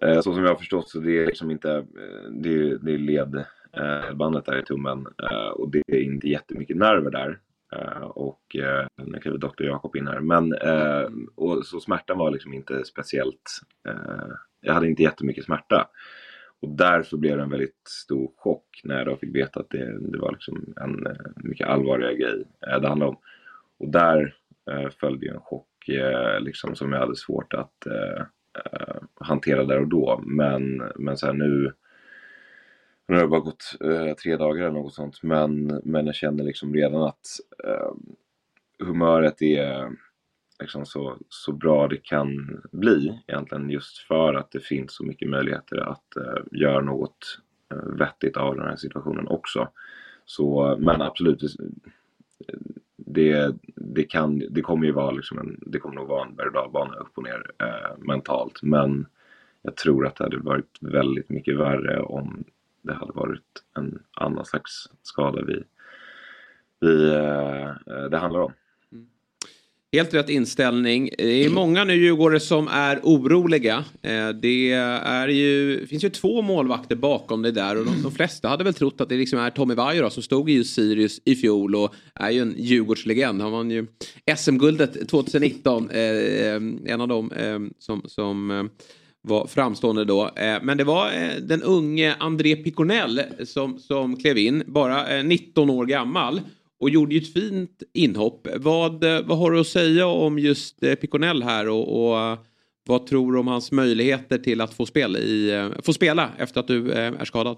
[0.01, 2.93] eh, så som jag har förstått så det är liksom inte, eh, det, är- det
[2.93, 3.43] är led,
[3.73, 7.39] eh, bandet där i tummen eh, och det är inte jättemycket nerver där.
[7.75, 10.19] Eh, och eh, nu kliver doktor Jakob in här.
[10.19, 13.51] Men eh, och så smärtan var liksom inte speciellt,
[13.87, 14.27] eh,
[14.61, 15.87] jag hade inte jättemycket smärta.
[16.59, 19.99] Och därför blev det en väldigt stor chock när jag då fick veta att det,
[20.11, 23.17] det var liksom en eh, mycket allvarligare grej eh, det handlade om.
[23.79, 24.35] Och där
[24.71, 28.21] eh, följde ju en chock eh, liksom, som jag hade svårt att eh,
[28.65, 30.21] eh, hantera där och då.
[30.25, 31.73] Men, men så här, nu,
[33.07, 35.23] nu har det bara gått eh, tre dagar eller något sånt.
[35.23, 37.25] Men, men jag känner liksom redan att
[37.63, 37.91] eh,
[38.79, 39.91] humöret är
[40.59, 45.29] liksom så, så bra det kan bli egentligen just för att det finns så mycket
[45.29, 47.39] möjligheter att eh, göra något
[47.71, 49.69] eh, vettigt av den här situationen också.
[50.25, 51.41] Så, men absolut,
[53.07, 56.47] det, det, kan, det kommer ju vara liksom en, det kommer nog vara en berg
[56.47, 58.63] och dalbana upp och ner eh, mentalt.
[58.63, 59.05] Men
[59.61, 62.43] jag tror att det hade varit väldigt mycket värre om
[62.81, 65.63] det hade varit en annan slags skada vi,
[66.79, 68.53] vi, eh, det handlar om.
[69.91, 71.09] Helt rätt inställning.
[71.17, 73.85] Det är många nu Djurgårdare som är oroliga.
[74.01, 78.47] Eh, det är ju, finns ju två målvakter bakom det där och de, de flesta
[78.47, 81.75] hade väl trott att det liksom är Tommy Vaiho som stod i Sirius i fjol
[81.75, 83.41] och är ju en Djurgårdslegend.
[83.41, 83.87] Han vann ju
[84.37, 85.89] SM-guldet 2019.
[85.89, 87.31] Eh, eh, en av dem
[87.79, 88.69] som, som
[89.21, 90.29] var framstående då.
[90.61, 96.41] Men det var den unge André Piconell som, som klev in, bara 19 år gammal.
[96.79, 98.47] Och gjorde ju ett fint inhopp.
[98.57, 102.39] Vad, vad har du att säga om just eh, Piconell här och, och eh,
[102.87, 106.59] vad tror du om hans möjligheter till att få, spel i, eh, få spela efter
[106.59, 107.57] att du är skadad?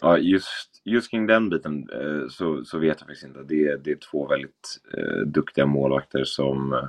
[0.00, 1.88] Ja, just, just kring den biten
[2.30, 3.42] så, så vet jag faktiskt inte.
[3.44, 4.80] Det, är- det är två väldigt
[5.26, 6.88] duktiga målvakter som,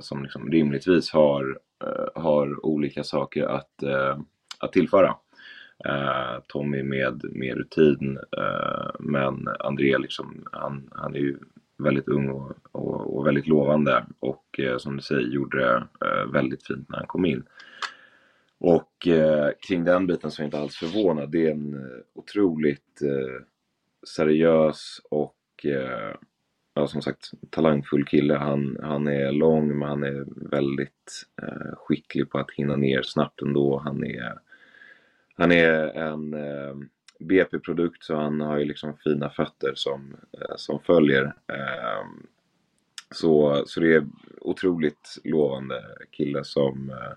[0.00, 1.58] som liksom rimligtvis har,
[2.14, 3.84] har olika saker att,
[4.58, 5.16] att tillföra.
[5.84, 11.38] Eh, Tommy med mer rutin, eh, men André liksom, han, han är ju
[11.78, 16.26] väldigt ung och, och, och väldigt lovande och eh, som du säger gjorde det eh,
[16.32, 17.44] väldigt fint när han kom in.
[18.58, 21.30] Och eh, kring den biten så är jag inte alls förvånad.
[21.30, 23.44] Det är en eh, otroligt eh,
[24.16, 26.14] seriös och eh,
[26.74, 28.34] ja, som sagt talangfull kille.
[28.34, 33.42] Han, han är lång men han är väldigt eh, skicklig på att hinna ner snabbt
[33.42, 33.78] ändå.
[33.78, 34.38] Han är,
[35.34, 36.74] han är en eh,
[37.20, 41.24] BP-produkt så han har ju liksom fina fötter som, eh, som följer.
[41.24, 42.06] Eh,
[43.14, 44.06] så, så det är
[44.40, 47.12] otroligt lovande kille som eh,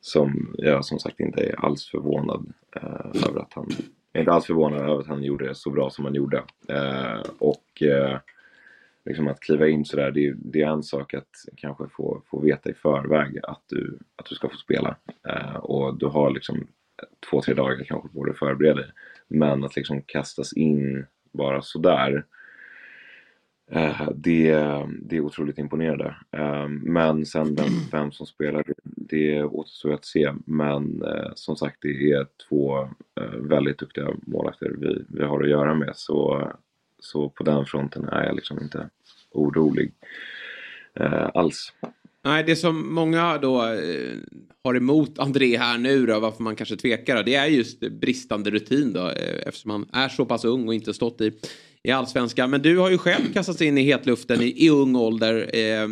[0.00, 3.66] som jag som sagt inte är alls förvånad eh, över att han
[4.12, 6.44] jag är inte alls förvånad över att han gjorde det så bra som han gjorde.
[6.68, 8.18] Eh, och, eh,
[9.04, 12.40] liksom att kliva in sådär, det, är- det är en sak att kanske få, få
[12.40, 14.96] veta i förväg att du, att du ska få spela.
[15.28, 16.66] Eh, och du har liksom
[17.30, 18.90] två, tre dagar kanske på dig att förbereda dig.
[19.28, 22.24] Men att liksom kastas in bara sådär.
[23.70, 24.52] Eh, det,
[25.00, 26.16] det är otroligt imponerande.
[26.32, 30.32] Eh, men sen vem, vem som spelar, det, det återstår att se.
[30.46, 32.88] Men eh, som sagt, det är två
[33.40, 35.92] väldigt duktiga målvakter vi, vi har att göra med.
[35.94, 36.50] Så,
[36.98, 38.90] så på den fronten är jag liksom inte
[39.30, 39.92] orolig
[41.34, 41.72] alls.
[42.26, 44.16] Nej, det som många då eh,
[44.64, 48.50] har emot André här nu då, varför man kanske tvekar, då, det är just bristande
[48.50, 51.32] rutin då, eh, eftersom han är så pass ung och inte stått i,
[51.82, 52.50] i allsvenskan.
[52.50, 55.88] Men du har ju själv kastats in i hetluften i, i ung ålder eh,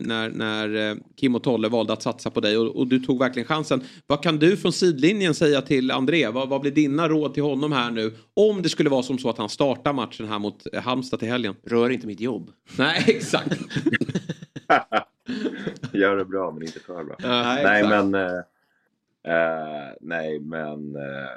[0.00, 3.18] när, när eh, Kim och Tolle valde att satsa på dig och, och du tog
[3.18, 3.82] verkligen chansen.
[4.06, 6.28] Vad kan du från sidlinjen säga till André?
[6.28, 8.12] Vad, vad blir dina råd till honom här nu?
[8.34, 11.54] Om det skulle vara som så att han startar matchen här mot Halmstad till helgen.
[11.66, 12.50] Rör inte mitt jobb.
[12.76, 13.58] Nej, exakt.
[16.00, 17.16] Gör det bra men inte för bra.
[17.18, 18.14] nej, nej men...
[18.14, 18.42] Eh,
[19.34, 20.96] eh, nej men...
[20.96, 21.30] Eh,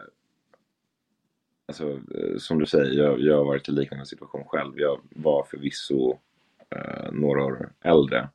[1.68, 4.74] alltså eh, som du säger, jag, jag har varit i liknande situation själv.
[4.76, 6.18] Jag var förvisso
[6.70, 8.30] eh, några år äldre.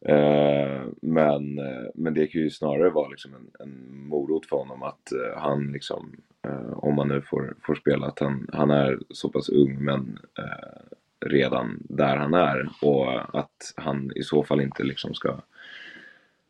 [0.00, 4.82] Eh, men, eh, men det kan ju snarare vara liksom en, en morot för honom
[4.82, 8.98] att eh, han liksom, eh, om han nu får, får spela, att han, han är
[9.10, 10.18] så pass ung men
[11.26, 15.40] redan där han är och att han i så fall inte liksom ska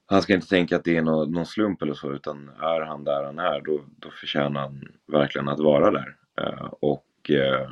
[0.07, 3.25] han ska inte tänka att det är någon slump eller så utan är han där
[3.25, 6.17] han är då, då förtjänar han verkligen att vara där.
[6.41, 7.71] Eh, och, eh,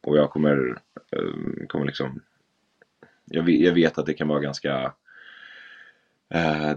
[0.00, 0.78] och jag kommer,
[1.12, 2.20] eh, kommer liksom
[3.24, 4.94] jag vet, jag vet att det kan vara ganska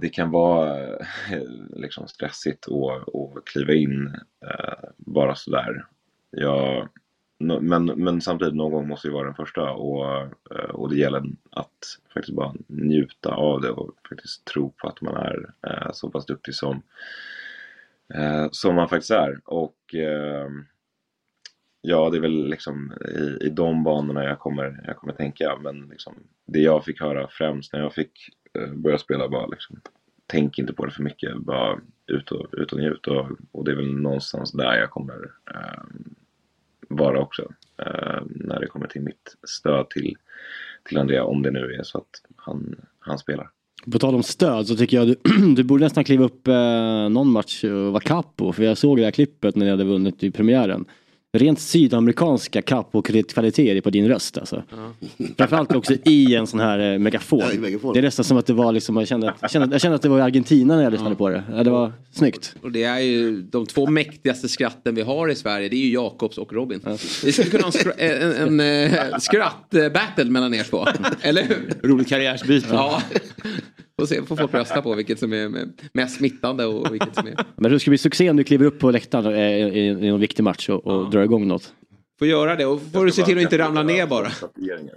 [0.02, 0.78] det kan vara
[1.76, 4.16] liksom stressigt att, att kliva in
[4.98, 5.86] bara sådär.
[6.30, 6.90] Jag,
[7.40, 11.24] men, men samtidigt någon gång måste ju vara den första och, eh, och det gäller
[11.52, 16.10] att faktiskt bara njuta av det och faktiskt tro på att man är eh, så
[16.10, 16.82] pass duktig som,
[18.14, 19.40] eh, som man faktiskt är.
[19.46, 19.76] Och
[21.82, 25.58] ja, det är väl liksom i, i de banorna jag kommer, jag kommer tänka.
[25.64, 26.14] Men liksom,
[26.46, 28.30] det jag fick höra främst när jag fick
[28.74, 29.82] börja spela var liksom,
[30.28, 33.08] tänk inte på det för mycket, bara ut och, ut och njut.
[33.08, 35.84] Och, och det är väl någonstans där jag kommer eh,
[36.90, 37.42] vara också.
[37.78, 40.16] Eh, när det kommer till mitt stöd till,
[40.88, 43.50] till Andrea, om det nu är så att han, han spelar.
[43.92, 45.16] På tal om stöd så tycker jag du,
[45.56, 48.52] du borde nästan kliva upp eh, någon match och vara capo.
[48.52, 50.86] För jag såg det här klippet när ni hade vunnit i premiären.
[51.40, 54.64] Rent sydamerikanska capo-kvaliteter på din röst alltså.
[55.38, 57.40] Framförallt också i en sån här eh, megafon.
[57.54, 57.94] Ja, megafon.
[57.94, 59.96] Det är nästan som att det var liksom, jag kände, att- jag kände, jag kände
[59.96, 61.44] att det var i Argentina när jag lyssnade på det.
[61.52, 62.56] Ja, det var snyggt.
[62.62, 65.70] Och det är ju de två mäktigaste skratten vi har i Sverige.
[65.70, 66.80] Det är ju Jakobs och Robin.
[67.24, 68.00] Vi skulle kunna ha en, skra-
[68.48, 70.86] en, en, eh, skratt-battle mellan er två.
[71.22, 71.88] Eller hur?
[71.90, 72.68] Roligt karriärsbyte.
[72.72, 73.02] Ja.
[74.00, 77.36] Får se, får folk rösta på vilket som är mest smittande och vilket som är...
[77.56, 80.20] Men det ska bli succé om du kliver upp på läktaren eh, i, i en
[80.20, 81.74] viktig match och, och drar igång något.
[82.20, 84.30] Får göra det och får du se till att inte ramla ner bara.
[84.30, 84.96] Tatueringar.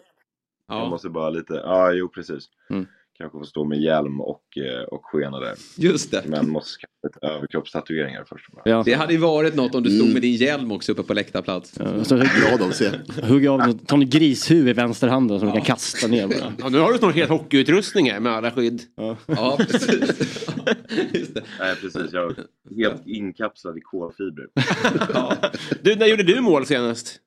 [0.69, 2.45] Jag Ja, måste bara lite, ja jo precis.
[2.71, 2.87] Mm.
[3.19, 5.55] Kanske få stå med hjälm och, eh, och skena där.
[5.77, 6.23] just det.
[6.27, 8.49] Men måste skaffa överkroppstatueringar först.
[8.65, 8.83] Ja.
[8.87, 11.75] Det hade ju varit något om du stod med din hjälm också uppe på läktarplats.
[11.79, 12.91] Ja, så Glad av att se.
[13.23, 16.53] hugga av ta en grishuvud i vänsterhanden som du kan kasta ner bara.
[16.59, 18.83] Ja, nu har du snart helt hockeyutrustning här med alla skydd.
[19.27, 19.91] Ja, precis.
[21.13, 21.43] Just det.
[21.61, 22.45] Nej precis, jag är
[22.77, 24.47] helt inkapslad i kolfibrer.
[25.83, 27.21] Du, när gjorde du mål senast?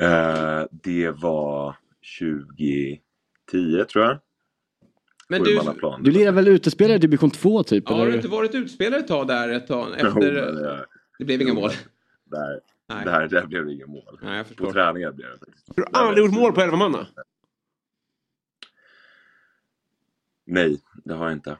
[0.00, 1.76] Eh, det var
[2.20, 4.18] 2010 tror jag.
[5.28, 5.44] Men På
[5.98, 6.02] du.
[6.04, 7.84] Du lirar väl utespelare i division 2 typ?
[7.86, 9.88] ja, har du inte varit utspelare ett tag där ett tag?
[9.98, 10.72] Jo, men, Efter...
[10.74, 10.80] eh,
[11.18, 11.70] Det blev inga mål.
[12.24, 13.04] Där, Nej.
[13.04, 14.18] där, där blev det inga mål.
[14.22, 14.72] Nej, jag På förstår.
[14.72, 15.68] träningar blev det faktiskt.
[15.68, 17.06] Har du aldrig gjort mål på 11 manna?
[20.46, 21.56] Nej, det har jag inte.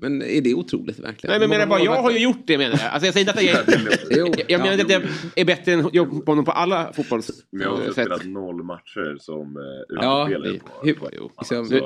[0.00, 1.30] Men är det otroligt verkligen?
[1.30, 2.90] Nej, men jag menar bara, jag har ju gjort det menar jag.
[2.92, 3.98] Alltså jag säger inte att jag är...
[4.10, 4.80] Jo, Jag, jag menar ja.
[4.80, 5.02] inte att jag
[5.36, 7.36] är bättre än jag på honom på alla fotbollssätt.
[7.50, 10.24] Men jag har spelat noll matcher som uh, Ja,
[10.82, 11.82] hur, på ett liksom, eh,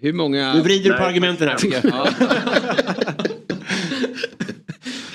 [0.00, 0.54] hur många...
[0.54, 1.56] Nu vrider du på argumenten här.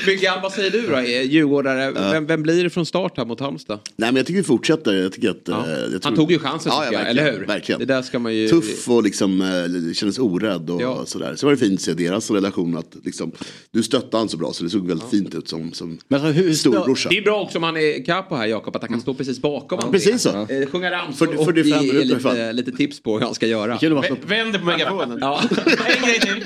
[0.07, 0.13] Ja.
[0.15, 1.01] Byggan, vad säger du då?
[1.01, 3.79] Djurgårdare, vem, vem blir det från start här mot Halmstad?
[3.95, 4.93] Nej men jag tycker vi fortsätter.
[4.93, 5.65] Jag tycker att, Ja.
[5.65, 5.99] eh, jag tror...
[6.03, 7.45] Han tog ju chansen Ja, ja, eller hur?
[7.45, 7.79] verkligen.
[7.79, 8.47] Det där ska man ju...
[8.47, 11.03] Tuff och liksom eh, kändes orädd och Ja.
[11.05, 11.35] sådär.
[11.35, 13.31] Så var det fint att se deras relation att liksom,
[13.71, 16.41] du stöttade han så bra så det såg väldigt fint ut som, som Men alltså,
[16.41, 17.09] hur, storbrorsa.
[17.09, 19.41] Det är bra också om han är capo här Jakob, att han kan stå precis
[19.41, 19.91] bakom André.
[19.99, 20.29] Precis så.
[20.29, 23.77] Eh, Sjunga ramsor För- och 45 ge lite, lite tips på hur han ska göra.
[23.77, 25.17] Kul att vara V- Vänder på megafonen.
[25.21, 25.41] Ja.
[25.97, 26.43] En grej till.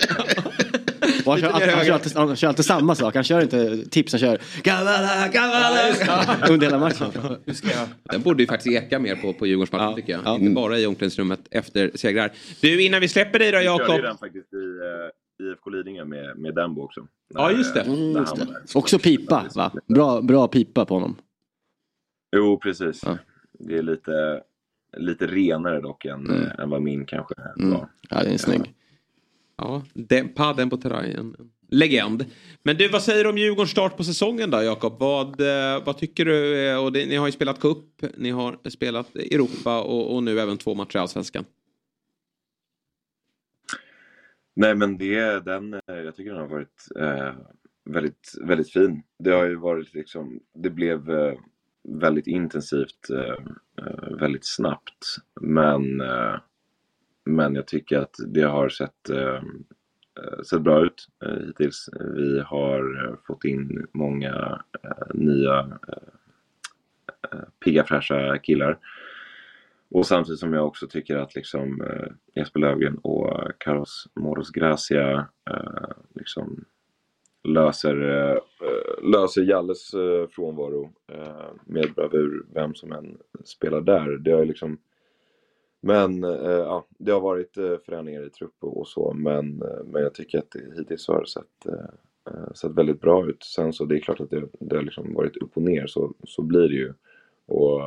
[1.26, 3.16] Och han, kör alltid, han, kör alltid, han kör alltid samma sak.
[3.16, 5.80] Han kör inte tips, han kör Kavala, Kavala
[6.50, 7.12] under hela matchen.
[8.04, 10.40] Den borde ju faktiskt eka mer på, på Djurgårdsmatchen tycker jag.
[10.40, 12.32] Inte bara i omklädningsrummet efter segrar.
[12.62, 14.02] Du, innan vi släpper dig då Vi körde ju Jakob.
[14.04, 17.08] den faktiskt i uh, IFK Lidingö med, med Dembo också.
[17.34, 17.84] Ja, just det.
[17.84, 18.48] När Mm, just det.
[18.76, 19.72] Också pipa, va?
[19.88, 21.16] Bra, bra pipa på honom.
[22.36, 23.02] Jo, precis.
[23.60, 24.42] Det är lite,
[24.98, 27.72] lite renare dock än, eh, än vad min kanske Mm.
[27.74, 27.88] var.
[28.10, 28.74] Ja, det är snygg.
[29.62, 31.36] Ja, den, padden på terrängen.
[31.40, 32.26] En legend.
[32.64, 35.00] Men du, vad säger du om Djurgårdens start på säsongen då, Jakob?
[35.00, 36.68] Vad, eh, vad tycker du?
[36.68, 37.86] Eh, och det, ni har ju spelat cup,
[38.18, 41.46] ni har spelat Europa och, och nu även två matcher i Allsvenskan.
[44.56, 47.34] Nej, men det, den, eh, jag tycker den har varit eh,
[47.86, 49.04] väldigt, väldigt fin.
[49.20, 51.34] Det har ju varit liksom, det blev eh,
[52.00, 55.06] väldigt intensivt, eh, eh, väldigt snabbt.
[55.42, 56.36] Men, eh,
[57.26, 61.90] men jag tycker att det har sett, eh, eh sett bra ut eh, hittills.
[62.16, 66.10] Vi har eh, fått in många eh, nya eh,
[67.32, 68.80] eh, pigga fräscha killar.
[69.90, 75.28] Och samtidigt som jag också tycker att liksom eh, Jesper Löfgren och Carlos Moros Gracia
[75.50, 76.66] eh, liksom
[77.44, 78.38] löser, eh,
[79.12, 84.18] löser Jalles eh, frånvaro eh, med bravur, vem som än spelar där.
[84.18, 84.78] Det har ju liksom
[85.82, 89.84] men eh, ja, det har varit eh, förändringar i trupp och, och så men, eh,
[89.86, 93.44] men jag tycker att det hittills har sett, eh, eh, sett väldigt bra ut.
[93.44, 96.14] Sen så det är klart att det, det har liksom varit upp och ner så,
[96.24, 96.94] så blir det ju.
[97.46, 97.82] Och,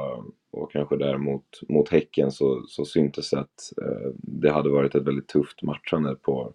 [0.50, 4.94] och kanske där mot, mot Häcken så, så syntes det att eh, det hade varit
[4.94, 6.52] ett väldigt tufft matchande på,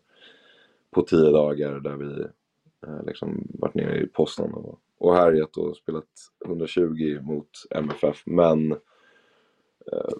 [0.91, 2.21] på tio dagar där vi
[2.87, 6.05] eh, liksom varit nere i posten och, och härjat och spelat
[6.45, 8.23] 120 mot MFF.
[8.25, 8.77] Men, eh,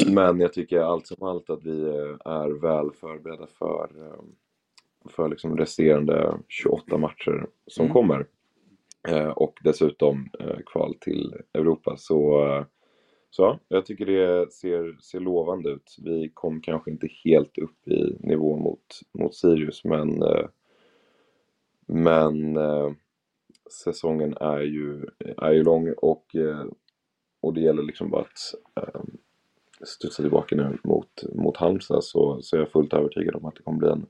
[0.08, 4.22] men jag tycker allt som allt att vi eh, är väl förberedda för, eh,
[5.10, 7.94] för liksom resterande 28 matcher som Mm.
[7.94, 8.28] kommer.
[9.08, 11.96] Eh, och dessutom eh, kval till Europa.
[11.98, 12.66] Så, eh,
[13.30, 15.96] så ja, jag tycker det ser, ser lovande ut.
[16.06, 18.86] Vi kom kanske inte helt upp i nivå mot,
[19.20, 20.48] mot Sirius men, eh,
[21.88, 22.92] men eh,
[23.84, 25.06] säsongen är ju,
[25.38, 26.66] är ju lång och, eh,
[27.42, 29.02] och det gäller liksom bara att eh,
[29.86, 33.64] studsa tillbaka nu mot, mot Halmstad så, så är jag fullt övertygad om att det
[33.64, 34.06] kommer bli en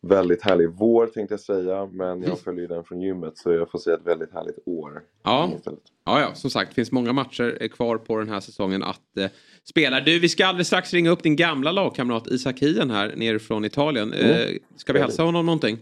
[0.00, 3.70] väldigt härlig vår tänkte jag säga men jag följer ju den från gymmet så jag
[3.70, 5.02] får säga ett väldigt härligt år.
[5.22, 5.50] Ja.
[5.56, 5.80] istället.
[6.04, 9.16] Ja, ja, som sagt, det finns många matcher eh, kvar på den här säsongen att
[9.18, 9.30] eh,
[9.64, 10.00] spela.
[10.00, 14.12] Du, vi ska alldeles strax ringa upp din gamla lagkamrat Isak Hien här nerifrån Italien.
[14.12, 14.58] Eh, Mm.
[14.76, 15.78] ska vi hälsa honom någonting?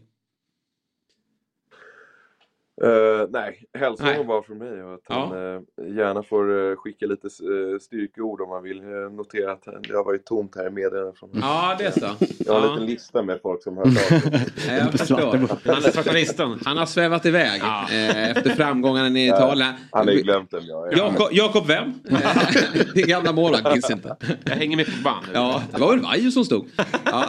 [2.83, 3.65] Eh, nej,
[4.01, 5.15] honom bara från mig och att Ja.
[5.33, 9.65] han eh, gärna får eh, skicka lite uh, styrkeord om man vill uh, notera att
[9.89, 11.13] det har varit tomt här i medierna.
[11.21, 12.07] Från Ja, det är så.
[12.47, 12.73] Jag har en Ja.
[12.75, 14.47] liten lista med folk som har hört av sig.
[14.69, 15.49] Nej, jag förstår.
[15.73, 16.61] Han, Svarta listan.
[16.65, 19.75] han har svävat iväg eh, efter framgångarna i Ja, Italien.
[19.93, 20.97] Han har ju glömt jag är.
[20.99, 21.93] Jakob, Jakob vem?
[22.95, 24.17] Din gamla målvakt minns inte.
[24.45, 25.27] Jag hänger med på band.
[25.35, 26.67] Ja, det var väl Vaiho som stod.
[27.05, 27.25] Ja.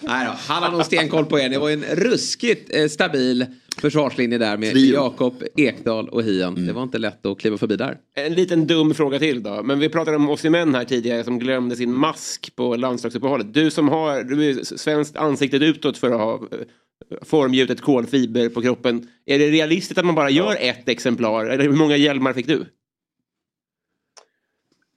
[0.00, 1.48] Nej då, han har nog stenkoll på er.
[1.48, 3.46] Det var ju en ruskigt eh, stabil
[3.80, 4.76] försvarslinje där med.
[4.76, 6.66] Jakob, Ekdal och Hien.
[6.66, 7.98] Det var inte lätt att kliva förbi där.
[8.14, 9.62] En liten dum fråga till då.
[9.62, 13.54] Men vi pratade om Osimhen här tidigare som glömde sin mask på landslagsuppehållet.
[13.54, 18.62] Du som har, du är svenskt ansiktet utåt för att ha eh, formgjutet kolfiber på
[18.62, 19.08] kroppen.
[19.26, 21.46] Är det realistiskt att man bara gör ett exemplar?
[21.46, 22.66] Eller hur många hjälmar fick du?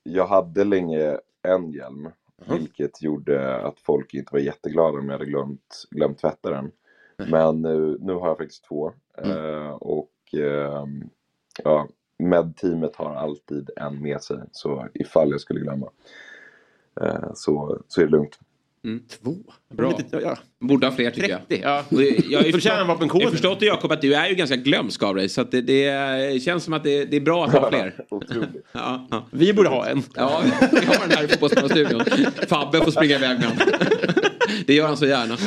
[0.03, 2.09] Jag hade länge en hjälm.
[2.45, 6.71] Vilket gjorde att folk inte var jätteglada om jag hade glömt, glömt tvätta den.
[7.17, 8.93] Men nu, nu har jag faktiskt två.
[9.17, 11.09] Eh, och ehm,
[11.63, 11.87] ja,
[12.19, 14.37] med-teamet har alltid en med sig.
[14.51, 15.89] Så ifall jag skulle glömma.
[17.01, 18.39] Eh, så, så är det lugnt.
[19.23, 19.35] Två?
[19.73, 19.97] Bra.
[19.97, 21.39] Lite, ja, Borde ha fler tycker jag.
[21.47, 21.83] 30, ja.
[21.89, 25.29] Och Jag har förstått, jag förstått Jakob att du är ju ganska glömsk av dig.
[25.29, 27.93] Så att det, det känns som att det, det är bra att ha fler.
[28.71, 29.27] Ja, ja.
[29.31, 30.03] Vi borde ha en.
[30.15, 30.41] ja
[30.71, 32.01] vi har den här i Fotbollsstudion.
[32.47, 33.63] Fabbe får springa iväg med honom.
[34.65, 35.37] Det gör han så gärna.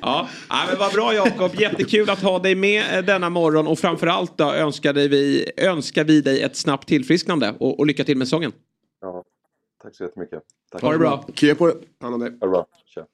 [0.00, 1.60] Ja, ja men vad bra Jakob.
[1.60, 3.66] Jättekul att ha dig med eh, denna morgon.
[3.66, 7.54] Och framförallt då önskar vi, önskar vi dig ett snabbt tillfrisknande.
[7.58, 8.52] Och, och lycka till med säsongen.
[9.00, 9.24] Ja,
[9.82, 10.42] tack så jättemycket.
[10.72, 10.82] Tack.
[10.82, 11.26] Ha det bra.
[11.34, 11.74] Krya på det.
[12.00, 12.24] Han och det.
[12.24, 12.66] Ha det bra.
[12.94, 13.06] Tja.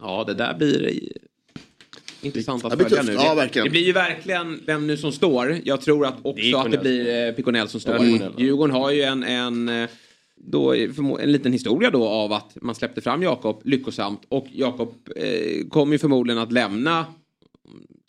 [0.00, 3.12] Ja, det där blir eh, intressant att Det följa nu.
[3.12, 3.62] Ja, Det-.
[3.62, 5.58] Det blir ju verkligen vem nu som står.
[5.64, 7.94] Jag tror att också att det blir eh, Piconell som står.
[7.94, 8.28] Ja.
[8.38, 9.88] Djurgården har ju en, en, eh,
[10.36, 14.22] då, förmo- en liten historia då av att man släppte fram Jakob lyckosamt.
[14.28, 17.06] Och Jakob eh, kommer ju förmodligen att lämna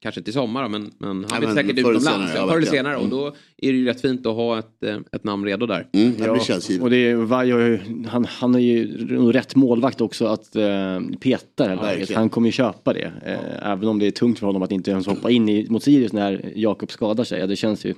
[0.01, 2.05] kanske inte i sommar då, men, men han Ja, vill säkert utomlands.
[2.05, 4.59] senare, ja, ja, förr eller senare och då är det ju rätt fint att ha
[4.59, 5.87] ett, eh, ett namn redo där.
[5.93, 6.37] Mm, ja,
[6.69, 6.79] det.
[6.81, 8.87] Och det är, Vajo, har ju- han, han är ju
[9.31, 12.11] rätt målvakt också att eh, peta det här läget.
[12.15, 13.11] Han kommer ju köpa det.
[13.25, 15.83] Eh, även om det är tungt för honom att inte ens hoppa in i, mot
[15.83, 17.39] Sirius när Jakob skadar sig.
[17.39, 17.93] Ja, det känns ju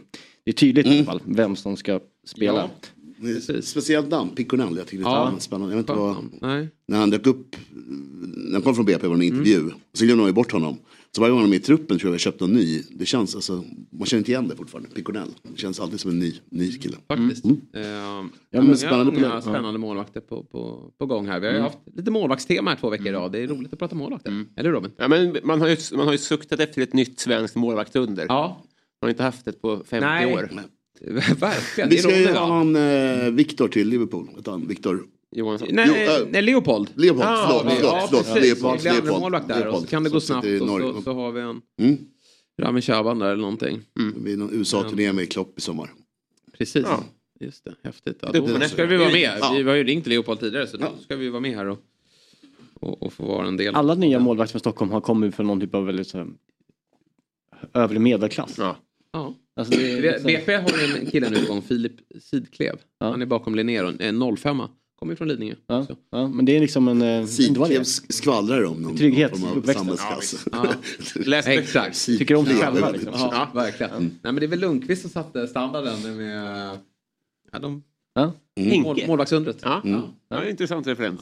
[0.45, 2.69] det är tydligt i alla fall vem som ska spela.
[3.21, 3.61] Ja.
[3.61, 4.77] Speciellt namn, Piconell.
[4.77, 5.33] Jag tycker det är Ja.
[5.39, 5.73] spännande.
[5.75, 6.67] Jag vet inte vad, Nej.
[6.87, 7.55] när han dök upp,
[8.35, 9.69] när han kom från BP var det en intervju.
[9.93, 10.77] Så glömde man ju bort honom.
[11.15, 12.83] Så varje gång han är med i truppen tror jag vi köpte någon ny.
[12.91, 14.89] Det känns alltså, man känner inte igen det fortfarande.
[14.89, 15.29] Piconell.
[15.43, 16.97] Det känns alltid som en ny, ny kille.
[17.07, 17.45] Faktiskt.
[17.45, 17.61] Mm.
[17.73, 17.81] Eh,
[18.51, 19.27] men många spännande det.
[19.27, 19.41] Ja.
[19.41, 21.39] spännande målvakter på, på, på gång här.
[21.39, 21.71] Vi har ju Mm.
[21.71, 23.31] haft lite målvaktstema här två veckor i rad.
[23.31, 24.45] Det är roligt att prata målvakter.
[24.55, 24.91] Eller Robin?
[24.97, 28.25] Ja, men man, har ju, man har ju suktat efter ett nytt svenskt målvaktsunder.
[28.29, 28.57] Ja.
[29.01, 30.33] Man har inte haft det på 50 Nej.
[30.33, 30.49] år.
[31.39, 31.89] Verkligen.
[31.89, 34.29] Vi ska ju ha någon eh, Viktor till Liverpool.
[34.67, 35.03] Viktor.
[35.35, 35.67] Johansson.
[35.71, 36.89] Nej, Jo, äh, nej, Leopold.
[36.95, 38.61] Leopold, Ah, förlåt, ja, förlåt, ja, förlåt, precis.
[38.61, 41.13] Leopold, andra Leopold, målvakt där och så Leopold, kan det gå snabbt och så, så
[41.13, 41.97] har vi en Mm.
[42.61, 43.81] Rami Shaban där eller någonting.
[44.13, 45.91] Det blir någon USA-turné med Klopp i sommar.
[46.57, 46.85] Precis.
[46.89, 47.03] Ja.
[47.39, 48.17] Just det, häftigt.
[48.21, 49.31] Ja, Det- då det- ska vi vara med.
[49.41, 49.53] Ja.
[49.57, 51.03] Vi har ju ringt Leopold tidigare så då Ja.
[51.03, 51.79] ska vi vara med här och,
[52.73, 53.75] och, och få vara en del.
[53.75, 56.27] Alla nya målvakter från Stockholm har kommit från någon typ av väldigt så här,
[57.73, 58.55] övre medelklass.
[58.57, 58.77] Ja.
[59.13, 59.35] Ja.
[59.55, 61.91] Alltså det liksom- BP har en kille nu på gång, Filip
[62.21, 62.75] Sidklev.
[62.99, 63.09] Ja.
[63.11, 64.61] Han är bakom Linnér, en 05
[64.99, 65.55] Kommer ju från Lidingö.
[65.67, 67.01] Ja, ja, men det är liksom en...
[67.01, 70.45] eh, Sidklev skvallrar om någon Trygghet form i av samhällsklass.
[70.51, 70.65] Ja.
[71.15, 72.05] Läs Exakt.
[72.05, 73.11] Tycker om sig själva liksom.
[73.13, 73.91] Ja, verkligen.
[74.01, 76.77] Nej, men det är väl Lundqvist som satte standarden med
[77.51, 78.33] ja, de, Ja.
[78.59, 78.81] Mm.
[78.81, 79.57] mål, målvaktsundret.
[79.61, 79.81] Ja.
[79.85, 80.01] Mm.
[80.01, 81.19] Ja, det är en intressant referens.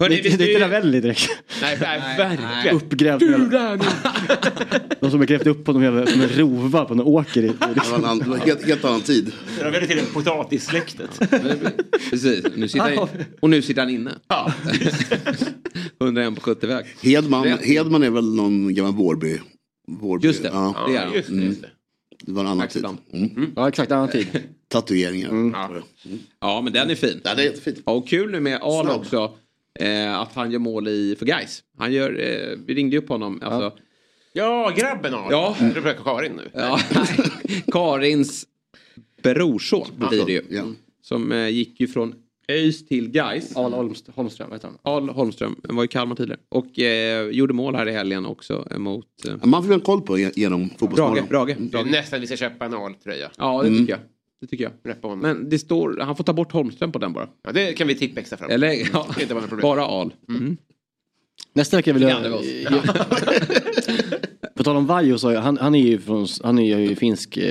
[0.00, 1.28] Hörrni, Det, vi det, är inte Ravelli direkt.
[1.62, 2.76] Nej, nej, verkligen.
[2.76, 3.22] Uppgrävt.
[3.22, 3.80] med-
[5.00, 7.42] De som har grävt upp honom som en rova på en åker.
[7.42, 9.32] I, Det var en annan, det var en helt, helt annan tid.
[9.62, 11.18] Väldigt till potatissläktet.
[12.10, 13.08] Precis, nu sitter han,
[13.40, 14.10] och nu sitter han inne.
[14.28, 14.52] Ja.
[16.00, 16.84] 101 på 70-väg.
[17.02, 17.46] Hedman.
[17.62, 19.38] Hedman är väl någon gammal Vårby.
[19.88, 20.26] Vårby.
[20.26, 21.14] Just det, Ja, det är han.
[21.14, 21.34] just det.
[21.34, 21.68] Just det.
[22.26, 22.84] det var en annan tid.
[22.86, 23.36] Axelstam.
[23.36, 23.52] Mm.
[23.56, 24.26] ja exakt, annan tid.
[24.68, 25.50] Tatueringar.
[25.52, 25.70] Ja.
[26.40, 27.20] Ja, men den är fin.
[27.24, 27.78] Ja, det är jättefint.
[27.86, 29.32] Ja, och kul nu med Al också.
[29.80, 31.62] Eh, att han gör mål i, för guys.
[31.78, 33.40] Han gör, eh, vi ringde ju upp honom.
[33.42, 33.78] Alltså,
[34.32, 35.56] Ja, grabben har Ja.
[35.60, 36.50] Du försöker Karin nu.
[36.54, 36.80] ja,
[37.72, 38.46] Karins
[39.22, 40.42] brorson blir det ju.
[40.50, 40.62] Ja.
[41.02, 42.14] Som eh, gick ju från
[42.48, 43.56] ÖIS till guys.
[43.56, 44.78] Al Holmst- Holmström, vet han.
[44.82, 46.40] Al Holmström, han var i Kalmar tidigare.
[46.48, 50.18] Och eh, gjorde mål här i helgen också mot eh, Man får ha koll på
[50.18, 50.78] ge- genom Brage.
[50.78, 51.26] Fotbollsmorgon.
[51.28, 51.46] Brage.
[51.58, 51.90] Det är Brage.
[51.90, 53.30] nästan vi ska köpa en altröja.
[53.38, 53.80] Ja, det Mm.
[53.80, 54.00] tycker jag.
[54.40, 54.72] Det tycker jag.
[54.84, 55.22] Reppa honom.
[55.22, 57.28] Men det står, han får ta bort Holmström på den bara.
[57.44, 58.50] Ja, det kan vi tippa extra fram.
[58.50, 59.62] Eller ja, Det inte vara något problem.
[59.62, 60.14] bara Al.
[60.28, 60.56] Mm.
[61.52, 62.22] Nästa vecka vill jag...
[64.54, 67.36] På tal om så han, han är ju från, han är ju finsk...
[67.36, 67.42] Eh,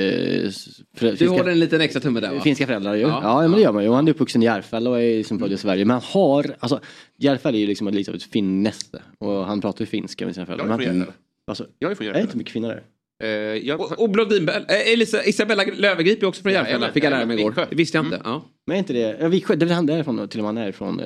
[0.97, 2.39] frä- Du håller en liten extra tumme där va?
[2.41, 3.01] finska föräldrar ju.
[3.01, 3.19] Ja.
[3.23, 3.89] Ja, men det gör man ju.
[3.89, 5.85] Och Han är uppvuxen i Järfälla och är liksom född i Sverige.
[5.85, 6.79] Men han har, alltså
[7.17, 9.01] Järfälla är ju liksom lite av ett finnäste.
[9.17, 10.67] Och han pratar ju finska med sina föräldrar.
[10.67, 11.13] Jag är Men från han, Järfälla.
[11.47, 12.37] alltså, Jag är från är det inte Järfälla.
[12.37, 12.83] mycket finnar
[13.23, 16.93] Eh, jag- Och, och Blondinbell, eh, Elisa, Isabella Löwengrip är också från Ja, Järfälla, jajamän,
[16.93, 17.53] fick jag lära mig igår.
[17.69, 18.21] Det visste jag inte.
[18.23, 18.45] Ja.
[18.67, 20.57] Men är inte det, ja, Viksjö, det är väl han därifrån till och med han
[20.57, 20.99] är ifrån.
[20.99, 21.05] Eh,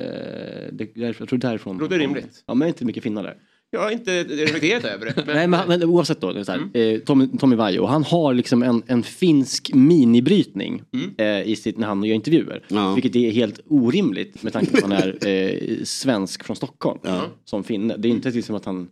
[0.72, 1.78] det, därifrån, jag tror därifrån.
[1.78, 2.44] Låter rimligt.
[2.46, 3.34] Ja, men är inte mycket finnar där.
[3.70, 5.14] Jag har inte reflekterat över det.
[5.26, 6.94] Men, Nej men, men oavsett då, det är så här, Mm.
[6.94, 11.10] eh, Tommy, Tommy Vaiho, han har liksom en, en finsk minibrytning Mm.
[11.42, 12.62] eh, i sitt, när han gör intervjuer.
[12.68, 12.94] Ja.
[12.94, 16.98] Vilket är helt orimligt med tanke på att han är eh, svensk från Stockholm.
[17.44, 17.96] Som finne.
[17.96, 18.88] Det är inte liksom att han,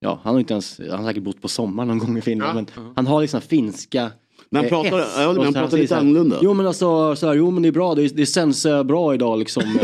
[0.00, 2.54] ja han har inte ens, han har säkert bott på sommaren någon gång i Finland.
[2.76, 4.10] men han har liksom finska
[4.50, 5.14] Men han eh, pratar- S.
[5.16, 6.38] ja, men Och han pratar lite här, annorlunda.
[6.42, 9.14] Jo men alltså, så här, jo men det är bra, det, det sänds eh, bra
[9.14, 9.62] idag liksom.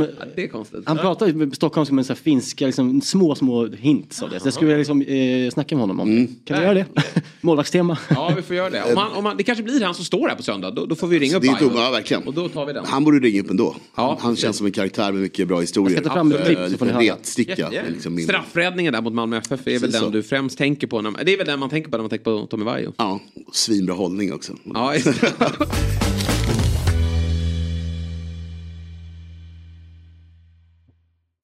[0.00, 0.06] eh.
[0.18, 0.80] men, Det är konstigt.
[0.86, 4.40] han pratar med Stockholm som en så här finska, liksom, små små hints av det.
[4.40, 6.26] Så jag skulle vilja liksom, eh, snacka med honom om Mm.
[6.26, 6.32] det.
[6.44, 6.86] Kan vi göra det?
[7.40, 7.98] Målvaktstema.
[8.10, 8.82] Ja, vi får göra det.
[8.82, 10.70] Om han, om han, det kanske blir han som står här på söndag.
[10.70, 11.68] Då, då får vi ringa upp Det är Bajo.
[11.68, 12.22] Tom, ja, verkligen.
[12.22, 12.84] Och då tar vi den.
[12.86, 13.76] Han borde ringa upp ändå.
[13.96, 15.96] Ja, han känns som en karaktär med mycket bra historier.
[15.96, 17.02] Jag ska ta fram ett klipp så får ni höra.
[17.02, 17.54] retsticka.
[17.58, 17.80] Ja, ja.
[17.92, 20.08] Liksom min- Straffräddningen där mot Malmö FF är väl den så.
[20.10, 21.00] du främst tänker på.
[21.02, 22.92] När, det är väl den man tänker på när man tänker på Tommy Vaiho.
[22.96, 23.20] Ja,
[23.52, 24.52] svinbra hållning också.
[24.74, 24.94] Ja,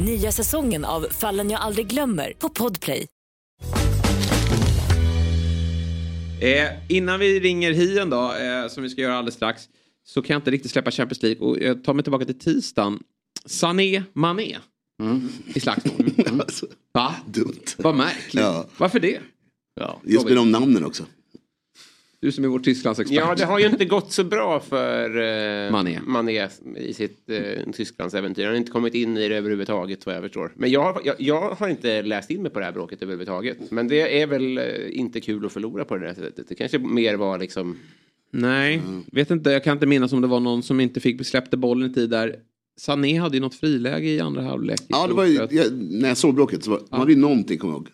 [0.00, 3.06] Nya säsongen av Fallen jag aldrig glömmer på Podplay.
[6.40, 9.62] Eh, innan vi ringer Hien då, eh, som vi ska göra alldeles strax,
[10.04, 11.46] så kan jag inte riktigt släppa Champions League.
[11.46, 12.98] Och jag tar mig tillbaka till tisdagen.
[13.46, 14.58] Sané Mané
[15.54, 16.10] i slagsmål.
[16.40, 17.14] Alltså, Va?
[17.26, 17.64] dumt.
[17.76, 18.42] Vad märkligt.
[18.44, 18.66] Ja.
[18.78, 19.20] Varför det?
[19.74, 20.00] Ja.
[20.04, 21.04] Just med de namnen också.
[22.24, 23.16] Du som är vår Tysklandsexpert.
[23.18, 25.08] Ja, det har ju inte gått så bra för
[25.66, 26.00] eh, Mané.
[26.06, 28.42] Mané i sitt eh, Tysklandsäventyr.
[28.44, 30.52] Han har inte kommit in i det överhuvudtaget vad jag förstår.
[30.56, 33.70] Men jag, har- jag, jag har inte läst in mig på det här bråket överhuvudtaget.
[33.70, 36.48] Men det är väl eh, inte kul att förlora på det där sättet.
[36.48, 37.76] Det kanske mer var liksom...
[38.30, 38.82] Nej,
[39.12, 39.50] vet inte.
[39.50, 42.10] Jag kan inte minnas om det var någon som inte fick släppte bollen i tid
[42.10, 42.36] där.
[42.76, 44.80] Sané hade ju något friläge i andra halvlek.
[44.88, 47.58] Ja, det var ju, jag, när jag såg bråket så var, man hade ju någonting,
[47.58, 47.88] kommer jag ihåg,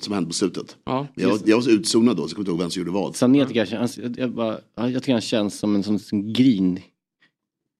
[0.00, 0.76] som hände på slutet.
[0.84, 2.80] Ja, jag, var- jag var så utzonad då så jag kommer inte ihåg vem som
[2.80, 3.16] gjorde vad.
[3.16, 6.32] Sané tycker jag, känns- jag, jag, bara, jag tycker han känns som en sån som
[6.32, 6.80] grin.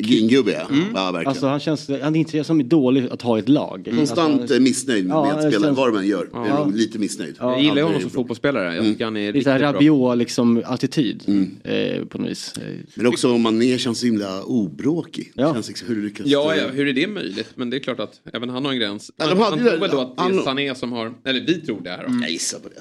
[0.02, 0.66] Gringubbe ja.
[0.94, 1.28] ja, verkligen.
[1.28, 3.89] Alltså han känns, han är inte som är dålig att ha i ett lag.
[3.97, 6.28] Konstant alltså, eh, missnöjd med Ja, spela, känns- vad de än gör.
[6.32, 6.66] Ja.
[6.68, 7.35] Är lite missnöjd.
[7.39, 7.52] Ja.
[7.52, 8.74] Jag gillar honom som fotbollsspelare.
[8.77, 9.72] Jag tycker han är är här bra.
[9.72, 11.22] Rabiot liksom attityd
[11.64, 12.52] eh, på något vis.
[12.56, 12.62] Eh,
[12.94, 15.32] Men också om Mané känns så himla obråkig.
[15.35, 15.55] Ja.
[15.55, 17.48] Känns liksom, hur lyckas Ja, ja, hur är det möjligt?
[17.55, 19.10] Men det är klart att även han har en gräns.
[19.16, 21.12] Ja, Man, de hade man tror väl då att det är han- Sané som har,
[21.24, 22.14] eller vi tror det här då.
[22.22, 22.81] Jag gissar på det.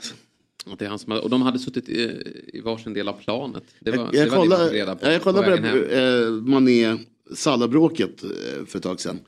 [0.65, 2.23] Att det är han som och de hade suttit i,
[2.53, 3.64] i varsin del av planet.
[3.80, 5.07] Det var, Jag, jag, var det man kollade, reda på.
[5.07, 5.84] jag, kollade på hem.
[6.26, 6.98] eh, Mané
[7.36, 8.30] Salah-bråket eh,
[8.65, 9.19] för ett tag sedan.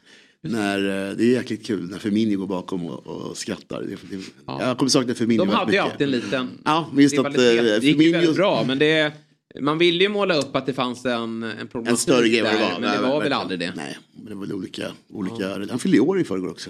[0.43, 0.77] När,
[1.09, 3.81] eh, det är jäkligt kul när Firmino går bakom och, och skrattar.
[3.81, 3.97] Det,
[4.45, 7.83] Jag kommer sakna Firmino De hade ju alltid en liten Ja, just att, eh, Det
[7.83, 9.13] gick ju väldigt bra, men det,
[9.59, 12.51] man ville ju måla upp att det fanns en, en problematik En större grej vad
[12.53, 12.71] det var.
[12.71, 13.33] Men det Nej, var väl verkligen.
[13.39, 13.73] aldrig det.
[13.75, 14.83] Nej, men det var väl olika.
[15.09, 16.69] olika Han fyllde år i förrgår också.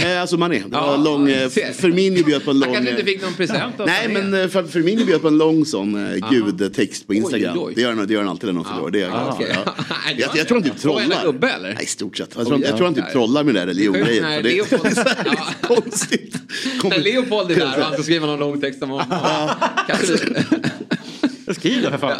[0.00, 1.48] Eh, alltså Mané, det var lång, eh.
[1.72, 2.68] Firmino bjöd på en lång...
[2.68, 5.38] Han kanske inte fick någon present av Nej men eh, för- Firmino bjöd på en
[5.38, 7.58] lång sån eh, gudtext på Instagram.
[7.58, 7.72] Oj, oj.
[7.74, 8.90] Det, gör han, det gör han alltid när någon förlorar.
[8.90, 9.56] Det är jag Ah, okej.
[9.66, 9.74] Ja.
[10.16, 11.24] Jag, jag tror han typ trollar.
[11.24, 11.74] gubbe eller?
[11.74, 12.30] Nej, i stort sett.
[12.36, 14.24] Jag tror, jag tror han typ trollar med det där religiongrejen.
[14.36, 14.98] För det- Leopold,
[15.62, 16.36] konstigt.
[16.84, 19.06] när Leopold är där och han ska skriva någon lång text om honom.
[21.54, 22.18] Skriv det för fan.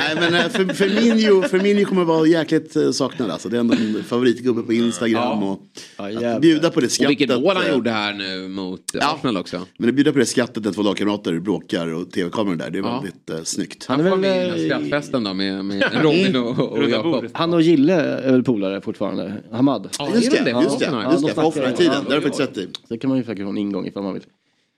[0.00, 3.48] Nej men eh, för, Firmino, Firmino kommer vara jäkligt eh, saknad alltså.
[3.48, 5.42] Det är ändå en favoritgubbe på Instagram.
[5.42, 5.60] Och
[5.96, 7.06] att bjuda på det skrattet.
[7.06, 9.66] Och vilket mål han eh, gjorde här nu mot Arsenal också.
[9.78, 12.70] Men att bjuda på det skrattet när två lagkamrater bråkar och tv-kameror där.
[12.70, 13.00] Det är Ja.
[13.00, 13.84] väldigt eh, snyggt.
[13.88, 17.24] Han är väl, med den skrattfesten då med, med Robin och, och Jakob.
[17.32, 19.32] Han och Gille är väl polare fortfarande.
[19.52, 19.88] Hamad.
[19.98, 20.50] Ja, Just det, det?
[20.62, 21.92] just det, Ja, just de det, på offline-tiden.
[21.94, 22.68] ja, Det har du faktiskt rätt i.
[22.88, 24.22] Så kan man ju faktiskt få en ingång ifall man vill.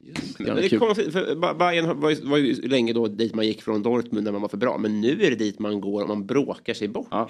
[0.39, 3.47] Men det är konstigt, för Ba- Bayern var ju, var ju länge då dit man
[3.47, 4.79] gick från Dortmund när man var för bra.
[4.79, 7.07] Men nu är det dit man går om man bråkar sig bort.
[7.11, 7.29] Ja.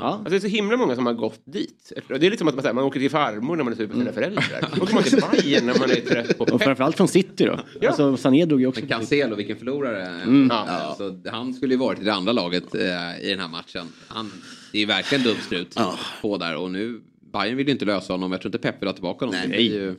[0.00, 1.92] Alltså det är så himla många som har gått dit.
[2.08, 3.86] Det är lite som att man, säger, man åker till farmor när man är sur
[3.86, 4.44] på sina föräldrar.
[4.76, 7.86] Då åker man till Bayern när man är trött på Och framförallt från City då.
[7.86, 8.80] Alltså Sané drog ju också.
[8.80, 10.06] Men Cancelo, vilken förlorare.
[10.06, 10.48] Mm.
[10.50, 10.56] Ja.
[10.56, 12.80] Alltså, han skulle ju varit i det andra laget eh,
[13.22, 13.86] i den här matchen.
[14.08, 14.32] Han,
[14.72, 15.76] det är verkligen dumstrut
[16.22, 17.00] på där och nu
[17.34, 18.32] Bayern vill ju inte lösa honom.
[18.32, 19.40] Jag tror inte Pep vill ha tillbaka honom.
[19.42, 19.96] Det blir ju...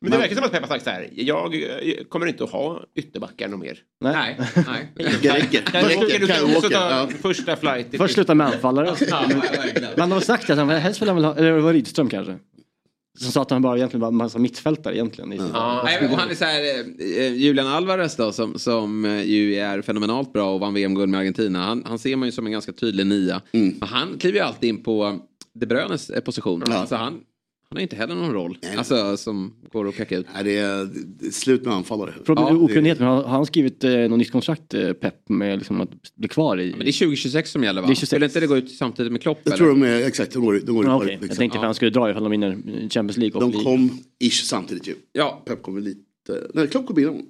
[0.00, 1.08] Men det verkar som att Pep har sagt så här.
[1.12, 1.54] Jag
[2.08, 3.78] kommer inte att ha ytterbackar något mer.
[4.00, 4.40] Nej.
[4.54, 4.92] nej.
[4.94, 5.02] Det
[5.34, 6.18] räcker.
[6.20, 7.08] Du, kan också ta ja.
[7.22, 8.94] första flight Först sluta med anfallare.
[9.08, 9.22] Ja.
[9.96, 12.08] Men de har sagt att han helst vill han väl ha, eller det var Rydström
[12.08, 12.38] kanske.
[13.18, 15.28] Som sa att han bara egentligen var en massa mittfältare egentligen.
[15.28, 16.60] Nej, men och han är så här,
[17.20, 21.20] eh, Julian Alvarez då som, som eh, ju är fenomenalt bra och vann VM-guld med
[21.20, 21.64] Argentina.
[21.64, 23.42] Han, han ser man ju som en ganska tydlig nia.
[23.52, 23.76] Mm.
[23.80, 25.20] Men han kliver ju alltid in på
[25.60, 26.62] De Bruynes position.
[26.72, 27.12] Alltså han,
[27.68, 30.26] han har inte heller någon roll alltså, som går att peka ut.
[30.34, 30.84] Nej, det, är,
[31.20, 32.14] det är slut med anfallare.
[32.24, 35.80] Från Ja, okunnighet, men har han skrivit eh, något nytt kontrakt, eh, Pep, med liksom
[35.80, 36.70] att bli kvar i?
[36.70, 37.86] Men det är 2026 som gäller va?
[37.86, 38.08] Det är 26.
[38.10, 39.38] Skulle inte det gå ut samtidigt med Klopp?
[39.44, 39.56] Jag eller?
[39.56, 41.10] tror de är, exakt, de går, de går Ja, ut okej.
[41.12, 41.28] liksom.
[41.28, 42.56] Jag tänkte att han skulle dra ifall de vinner
[42.90, 44.94] Champions League och De kom ish samtidigt ju.
[45.12, 45.42] Ja.
[45.46, 46.00] Pep kommer lite...
[46.54, 47.22] Nej, Klopp kom innan.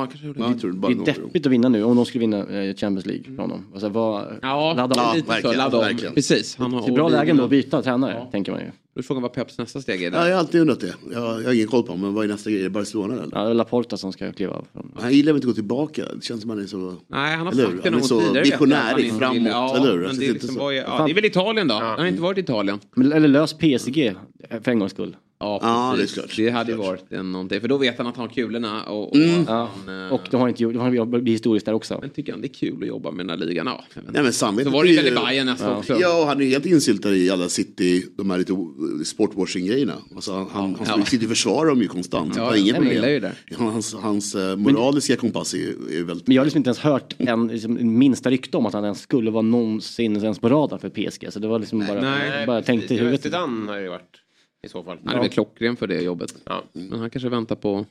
[0.00, 1.96] Ja, kanske gjorde Ja, jag tror det bara Det är deppigt att vinna nu om
[1.96, 3.64] de skulle vinna eh, Champions League för honom.
[3.72, 5.00] Alltså, vad, Ja, ladda om.
[5.08, 5.52] Ja, lite så.
[5.52, 5.84] Ladda om.
[5.84, 6.14] verkligen.
[6.14, 6.56] Precis.
[6.56, 7.36] Han har Det är bra lägen in.
[7.36, 8.66] då att byta tränare, tänker man ju.
[8.94, 10.12] Då är frågan vad Peps nästa steg är.
[10.12, 10.94] Ja, jag har alltid undrat det.
[11.12, 12.60] Jag, jag har ingen koll på honom, men vad är nästa grej?
[12.60, 13.28] Är det Barcelona eller?
[13.32, 14.66] Ja, det är Laporta som ska kliva av.
[14.72, 16.02] från- Han gillar väl inte att gå tillbaka.
[16.14, 16.94] Det känns som han är så...
[17.08, 18.94] Nej, han har sagt det någon så tidigare.
[18.94, 19.98] att inte framåt, vill- ja, eller hur?
[19.98, 20.64] Men Alltså, det, det liksom inte så.
[20.64, 21.74] vad är, ja, det är väl Italien då?
[21.74, 22.78] Han har inte varit i Italien.
[22.94, 24.14] Men- Eller lös PSG
[24.62, 25.16] för en gångs skull.
[25.38, 26.36] Ja, Ja, det är klart.
[26.36, 27.60] Det hade ju varit en, någonting.
[27.60, 28.82] För då vet han att han har kulorna.
[28.84, 29.44] Och, och Mm.
[29.48, 29.70] Ja.
[29.86, 31.98] han, eh, Och de har inte de har blivit historiskt där också.
[32.00, 33.66] Men tycker han det är kul att jobba med den här ligan?
[33.66, 33.84] Ja.
[34.12, 35.96] Nej, men samvetet Så var det ju väl i Bayern nästa också.
[36.00, 39.92] Ja, och han är helt insyltad i alla City, de här lite o- sportwashing-grejerna.
[40.14, 41.04] Alltså, han, han, han Ja.
[41.06, 42.32] sitter och försvarar dem ju konstant.
[42.36, 43.02] Ja, han ju problem.
[43.22, 43.32] det.
[43.56, 45.68] Hans, hans eh, moraliska kompass är,
[45.98, 46.26] är väldigt...
[46.26, 49.00] Men jag har liksom inte ens hört en liksom, minsta rykte om att han ens
[49.00, 51.32] skulle vara någonsin ens på radarn för PSG.
[51.32, 53.22] Så det var liksom bara, Nej, bara tänkte i huvudet.
[53.22, 54.22] Zidane har ju varit
[54.62, 54.98] i så fall.
[55.04, 56.34] Han är väl klockren för det jobbet.
[56.44, 56.64] Ja.
[56.72, 57.86] Men han kanske väntar på...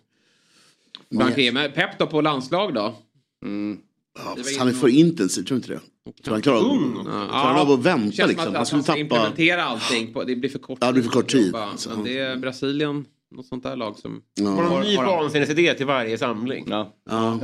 [1.09, 1.33] Men
[1.71, 2.95] Pep då på landslag då?
[4.17, 5.79] Ja, fast han är för intensiv, tror du inte det?
[6.23, 6.59] Tror han klarar,
[7.03, 8.53] klarar han av att vänta Känns liksom?
[8.53, 8.99] Han att skulle han ska tappa...
[8.99, 10.13] implementera allting.
[10.13, 11.45] På, det blir för kort Ja, det blir för kort tid.
[11.45, 11.77] Jobba.
[11.77, 14.21] Så- Men det är Brasilien, något sånt där lag som...
[14.35, 14.49] Ja.
[14.49, 16.65] Har de en ny Har- har- vansinnesidé till varje samling?
[16.69, 16.93] Ja.
[17.09, 17.39] Ja.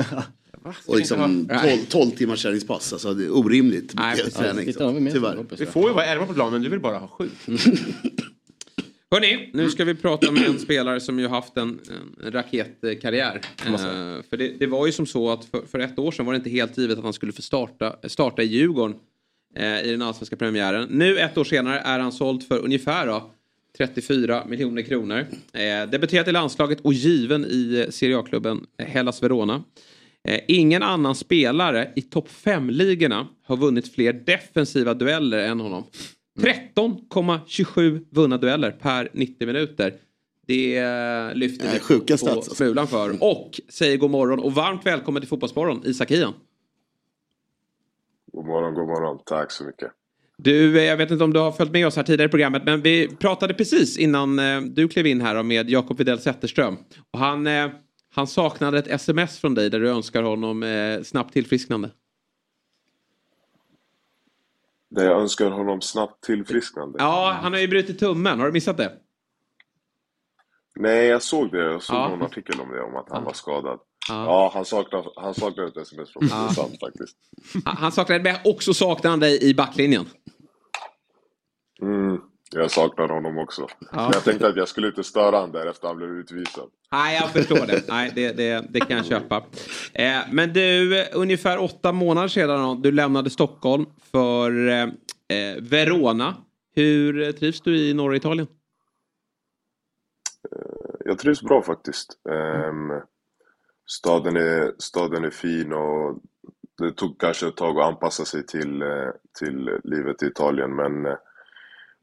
[0.87, 2.93] Och liksom 12, 12 timmars träningspass.
[2.93, 4.65] Alltså det är orimligt Nej, träning.
[5.03, 5.45] Med Tyvärr.
[5.57, 7.29] Vi får ju vara elva på plan men du vill bara ha sju.
[9.13, 11.79] Hörni, nu ska vi prata med en spelare som ju haft en,
[12.23, 13.41] en raketkarriär.
[13.65, 16.33] Eh, för det, det var ju som så att för, för ett år sedan var
[16.33, 18.95] det inte helt givet att han skulle få starta, starta i Djurgården
[19.55, 20.87] eh, i den allsvenska premiären.
[20.91, 23.31] Nu ett år senare är han såld för ungefär då,
[23.77, 25.25] 34 miljoner kronor.
[25.53, 29.63] Eh, debuterat i landslaget och given i Serie A-klubben Hellas Verona.
[30.27, 35.83] Eh, ingen annan spelare i topp 5-ligorna har vunnit fler defensiva dueller än honom.
[36.39, 39.93] 13,27 vunna dueller per 90 minuter.
[40.47, 40.83] Det
[41.33, 42.55] lyfter vi sjuka på alltså.
[42.55, 43.23] smulan för.
[43.23, 46.33] Och säger god morgon och varmt välkommen till Fotbollsmorgon, Isak Hien.
[48.33, 49.19] God morgon, god morgon.
[49.25, 49.91] Tack så mycket.
[50.43, 52.63] Du, eh, jag vet inte om du har följt med oss här tidigare i programmet,
[52.65, 56.77] men vi pratade precis innan eh, du klev in här med Jakob Widell Zetterström.
[57.11, 57.69] Och han, eh,
[58.13, 60.63] han saknade ett sms från dig där du önskar honom
[61.03, 61.89] snabbt tillfrisknande.
[64.91, 66.95] Där jag önskar honom snabbt tillfrisknande.
[66.99, 68.39] Ja, han har ju brutit tummen.
[68.39, 68.91] Har du missat det?
[70.75, 71.63] Nej, jag såg det.
[71.71, 72.07] Jag såg Ja.
[72.09, 73.79] någon artikel om det, om att han var skadad.
[74.09, 74.25] Ja.
[74.25, 76.27] Ja, han, saknar, han saknar ett sms från.
[76.31, 76.49] Ja.
[76.49, 77.17] Sant faktiskt.
[77.65, 80.05] Han- saknade men också saknar han dig i backlinjen.
[81.81, 82.21] Mm,
[82.51, 83.67] jag saknar honom också.
[83.91, 84.09] Ja.
[84.13, 86.69] Jag tänkte att jag skulle inte störa honom där efter han blev utvisad.
[86.91, 87.87] Nej, jag förstår det.
[87.87, 89.43] Nej, det, det, det kan jag köpa.
[89.93, 94.83] Eh, men du, ungefär åtta månader sedan du lämnade Stockholm för eh,
[95.37, 96.35] eh, Verona.
[96.75, 98.47] Hur eh, trivs du i norra Italien?
[101.05, 102.17] Jag trivs bra faktiskt.
[102.29, 103.01] Ehm,
[103.87, 106.19] staden, är, staden är fin och
[106.77, 109.09] det tog kanske ett tag att anpassa sig till, eh,
[109.39, 111.17] till livet i Italien men eh,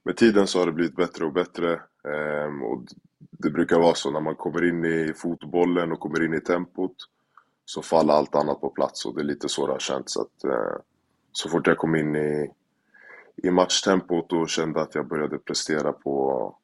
[0.09, 1.81] med tiden så har det blivit bättre och bättre.
[2.05, 2.85] Ehm, och
[3.31, 6.97] det brukar vara så när man kommer in i fotbollen och kommer in i tempot
[7.65, 10.17] så faller allt annat på plats och det är lite så det har känts.
[10.17, 10.77] Att, eh,
[11.33, 12.51] så fort jag kom in i,
[13.37, 16.57] i matchtempot och kände att jag började prestera på,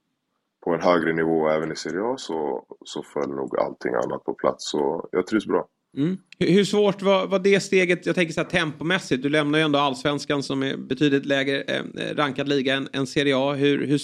[0.60, 4.34] på en högre nivå även i Serie A så, så föll nog allting annat på
[4.34, 4.70] plats.
[4.70, 5.68] Så jag trivs bra.
[5.96, 6.18] Mm.
[6.38, 9.78] Hur, svårt var, var det steget, jag tänker så här tempomässigt, du lämnar ju ändå
[9.78, 11.84] allsvenskan som är betydligt lägre eh,
[12.16, 13.54] rankad liga än, än Serie A.
[13.54, 14.00] Hur, hur,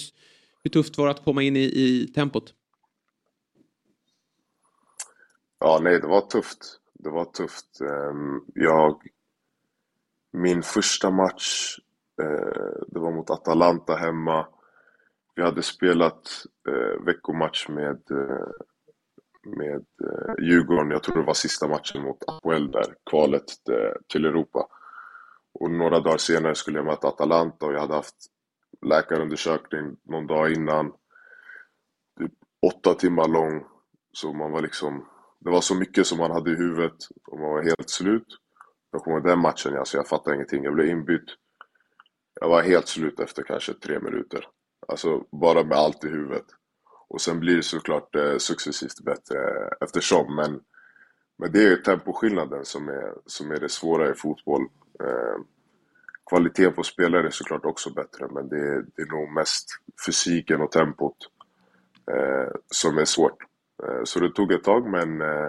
[0.63, 2.53] hur tufft var det att komma in i, i tempot?
[5.59, 6.79] Ja, nej, det var tufft.
[6.93, 7.81] Det var tufft.
[7.81, 9.01] Ehm, Jag...
[10.33, 11.77] Min första match,
[12.21, 14.47] eh, det var mot Atalanta hemma.
[15.35, 18.47] Vi hade spelat eh, veckomatch med, eh,
[19.45, 20.91] med eh, Djurgården.
[20.91, 24.67] Jag tror det var sista matchen mot Apoel där, kvalet eh, till Europa.
[25.53, 28.15] Och några dagar senare skulle jag möta Atalanta och jag hade haft
[28.85, 30.93] läkarundersökning någon dag innan.
[32.19, 32.31] Typ
[32.67, 33.65] åtta timmar lång.
[34.13, 35.05] Så man var liksom,
[35.39, 36.97] det var så mycket som man hade i huvudet
[37.27, 38.27] och man var helt slut.
[38.91, 40.63] Jag kommer ihåg den matchen, alltså jag fattade ingenting.
[40.63, 41.25] Jag blev inbytt.
[42.41, 44.47] Jag var helt slut efter kanske tre minuter.
[44.87, 46.45] Alltså bara med allt i huvudet.
[47.11, 49.37] Och sen blir det såklart eh, successivt bättre
[49.81, 50.35] eftersom.
[50.35, 50.59] Men,
[51.37, 54.61] men det är temposkillnaden som är, som är det svåra i fotboll.
[54.99, 55.37] Eh,
[56.29, 59.65] kvaliteten på spelare är såklart också bättre men det är, det är nog mest
[60.05, 61.17] fysiken och tempot
[62.11, 63.43] eh, som är svårt.
[63.83, 65.47] Eh, så det tog ett tag men, eh,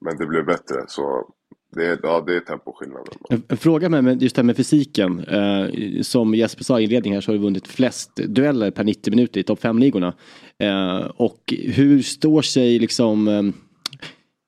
[0.00, 0.84] men det blev bättre.
[0.86, 1.34] Så
[1.78, 3.14] det är, ja, det är temposkillnaden.
[3.30, 5.24] En, en fråga med, just det här med fysiken.
[5.24, 5.66] Eh,
[6.02, 9.40] som Jesper sa i inledningen här så har du vunnit flest dueller per 90 minuter
[9.40, 10.14] i topp 5-ligorna.
[10.58, 13.42] Eh, och hur står sig liksom eh,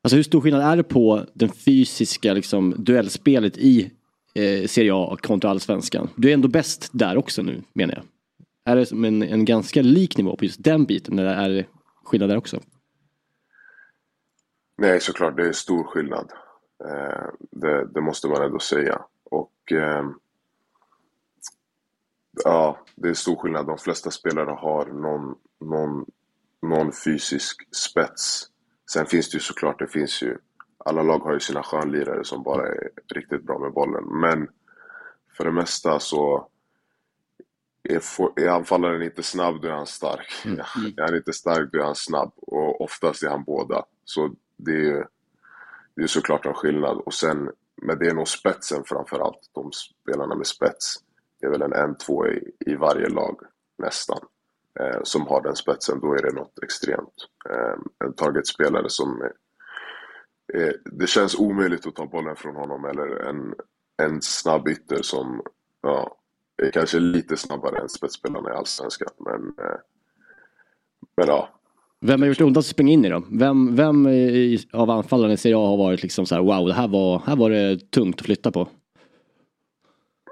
[0.03, 3.91] Alltså hur stor skillnad är det på den fysiska liksom, duellspelet i
[4.35, 6.09] eh, Serie A kontra Allsvenskan?
[6.17, 8.05] Du är ändå bäst där också nu menar jag.
[8.73, 11.19] Är det som en, en ganska lik nivå på just den biten?
[11.19, 11.65] Eller är det
[12.05, 12.61] skillnad där också?
[14.79, 16.31] Nej, såklart det är stor skillnad.
[16.85, 19.05] Eh, det, det måste man ändå säga.
[19.25, 20.05] Och eh,
[22.45, 23.67] ja, det är stor skillnad.
[23.67, 26.07] De flesta spelare har någon, någon,
[26.63, 28.47] någon fysisk spets.
[28.93, 30.39] Sen finns det ju såklart, det finns ju
[30.85, 34.05] alla lag har ju sina skönlirare som bara är riktigt bra med bollen.
[34.05, 34.49] Men
[35.37, 36.49] för det mesta så
[37.83, 38.03] är,
[38.41, 40.33] är anfallaren inte snabb, då är han stark.
[40.97, 42.33] Är han inte stark, då är han snabb.
[42.37, 43.85] Och oftast är han båda.
[44.05, 45.09] Så det är,
[45.95, 46.97] det är såklart en skillnad.
[46.97, 47.51] Och sen,
[47.83, 49.51] men det är nog spetsen framför allt.
[49.53, 50.97] De spelarna med spets.
[51.41, 53.41] Det är väl en en, två i, i varje lag,
[53.79, 54.21] nästan.
[54.81, 57.15] Eh, som har den spetsen, då är det något extremt.
[57.51, 59.33] Eh, en targetspelare som är,
[60.61, 62.85] eh, det känns omöjligt att ta bollen från honom.
[62.85, 63.55] Eller en,
[63.97, 65.43] en snabb ytter som
[65.81, 66.17] ja,
[66.57, 69.13] är kanske lite snabbare än spetsspelarna i Allsvenskan.
[69.19, 69.79] Men, eh,
[71.17, 71.60] men ja,
[72.07, 73.25] vem har gjort ondast att springa in i då?
[73.31, 76.75] Vem, vem i, av anfallarna i Serie A har varit liksom så här wow, det
[76.75, 78.69] här var, här var det tungt att flytta på?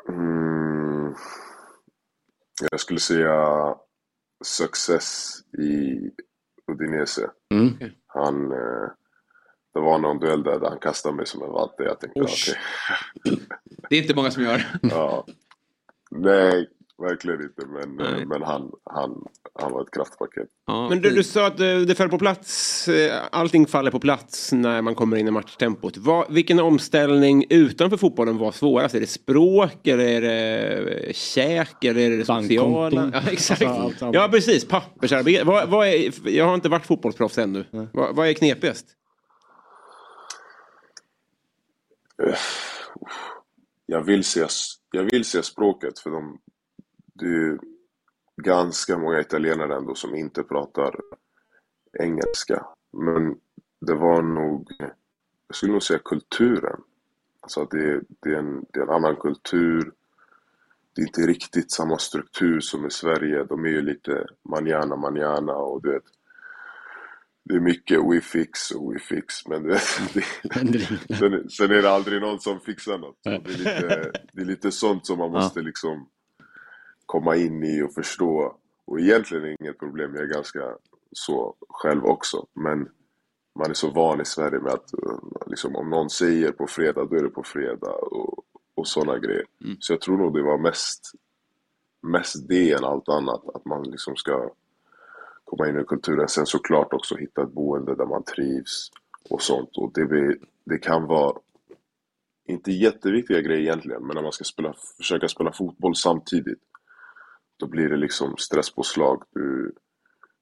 [0.09, 1.15] Mm,
[2.71, 3.75] jag skulle säga
[4.45, 5.99] Success i
[6.73, 7.31] Udinese.
[7.55, 7.75] Mm.
[8.07, 8.89] Han, eh,
[9.75, 11.83] det var någon duell där, där han kastade mig som en vante.
[11.83, 12.55] Jag tänkte okej.
[13.89, 14.67] Det är inte många som gör.
[14.83, 15.27] ja.
[16.11, 16.69] Nej,
[16.99, 17.67] verkligen inte.
[17.67, 18.27] Men, Nej.
[18.27, 20.49] men han, han, han var ett kraftpaket.
[20.67, 24.53] Men du, du sa att eh, det föll på plats, eh, allting faller på plats
[24.53, 25.97] när man kommer in i matchtempot.
[25.97, 28.95] Vad, vilken omställning utanför fotbollen var svårast?
[28.95, 33.11] Är det språk, eller är det eh, käk, eller är det sociala?
[33.15, 33.63] Ja, exakt.
[33.63, 34.11] Alltså.
[34.13, 34.69] Ja, precis.
[34.69, 35.45] Pappersarbete.
[35.45, 37.65] Vad, vad är, jag har inte varit fotbollsproffs ännu.
[37.93, 38.87] Vad, vad är knepigast?
[43.87, 44.47] Jag vill se,
[44.91, 46.39] jag vill se språket för de,
[47.19, 47.59] det är ju
[48.37, 50.95] ganska många italienare ändå som inte pratar
[51.93, 52.67] engelska.
[52.93, 53.37] Men
[53.81, 54.73] det var nog,
[55.49, 56.81] jag skulle nog säga kulturen.
[57.41, 59.93] Alltså att det, det, är en, det är en annan kultur.
[60.95, 63.45] Det är inte riktigt samma struktur som i Sverige.
[63.45, 66.05] De är ju lite manana manana och du vet.
[67.45, 69.81] Det är mycket we fix och we fix men det,
[70.55, 73.17] det, sen, sen är det aldrig någon som fixar något.
[73.23, 76.09] Det är lite, det är lite sånt som man måste liksom
[77.09, 78.57] komma in i och förstå.
[78.85, 80.61] Och egentligen är det inget problem, jag är ganska
[81.13, 82.47] så själv också.
[82.53, 82.89] Men
[83.55, 87.05] man är så van i Sverige med att eh, liksom, om någon säger på fredag,
[87.05, 88.45] då är det på fredag och,
[88.75, 89.45] och sådana grejer.
[89.81, 91.13] Så jag tror nog det var mest,
[92.03, 93.49] mest det än allt annat.
[93.55, 94.51] Att man liksom ska
[95.45, 96.29] komma in i kulturen.
[96.29, 98.91] Sen såklart också hitta ett boende där man trivs
[99.31, 99.71] och sånt.
[99.77, 101.39] Och det, blir, det kan vara
[102.47, 106.59] inte jätteviktiga grejer egentligen, men när man ska spela, försöka spela fotboll samtidigt.
[107.59, 109.23] Då blir det liksom stresspåslag.
[109.31, 109.73] Du,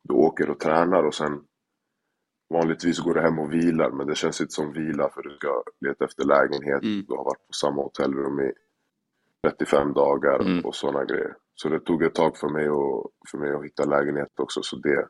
[0.03, 1.41] du åker och tränar och sen
[2.55, 5.63] vanligtvis går du hem och vilar, men det känns inte som vila för du ska
[5.81, 6.83] leta efter lägenhet.
[6.83, 8.53] Du har varit på samma hotellrum i
[9.49, 11.35] 35 dagar och sådana grejer.
[11.55, 14.77] Så det tog ett tag för mig, att, för mig att hitta lägenhet också, så
[14.77, 15.09] det,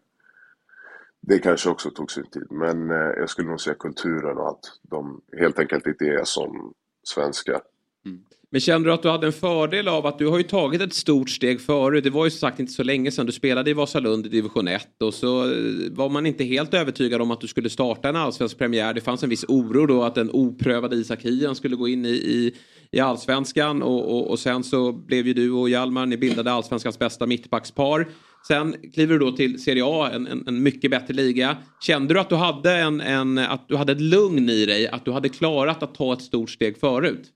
[1.21, 2.47] det kanske också tog sin tid.
[2.51, 6.75] Men eh, jag skulle nog säga kulturen och att de helt enkelt inte är som
[7.03, 7.61] svenskar.
[8.07, 8.19] Mm.
[8.51, 10.95] Men kände du att du hade en fördel av att du har ju tagit ett
[10.95, 12.05] stort steg förut.
[12.05, 14.69] Det var ju som sagt inte så länge sedan du spelade i Vasalund i division
[14.69, 15.51] 1 och så eh,
[15.91, 18.95] var man inte helt övertygad om att du skulle starta en allsvensk premiär.
[18.95, 22.09] Det fanns en viss oro då att den oprövade Isak Hien skulle gå in i,
[22.09, 22.55] i,
[22.91, 26.99] i allsvenskan och, och, och sen så blev ju du och Hjalmar, ni bildade allsvenskans
[26.99, 28.09] bästa mittbackspar.
[28.49, 31.57] Sen kliver du då till Serie A, en, en, en mycket bättre liga.
[31.81, 35.05] Kände du att du hade en, en, att du hade ett lugn i dig, att
[35.05, 37.33] du hade klarat att ta ett stort steg förut?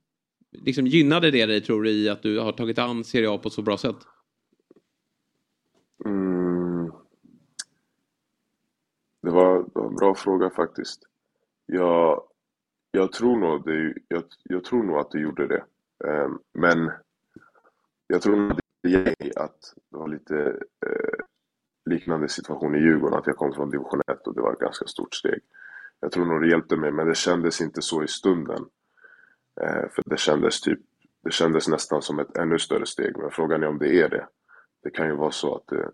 [0.53, 3.49] Liksom gynnade det dig tror du i att du har tagit an Serie A på
[3.49, 3.97] ett så bra sätt?
[6.05, 6.93] Mm.
[9.23, 11.03] Det, var, det var en bra fråga faktiskt.
[11.67, 12.23] Jag,
[12.91, 15.65] jag, tror nog det, jag, jag tror nog att det gjorde det.
[16.09, 16.91] Ehm, men
[18.07, 20.37] jag tror nog det att det var lite
[20.87, 21.25] eh,
[21.91, 24.87] liknande situation i Djurgården, att jag kom från division 1 och det var ett ganska
[24.87, 25.41] stort steg.
[26.01, 28.65] Jag tror nog det hjälpte mig, men det kändes inte så i stunden.
[29.63, 30.79] Eh, för det kändes typ,
[31.25, 33.17] det kändes nästan som ett ännu större steg.
[33.19, 34.27] Men frågan är om det är det.
[34.83, 35.91] Det kan ju vara så att det,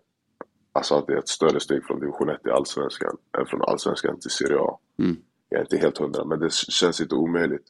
[0.71, 4.19] alltså att det är ett större steg från division 1 till allsvenskan än från allsvenskan
[4.19, 4.79] till Serie A.
[5.49, 7.67] Jag är inte helt hundra, men det känns inte omöjligt.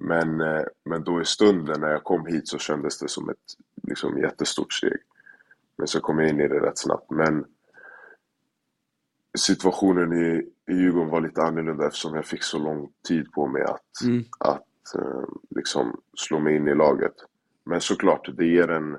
[0.00, 3.36] Men, eh, men då i stunden när jag kom hit så kändes det som ett
[3.82, 4.98] liksom, jättestort steg.
[5.76, 7.10] Men så kom jag in i det rätt snabbt.
[7.10, 7.44] Men
[9.38, 13.62] situationen i, i Djurgården var lite annorlunda eftersom jag fick så lång tid på mig
[13.62, 14.24] att, Mm.
[14.38, 17.14] att Eh, liksom slå mig in i laget.
[17.64, 18.98] Men såklart, det ger en,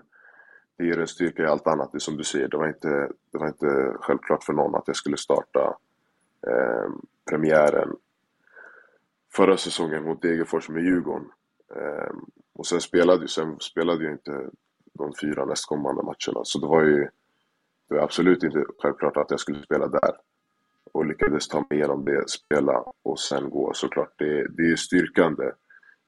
[0.77, 1.91] det ger en styrka i allt annat.
[1.91, 4.87] Det är som du säger, det var inte, det var inte självklart för någon att
[4.87, 5.77] jag skulle starta
[6.47, 6.89] eh,
[7.29, 7.95] premiären
[9.33, 11.31] förra säsongen mot Degerfors med Djurgården.
[11.75, 12.13] Eh,
[12.53, 14.49] och sen spelade, ju- sen spelade jag inte
[14.93, 16.41] de fyra nästkommande matcherna.
[16.43, 17.09] Så det var ju
[17.87, 20.15] det var absolut inte självklart att jag skulle spela där.
[20.91, 23.73] Och lyckades ta mig igenom det, spela och sen gå.
[23.73, 25.51] Såklart, det, det är styrkande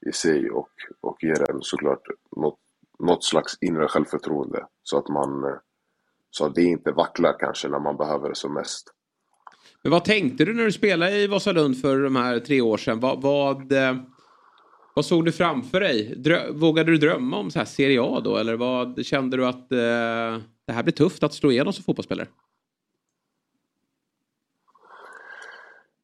[0.06, 0.70] i sig och,
[1.00, 2.02] och ger en såklart
[2.36, 2.58] något,
[2.98, 4.66] något slags inre självförtroende.
[4.82, 5.58] Så att man eh,
[6.30, 8.92] så att det inte vacklar kanske när man behöver det som mest.
[9.82, 13.00] Men vad tänkte du när du spelade i Vasalund för de här tre år sedan?
[13.00, 13.96] Vad, vad, eh,
[14.94, 16.14] vad såg du framför dig?
[16.16, 18.36] Drö vågade du drömma om så här Serie A då?
[18.36, 22.28] Eller vad kände du att eh, det här blir tufft att slå igenom som fotbollsspelare?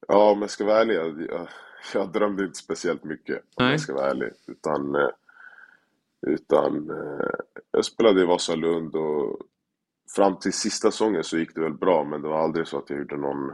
[0.09, 1.49] Ja, om jag ska vara ärlig, jag,
[1.95, 3.37] jag, drömde inte speciellt mycket.
[3.37, 3.71] Om Nej.
[3.71, 4.31] jag ska vara ärlig.
[4.47, 5.11] Utan, eh,
[6.27, 7.31] utan eh,
[7.71, 9.39] jag spelade i Vasalund och
[10.17, 12.91] fram till sista säsongen så gick det väl bra, men det var aldrig så att
[12.91, 13.53] jag gjorde någon,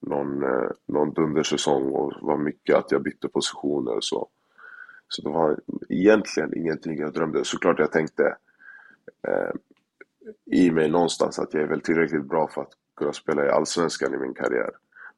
[0.00, 4.28] någon, eh, någon dundersäsong och det var mycket att jag bytte positioner och så.
[5.08, 7.44] Så det var egentligen ingenting jag drömde.
[7.44, 8.36] Såklart jag tänkte,
[9.28, 9.50] eh,
[10.44, 14.14] i mig någonstans att jag är väl tillräckligt bra för att kunna spela i Allsvenskan
[14.14, 14.70] i min karriär.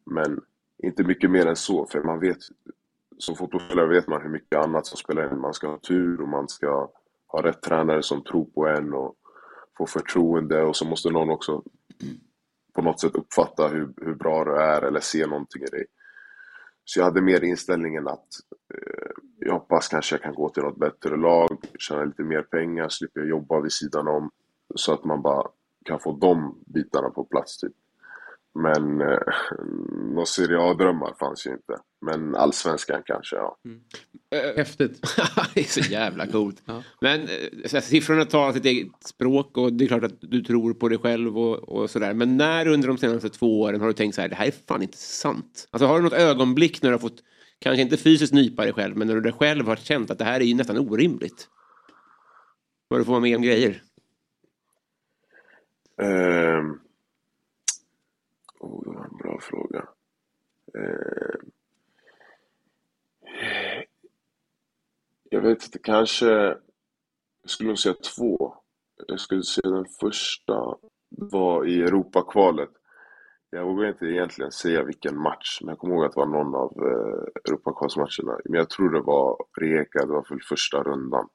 [0.04, 0.40] Men
[0.82, 2.38] inte mycket mer än så, för man vet,
[3.18, 5.40] som fotbollsspelare vet man hur mycket annat som spelar in.
[5.40, 6.90] Man ska ha tur och man ska
[7.26, 9.14] ha rätt tränare som tror på en och
[9.78, 11.62] få förtroende och så måste någon också
[12.74, 15.86] på något sätt uppfatta hur, hur bra du är eller se någonting i dig.
[16.84, 18.26] Så jag hade mer inställningen att
[18.74, 22.88] eh, jag hoppas kanske jag kan gå till något bättre lag, tjäna lite mer pengar,
[22.88, 24.30] slipper jobba vid sidan om.
[24.74, 25.48] Så att man bara
[25.84, 27.72] kan få de bitarna på plats typ.
[28.62, 29.18] Men eh,
[30.12, 31.78] några Serie A-drömmar fanns ju inte.
[32.06, 33.56] Men allsvenskan kanske, ja.
[34.56, 35.00] Häftigt.
[35.54, 36.62] det är så jävla coolt.
[37.00, 37.28] Men eh,
[37.66, 40.88] så här, siffrorna talar sitt eget språk och det är klart att du tror på
[40.88, 42.14] dig själv och, och sådär.
[42.14, 44.54] Men när under de senaste två åren har du tänkt så här, det här är
[44.68, 45.68] fan inte sant?
[45.70, 47.22] Alltså har du något ögonblick när du har fått,
[47.58, 50.40] kanske inte fysiskt nypa dig själv, men när du själv har känt att det här
[50.40, 51.48] är ju nästan orimligt?
[52.88, 53.82] Vad du får vara med om grejer?
[56.02, 56.85] Ehm.
[58.66, 59.88] Oh, det var en bra fråga.
[60.74, 61.40] Eh,
[65.30, 66.26] Jag vet inte, kanske...
[67.42, 68.54] Jag skulle nog säga två.
[69.06, 70.76] Jag skulle säga den första
[71.08, 72.70] var i Europakvalet.
[73.50, 76.54] Jag vågar inte egentligen säga vilken match, men jag kommer ihåg att det var någon
[76.54, 78.38] av eh, Europakvalsmatcherna.
[78.44, 81.28] Men jag tror det var Rijeka, det var väl första rundan,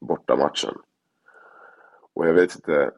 [0.00, 0.74] Bortamatchen.
[2.14, 2.92] Och jag vet inte,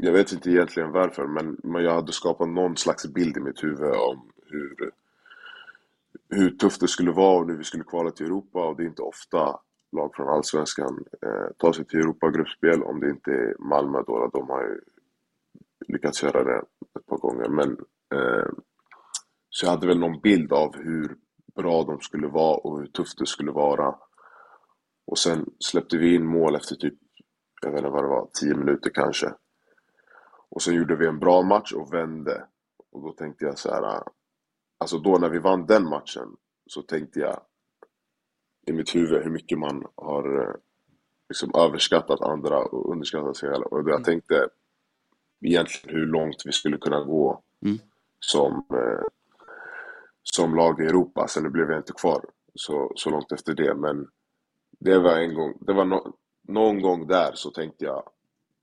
[0.00, 3.62] jag vet inte egentligen varför, men, men jag hade skapat någon slags bild i mitt
[3.62, 4.90] huvud om hur,
[6.30, 8.86] hur tufft det skulle vara och nu vi skulle kvala till Europa och det är
[8.88, 9.60] inte ofta
[9.92, 14.48] lag från Allsvenskan eh, tar sig till Europa-gruppspel om det inte är Malmö då, de
[14.48, 14.80] har ju
[15.88, 16.62] lyckats göra det
[16.98, 17.48] ett par gånger.
[17.48, 17.70] Men,
[18.14, 18.48] eh,
[19.50, 21.16] så jag hade väl någon bild av hur
[21.56, 23.94] bra de skulle vara och hur tufft det skulle vara.
[25.06, 26.94] Och sen släppte vi in mål efter typ,
[27.62, 29.34] jag vet inte vad det var, 10 minuter kanske.
[30.50, 32.44] Och sen gjorde vi en bra match och vände.
[32.92, 34.02] Och då tänkte jag så här,
[34.78, 37.40] alltså då när vi vann den matchen så tänkte jag
[38.66, 40.54] i mitt huvud hur mycket man har eh,
[41.28, 43.64] liksom överskattat andra och underskattat sig själv.
[43.64, 44.48] Och jag tänkte
[45.40, 47.78] egentligen hur långt vi skulle kunna gå Mm.
[48.20, 49.06] som, eh,
[50.22, 51.28] som lag i Europa.
[51.28, 53.74] Sen nu blev jag inte kvar så, så långt efter det.
[53.74, 54.08] Men
[54.80, 58.02] det var en gång, det var no, någon gång där så tänkte jag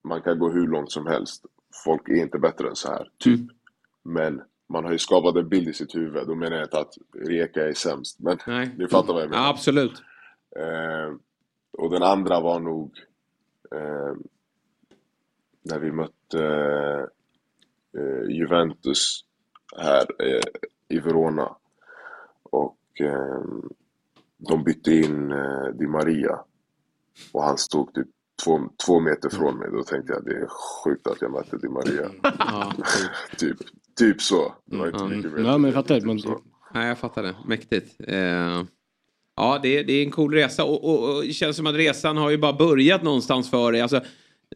[0.03, 1.45] man kan gå hur långt som helst.
[1.83, 3.41] Folk är inte bättre än så här, typ.
[4.03, 6.27] Men man har ju skapat en bild i sitt huvud.
[6.27, 8.19] Då menar jag inte att Rijeka är sämst.
[8.19, 8.37] Men
[8.77, 9.43] ni fattar vad jag menar.
[9.43, 10.03] Ja, absolut.
[10.55, 11.15] Eh,
[11.71, 12.97] och den andra var nog
[13.71, 14.13] eh,
[15.61, 16.45] när vi mötte
[17.97, 19.25] eh, Juventus
[19.77, 20.41] här eh,
[20.87, 21.55] i Verona.
[22.43, 23.43] Och eh,
[24.37, 26.39] de bytte in eh, Di Maria.
[27.31, 28.07] Och han stod typ
[28.43, 29.67] två, två meter från mig.
[29.71, 30.47] Då tänkte jag det är
[30.83, 32.09] sjukt att jag mötte Di Maria.
[33.37, 33.57] typ,
[33.99, 34.53] typ så.
[34.65, 35.39] Det var inte mycket mer.
[35.39, 36.01] Ja, men jag fattar.
[36.01, 36.19] Man,
[36.73, 37.35] Nej, jag fattar det.
[37.47, 37.95] Mäktigt.
[38.07, 38.63] Eh,
[39.35, 41.75] ja, det, är- det är en cool resa och, och, och det känns som att
[41.75, 43.81] resan har ju bara börjat någonstans för dig.
[43.81, 43.97] Alltså,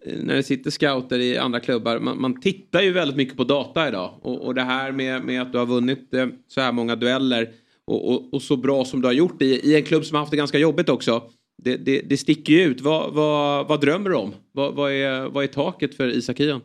[0.05, 3.43] eh, när det sitter scouter i andra klubbar, man, man tittar ju väldigt mycket på
[3.43, 4.19] data idag.
[4.21, 7.49] Och, och det här med, med att du har vunnit eh, så här många dueller
[7.85, 10.19] och, och, och så bra som du har gjort i, i en klubb som har
[10.19, 11.23] haft det ganska jobbigt också.
[11.63, 12.81] Det, det, det sticker ju ut.
[12.81, 14.33] Vad, vad, vad drömmer du om?
[14.51, 16.61] Vad, vad, är, vad är taket för Isak Ian?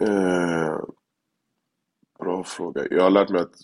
[0.00, 0.78] Eh,
[2.18, 2.86] bra fråga.
[2.90, 3.54] Jag har lärt mig att,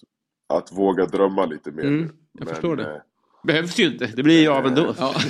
[0.49, 1.85] att våga drömma lite mer.
[1.85, 2.94] Mm, jag förstår det.
[2.94, 3.01] eh,
[3.44, 4.94] Behövs ju inte, det blir ju av ändå.
[4.99, 5.15] Ja.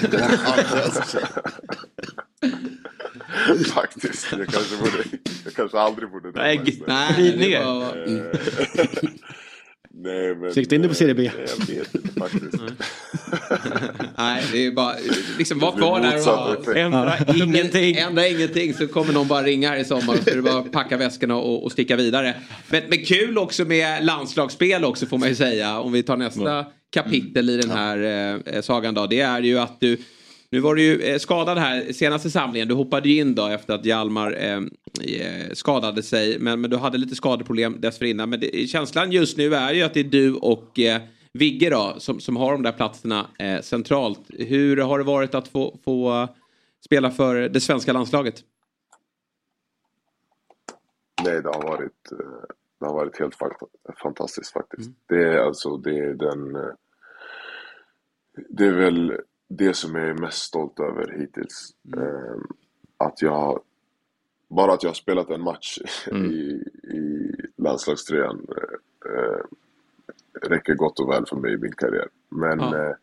[3.74, 5.04] Faktiskt, jag kanske, borde,
[5.44, 6.88] jag kanske aldrig borde drömma Nej, istället.
[6.88, 8.30] nej,
[9.94, 10.54] Nej men...
[10.54, 11.26] Sikta in dig på Serie B.
[11.26, 12.54] eh, Jag vet inte faktiskt.
[14.18, 14.94] Nej, det är bara
[15.38, 16.74] liksom var kvar där och ha.
[16.74, 17.96] Ändra ingenting.
[17.96, 20.58] Ändra ingenting så kommer någon bara ringa här i sommar och så är det bara
[20.58, 22.34] att packa väskorna och, och sticka vidare.
[22.70, 25.78] Men, men kul också med landslagsspel också får man ju säga.
[25.80, 27.98] Om vi tar nästa kapitel i den här
[28.46, 29.06] eh, sagan då.
[29.06, 29.98] Det är ju att du
[30.52, 32.68] nu var du ju eh, skadad här senaste samlingen.
[32.68, 36.38] Du hoppade ju in då efter att Hjalmar eh, eh, skadade sig.
[36.38, 38.30] Men, men du hade lite skadeproblem dessförinnan.
[38.30, 41.02] Men det, känslan just nu är ju att det är du och eh,
[41.32, 44.20] Vigge då som, som har de där platserna eh, centralt.
[44.28, 46.28] Hur har det varit att få, få
[46.84, 48.34] spela för det svenska landslaget?
[51.24, 52.18] Nej, det har varit, eh,
[52.80, 53.36] det har varit helt
[54.02, 54.90] fantastiskt faktiskt.
[55.08, 56.72] Det är alltså, det är den...
[58.48, 59.12] Det är väl
[59.56, 61.70] det som jag är mest stolt över hittills.
[61.96, 62.40] Eh,
[62.96, 63.62] Att jag...
[64.48, 65.78] Bara att jag har spelat en match
[66.12, 66.64] i,
[66.96, 69.40] i landslagströjan eh, eh,
[70.48, 72.08] räcker gott och väl för mig i min karriär.
[72.28, 72.60] Men...
[72.60, 72.76] Ja.
[72.76, 72.94] Eh,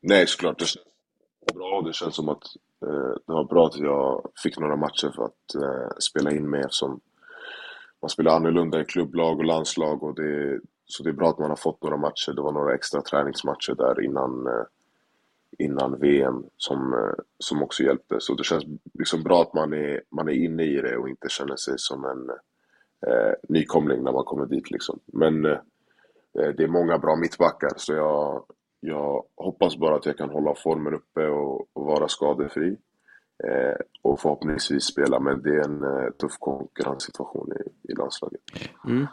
[0.00, 0.58] nej, såklart.
[0.58, 0.86] Det känns
[1.54, 1.82] bra.
[1.86, 2.44] Det känns som att
[2.86, 7.00] eh, det var bra att jag fick några matcher för att spela in mig eftersom
[8.02, 10.02] man spelar annorlunda i klubblag och landslag.
[10.02, 12.32] Och det, så det är bra att man har fått några matcher.
[12.32, 14.48] Det var några extra träningsmatcher där innan,
[15.58, 18.16] innan VM som, eh, som också hjälpte.
[18.20, 18.64] Så det känns
[18.94, 22.04] liksom bra att man är, man är inne i det och inte känner sig som
[22.04, 22.30] en
[23.06, 24.70] eh, nykomling när man kommer dit.
[24.70, 25.00] Liksom.
[25.06, 25.58] Men eh,
[26.38, 28.44] eh, det är många bra mittbackar så jag,
[28.80, 32.76] jag hoppas bara att jag kan hålla formen uppe och, och vara skadefri.
[33.44, 38.40] Eh, och förhoppningsvis spela, men det är en eh, tuff konkurrenssituation i, i landslaget.
[38.84, 39.06] Mm.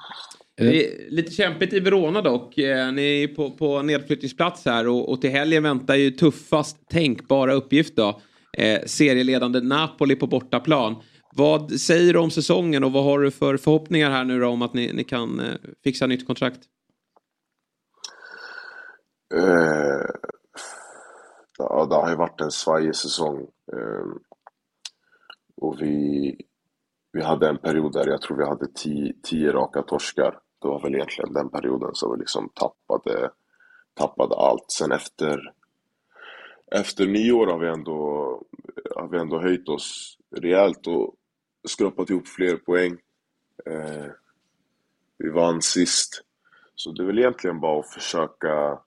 [0.58, 2.58] Det är lite kämpigt i Verona dock.
[2.58, 7.54] Eh, Ni är på, på nedflyttningsplats här och, och till helgen väntar ju tuffast tänkbara
[7.54, 8.22] uppgift då.
[8.58, 10.96] Eh, serieledande Napoli på bortaplan.
[11.36, 14.62] Vad säger du om säsongen och vad har du för förhoppningar här nu då om
[14.62, 15.46] att ni, ni kan eh,
[15.84, 16.60] fixa nytt kontrakt?
[19.34, 20.06] Eh,
[21.58, 23.38] ja, det har ju varit en svajig säsong.
[23.74, 24.06] Eh,
[25.58, 26.36] och vi,
[27.12, 30.40] vi hade en period där jag tror vi hade tio, tio raka torskar.
[30.62, 33.32] Det var väl egentligen den perioden som vi liksom tappade,
[33.94, 34.66] tappade allt.
[34.72, 35.54] Sen efter,
[36.72, 38.42] efter nyår har vi, ändå,
[38.96, 41.16] har vi ändå höjt oss rejält och
[41.68, 42.98] skrapat ihop fler poäng.
[43.66, 44.12] Eh,
[45.18, 46.24] vi vann sist.
[46.76, 48.80] Så det är väl egentligen bara att försöka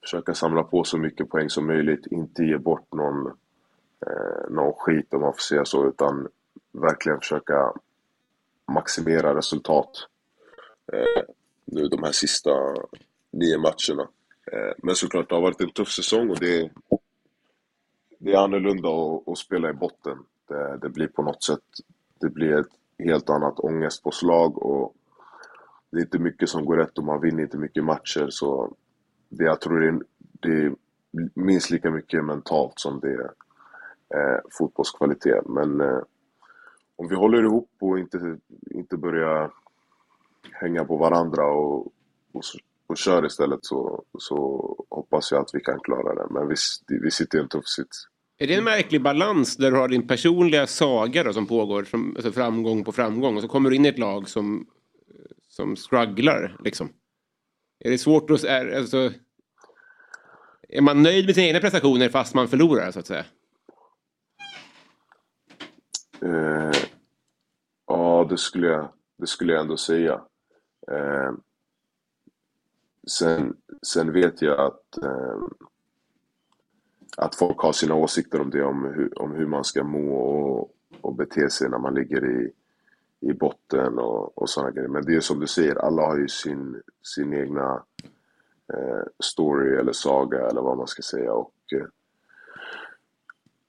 [0.00, 3.26] försöka samla på så mycket poäng som möjligt, inte ge bort någon,
[4.06, 6.28] eh, någon skit om man får säga så, utan
[6.72, 7.72] verkligen försöka
[8.72, 9.90] maximera resultat
[10.92, 11.24] eh,
[11.64, 12.50] nu de här sista
[13.30, 14.08] nio matcherna.
[14.52, 16.70] Eh, men såklart, det har varit en tuff säsong och det,
[18.18, 20.18] det är annorlunda att, att spela i botten.
[20.48, 21.64] Det, det blir på något sätt,
[22.20, 24.94] det blir ett helt annat ångestpåslag och
[25.90, 28.74] det är inte mycket som går rätt och man vinner inte mycket matcher så
[29.28, 30.74] det, jag tror det är, det är
[31.34, 33.30] minst lika mycket mentalt som det är
[34.14, 35.46] eh, fotbollskvalitet.
[35.46, 36.00] Men eh,
[36.98, 38.38] om vi håller ihop och inte,
[38.70, 39.50] inte börjar
[40.52, 41.86] hänga på varandra och,
[42.32, 42.42] och,
[42.86, 44.36] och kör istället så, så
[44.90, 46.34] hoppas jag att vi kan klara det.
[46.34, 46.54] Men vi,
[47.02, 48.08] vi sitter i en tuff sits.
[48.38, 52.16] Är det en märklig balans där du har din personliga saga då, som pågår, som,
[52.16, 54.66] alltså framgång på framgång, och så kommer du in i ett lag som,
[55.48, 56.88] som strugglar liksom?
[57.78, 58.44] Är det svårt att...
[58.44, 59.12] Är, alltså,
[60.68, 63.24] är man nöjd med sina egna prestationer fast man förlorar så att säga?
[66.22, 66.87] Eh,
[68.18, 70.20] ja, det skulle, jag, det skulle jag ändå säga.
[70.90, 71.32] Eh,
[73.08, 75.42] sen, sen vet jag att, eh,
[77.16, 80.74] att folk har sina åsikter om det, om hur, om hur man ska må och,
[81.00, 82.52] och bete sig när man ligger i,
[83.20, 84.88] i botten och, och sådana grejer.
[84.88, 87.82] Men det är som du säger, alla har ju sin, sin egna
[88.72, 91.32] eh, story eller saga eller vad man ska säga.
[91.32, 91.86] Och, eh,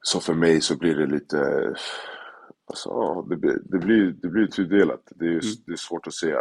[0.01, 1.73] så för mig så blir det lite,
[2.69, 5.11] alltså, det, blir, det, blir, det blir tudelat.
[5.15, 5.41] Det är, mm.
[5.65, 6.39] det är svårt att säga.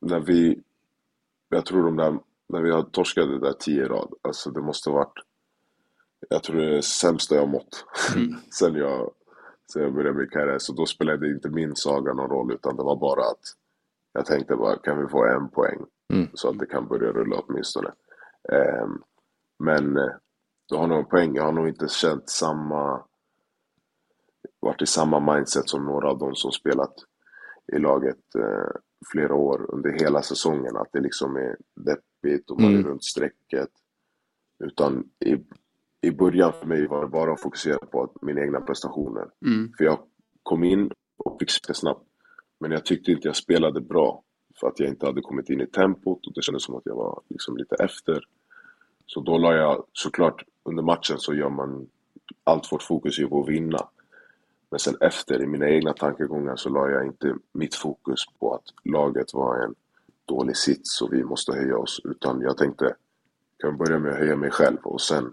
[0.00, 0.62] När vi,
[1.48, 2.18] jag tror de där,
[2.48, 5.14] när vi har torskat det där tio rad, alltså det måste varit,
[6.28, 7.84] jag tror det är det sämsta jag mått
[8.16, 8.34] mm.
[8.50, 9.12] sen jag
[9.72, 10.58] sen jag började min karriär.
[10.58, 13.42] Så då spelade inte min saga någon roll utan det var bara att
[14.12, 15.78] jag tänkte bara, kan vi få en poäng?
[16.12, 16.28] Mm.
[16.34, 17.88] Så att det kan börja rulla åtminstone.
[18.82, 19.02] Um,
[19.58, 20.12] men eh,
[20.68, 21.34] du har nog en poäng.
[21.34, 23.04] Jag har nog inte känt samma,
[24.60, 26.94] varit i samma mindset som några av de som spelat
[27.72, 28.80] i laget eh,
[29.12, 30.76] flera år under hela säsongen.
[30.76, 32.86] Att det liksom är deppigt och man är mm.
[32.86, 33.70] runt strecket.
[34.64, 35.36] Utan i,
[36.08, 39.26] i början för mig var det bara att fokusera på mina egna prestationer.
[39.46, 39.72] Mm.
[39.78, 39.98] För jag
[40.42, 42.04] kom in och fick spela snabbt.
[42.60, 44.22] Men jag tyckte inte jag spelade bra.
[44.60, 46.96] För att jag inte hade kommit in i tempot och det kändes som att jag
[46.96, 48.24] var liksom lite efter.
[49.06, 51.88] Så då la jag, såklart under matchen så gör man
[52.44, 53.88] allt vårt fokus på att vinna.
[54.70, 58.64] Men sen efter, i mina egna tankegångar, så la jag inte mitt fokus på att
[58.84, 59.74] laget var en
[60.24, 62.00] dålig sits och vi måste höja oss.
[62.04, 62.94] Utan jag tänkte,
[63.58, 65.32] kan börja med att höja mig själv och sen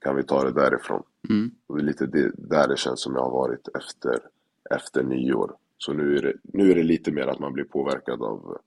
[0.00, 1.02] kan vi ta det därifrån.
[1.30, 1.50] Mm.
[1.66, 4.18] Och det är lite det, där det känns som jag har varit efter,
[4.70, 5.56] efter nyår.
[5.78, 8.58] Så nu är, det, nu är det lite mer att man blir påverkad av,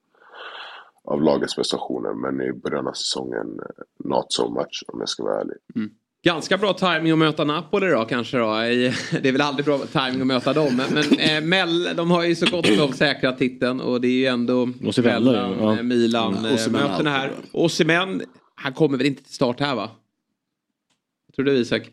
[1.04, 2.14] av lagets prestationer.
[2.14, 3.60] Men i början av säsongen,
[3.98, 5.58] not so much om jag ska vara ärlig.
[5.76, 5.92] Mm.
[6.26, 8.46] Ganska bra timing att möta Napoli då kanske då.
[9.22, 10.76] Det är väl aldrig bra timing att möta dem.
[10.76, 14.12] Men, men eh, Mell, de har ju så gott som säkrat titeln och det är
[14.12, 14.70] ju ändå
[15.04, 15.84] mellan ja.
[15.84, 17.32] Milan ja, eh, mötena här.
[17.52, 18.22] Osimhen,
[18.56, 19.90] han kommer väl inte till start här va?
[21.36, 21.92] Tror du Isak?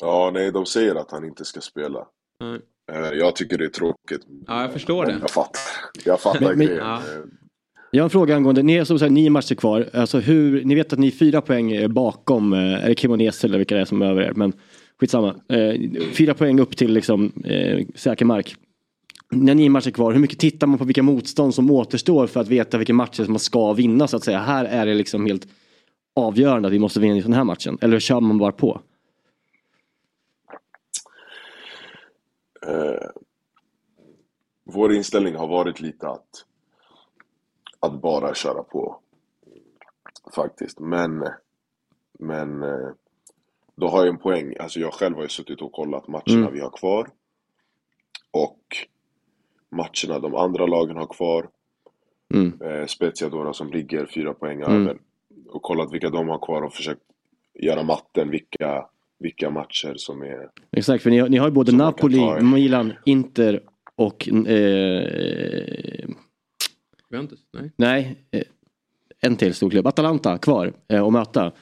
[0.00, 2.06] Ja, nej, de säger att han inte ska spela.
[2.40, 2.60] Mm.
[3.18, 4.22] Jag tycker det är tråkigt.
[4.46, 5.18] Ja, jag förstår det.
[5.20, 5.62] Jag fattar,
[6.04, 6.76] jag fattar men, grejen.
[6.76, 7.00] Ja.
[7.94, 9.90] Jag har en fråga angående, ni är som sagt nio matcher kvar.
[9.92, 13.46] Alltså hur, ni vet att ni är fyra poäng eh, bakom, eh, är det Kimonese
[13.46, 14.32] eller vilka det är som är över er?
[14.32, 14.52] Men
[15.00, 15.34] skitsamma.
[15.48, 15.80] Eh,
[16.12, 17.32] fyra poäng upp till liksom,
[17.94, 18.56] säker mark.
[19.30, 22.48] När nio matcher kvar, hur mycket tittar man på vilka motstånd som återstår för att
[22.48, 24.38] veta vilka matcher som man ska vinna så att säga?
[24.38, 25.48] Här är det liksom helt
[26.16, 27.78] avgörande att vi måste vinna i den här matchen.
[27.80, 28.80] Eller kör man bara på?
[32.68, 33.08] Uh,
[34.64, 36.44] vår inställning har varit lite att,
[37.86, 39.00] att bara köra på.
[40.34, 40.80] Faktiskt.
[40.80, 41.24] Men,
[42.18, 42.88] men eh,
[43.76, 44.54] då har jag en poäng.
[44.60, 46.52] Alltså jag själv har ju suttit och kollat matcherna Mm.
[46.52, 47.08] vi har kvar.
[48.30, 48.60] Och
[49.70, 51.48] matcherna de andra lagen har kvar.
[52.34, 52.60] Mm.
[52.62, 54.82] Eh, då som ligger fyra poäng Mm.
[54.82, 54.98] över.
[55.48, 57.02] Och kollat vilka de har kvar och försökt
[57.54, 58.86] göra matten vilka,
[59.18, 62.42] vilka matcher som är Exakt, för ni, ni har ju både Napoli.
[62.42, 63.60] Milan, Inter
[63.96, 64.28] och...
[64.28, 66.08] Eh,
[67.14, 67.40] Juventus?
[67.52, 67.70] Nej.
[67.76, 68.42] nej, eh,
[69.20, 69.86] en till storklubb.
[69.86, 71.52] Atalanta kvar eh, att möta.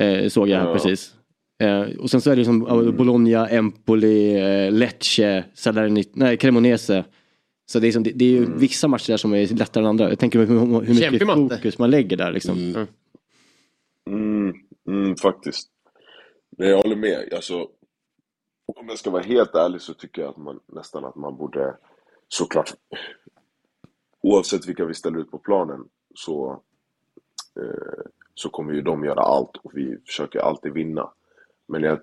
[0.00, 0.72] Eh, såg jag här Ja.
[0.72, 1.12] precis.
[1.98, 7.04] Och sen så är det som eh, Bologna, Empoli, Lecce, Salernit, nej, Cremonese.
[7.66, 9.88] Så det är, som, det, det är ju vissa matcher där som är lättare än
[9.88, 10.08] andra.
[10.08, 11.56] Jag tänker hur, hur mycket Kämpig matte.
[11.56, 12.86] fokus man lägger där liksom.
[14.10, 14.54] Mm,
[14.88, 15.68] mm, faktiskt.
[16.58, 17.32] Men jag håller med.
[17.34, 17.68] Alltså,
[18.66, 21.74] om jag ska vara helt ärlig så tycker jag att man nästan att man borde
[22.28, 22.74] såklart
[24.26, 26.62] oavsett vilka vi ställer ut på planen så,
[27.60, 28.04] eh,
[28.34, 31.10] så kommer ju de göra allt och vi försöker alltid vinna.
[31.68, 31.98] Men jag,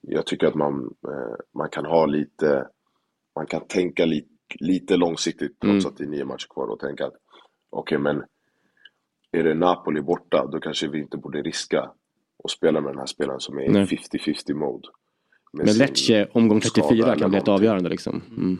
[0.00, 2.68] jag tycker att man, eh, man kan ha lite,
[3.36, 4.26] man kan tänka li,
[4.60, 5.86] lite långsiktigt trots Mm.
[5.86, 7.14] att det är nio matcher kvar och tänka att
[7.70, 8.24] okej men
[9.32, 11.90] är det Napoli borta då kanske vi inte borde riska
[12.36, 13.84] och spela med den här spelaren som är i Nej.
[13.86, 14.88] 50-50 mode.
[15.52, 18.22] Men Lecce omgång skada 34 eller kan bli ett avgörande liksom.
[18.30, 18.58] Mm.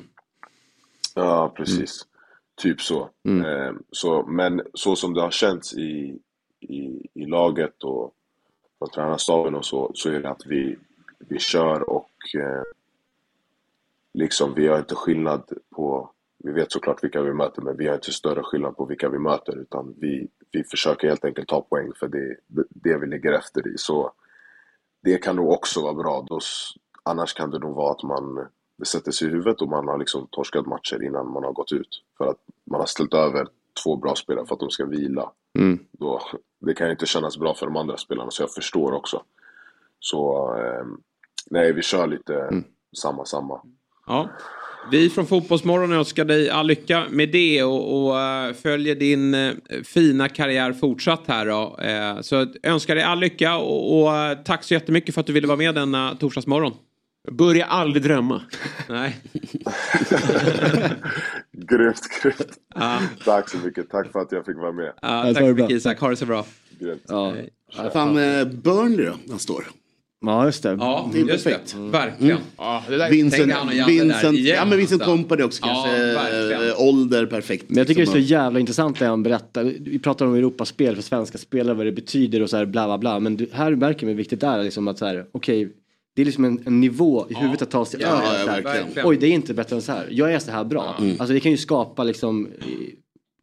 [1.15, 2.07] Ja, precis.
[2.59, 3.11] Typ så.
[3.25, 3.45] Mm.
[3.45, 4.23] Eh, så.
[4.23, 6.19] Men så som det har känts i,
[6.61, 8.15] i, i laget och
[8.79, 10.79] från tränarstaben och så, så är det att vi,
[11.19, 12.63] vi kör och eh,
[14.15, 17.95] liksom vi har inte skillnad på, vi vet såklart vilka vi möter men vi har
[17.95, 21.93] inte större skillnad på vilka vi möter utan vi, vi försöker helt enkelt ta poäng
[22.01, 23.79] för det, det, det vi ligger efter i.
[23.79, 24.13] Så
[25.03, 26.25] det kan nog också vara bra.
[26.29, 26.41] Då,
[27.03, 28.49] annars kan det nog vara att man
[28.79, 31.73] det sätter sig i huvudet och man har liksom torskat matcher innan man har gått
[31.73, 32.03] ut.
[32.19, 33.47] För att man har ställt över
[33.85, 35.33] två bra spelare för att de ska vila.
[35.59, 35.79] Mm.
[35.93, 36.23] Då,
[36.61, 39.23] det kan ju inte kännas bra för de andra spelarna, så jag förstår också.
[40.01, 40.87] Så eh,
[41.51, 42.63] nej, vi kör lite
[42.97, 43.61] samma, samma.
[44.07, 44.29] Ja.
[44.91, 49.53] Vi från Fotbollsmorgon önskar dig all lycka med det och, och eh, följer din eh,
[49.85, 51.79] fina karriär fortsatt här då.
[51.83, 54.11] Eh, så önskar dig all lycka och, och
[54.45, 56.73] tack så jättemycket för att du ville vara med denna torsdagsmorgon.
[57.31, 58.43] Börja aldrig drömma.
[58.89, 59.17] Nej.
[61.53, 62.59] Grymt, grymt.
[63.25, 63.91] Tack så mycket.
[63.91, 64.93] Tack för att jag fick vara med.
[65.03, 66.47] Ja, tack så mycket Isak, ha det så bra.
[66.81, 67.03] Grymt.
[67.09, 67.35] Ja.
[67.77, 69.65] Ja, fan, eh, Burnley då, han står.
[70.21, 70.69] Ja, just det.
[70.81, 71.73] Ja, Det är just perfekt.
[71.77, 71.81] det.
[71.91, 72.37] Verkligen.
[72.37, 72.43] Mm.
[72.57, 75.17] Ja, det där- Vincent, där Vincent, igen, ja, men Vincent alltså.
[75.17, 76.05] Company också Ja, kanske.
[76.15, 76.69] verkligen.
[76.71, 77.65] Eh, ålder perfekt.
[77.69, 78.37] Men jag tycker det är så liksom.
[78.37, 79.65] jävla intressant det han berättar.
[79.81, 82.99] Vi pratar om Europaspel för svenska spelare, vad det betyder och så här bla bla
[82.99, 83.21] bla.
[83.21, 85.73] Men här märker man hur viktigt det är liksom att så här, okej,
[86.19, 88.39] det är liksom en, en nivå i huvudet att ta sig Ja, över.
[88.57, 89.07] ja, verkligen.
[89.09, 90.09] Oj, det är inte bättre än så här.
[90.11, 90.95] Jag är så här bra.
[90.99, 91.11] Mm.
[91.19, 92.49] Alltså det kan ju skapa liksom,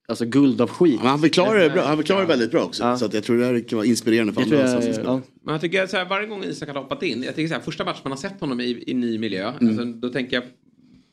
[0.07, 0.99] alltså guld av skit.
[0.99, 1.83] Men han förklarar det bra.
[1.83, 2.97] Han förklarar det väldigt bra också.
[2.97, 4.57] Så att jag tror det här kan vara inspirerande för andra.
[4.71, 5.03] jag, spelar.
[5.13, 5.21] ja.
[5.43, 7.61] Men jag tycker så här, varje gång Isak har hoppat in, jag tycker så här,
[7.61, 9.67] första matchen man har sett honom i, i ny miljö, Mm.
[9.79, 10.43] alltså, då tänker jag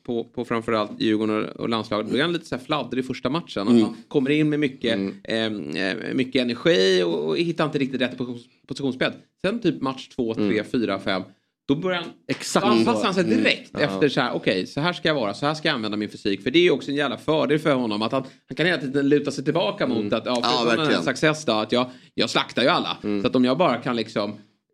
[0.05, 3.07] på, på framförallt Djurgården och, och landslaget, då är han lite så här fladdrig i
[3.07, 3.67] första matchen.
[3.67, 3.81] Mm.
[3.83, 8.17] Han kommer in med mycket, eh, eh, mycket energi och, och hittar inte riktigt rätt
[8.17, 9.11] positions- positionsspel.
[9.41, 10.65] Sen typ match två, tre, Mm.
[10.71, 11.21] fyra, fem.
[11.67, 13.29] Då börjar han, Exakt då anpassar han sig så.
[13.29, 13.87] direkt Mm.
[13.89, 13.95] Ja.
[13.95, 16.09] efter så här, okej, så här ska jag vara, så här ska jag använda min
[16.09, 16.43] fysik.
[16.43, 18.77] För det är ju också en jävla fördel för honom att han, han kan hela
[18.77, 20.13] tiden luta sig tillbaka mot Mm.
[20.13, 21.03] att, ja, Ja, förutom verkligen.
[21.03, 22.97] success då, att jag, jag slaktar ju alla.
[23.03, 23.21] Mm.
[23.21, 24.33] Så att om jag bara kan liksom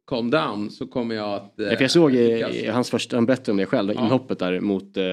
[0.10, 1.60] calm down så kommer jag att...
[1.60, 2.20] eh, Ja, jag såg i,
[2.64, 5.04] i hans första, han berättade om det själv, inhoppet där mot eh,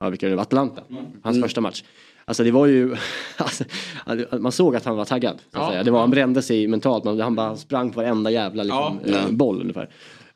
[0.00, 0.82] ja, vilka det, Atlanta.
[1.22, 1.48] Hans Mm.
[1.48, 1.82] första match.
[2.24, 2.96] Alltså det var ju,
[3.36, 3.64] alltså,
[4.38, 5.38] man såg att han var taggad.
[5.52, 5.82] Ja.
[5.84, 9.18] Det var, han brände sig mentalt, man, han bara sprang på varenda jävla liksom, Ja.
[9.18, 9.88] eh, boll ungefär.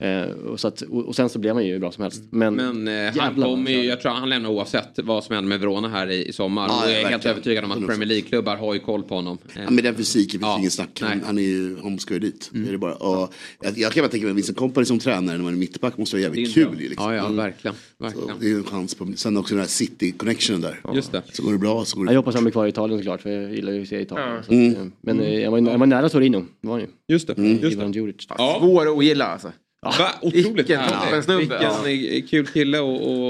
[0.02, 2.22] Eh, och, så att, och, och sen så blev han ju hur bra som helst.
[2.30, 5.48] Men, Men eh, han kommer han ju, jag tror han lämnar oavsett vad som händer
[5.48, 6.66] med Verona här i, i sommar.
[6.68, 7.32] Ja, och jag är ja, helt verkligen.
[7.36, 7.86] övertygad om att 100%.
[7.86, 9.38] Premier League-klubbar har ju koll på honom.
[9.56, 10.98] Eh, Ja, med den fysiken finns Ja, ingen snack.
[11.00, 11.12] Han.
[11.12, 11.24] Mm.
[11.26, 12.50] han är ju, han ska ju dit.
[12.52, 12.94] Det är det bara.
[12.94, 15.96] Och jag, jag kan bara tänka mig Vincent Company som tränare när man är mittback
[15.98, 16.76] måste vara Det är jävligt kul.
[16.78, 17.12] Liksom.
[17.12, 17.36] Ja, ja, Mm.
[17.36, 17.74] verkligen.
[17.98, 18.28] Så verkligen.
[18.40, 20.80] det är ju en chans på, sen också den här city-connectionen där.
[20.94, 21.22] Just det.
[21.32, 23.20] Så går det bra så går det jag hoppas han blir kvar i Italien såklart,
[23.20, 24.28] för jag gillar ju att se Italien.
[24.28, 24.36] Ja.
[24.36, 24.74] Så att, Mm.
[24.74, 26.86] eh, Men eh, jag, var, jag var nära Torino, det var han ju.
[27.14, 27.38] Just det.
[27.38, 27.50] Mm.
[27.62, 28.34] Just det.
[28.60, 29.52] Svår att ogilla alltså.
[29.82, 30.08] Va?
[30.22, 31.88] Otroligt Vilken toppensnubbe, Vilken ja.
[32.16, 32.84] eh, kul kille att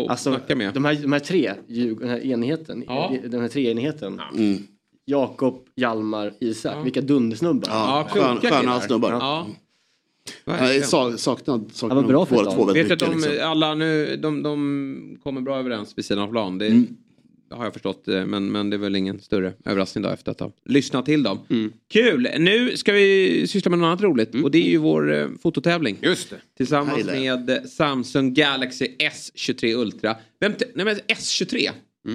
[0.04, 0.74] att Alltså, snacka med.
[0.74, 1.52] de här, de här tre,
[1.98, 3.12] den här enheten, Ja.
[3.28, 4.20] den här treenigheten.
[4.34, 4.58] Mm.
[5.04, 6.86] Jakob, Hjalmar, Isak.
[6.86, 7.68] Vilka dundersnubbar.
[7.70, 9.12] Ja, skön- sköna snubbar.
[9.12, 9.46] Ja.
[10.44, 13.24] Nej, sa- saknad, saknad Ja, bra för båda två väldigt Vet du att mycket.
[13.24, 13.50] de, Liksom.
[13.50, 16.58] alla nu, de, de kommer bra överens vid sidan av plan.
[16.58, 16.86] Det Mm.
[17.52, 18.08] Har jag förstått.
[18.08, 21.22] eh, Men, men det är väl ingen större överraskning då efter att ha lyssnat till
[21.22, 21.38] dem.
[21.50, 21.72] Mm.
[21.92, 22.28] Kul!
[22.38, 24.34] Nu ska vi syssla med något annat roligt.
[24.34, 25.98] Och det är ju vår eh, fototävling.
[26.02, 26.36] Just det.
[26.56, 30.16] Tillsammans med Samsung Galaxy S23 Ultra.
[30.40, 31.70] Vem nej men S23?
[32.06, 32.10] Så,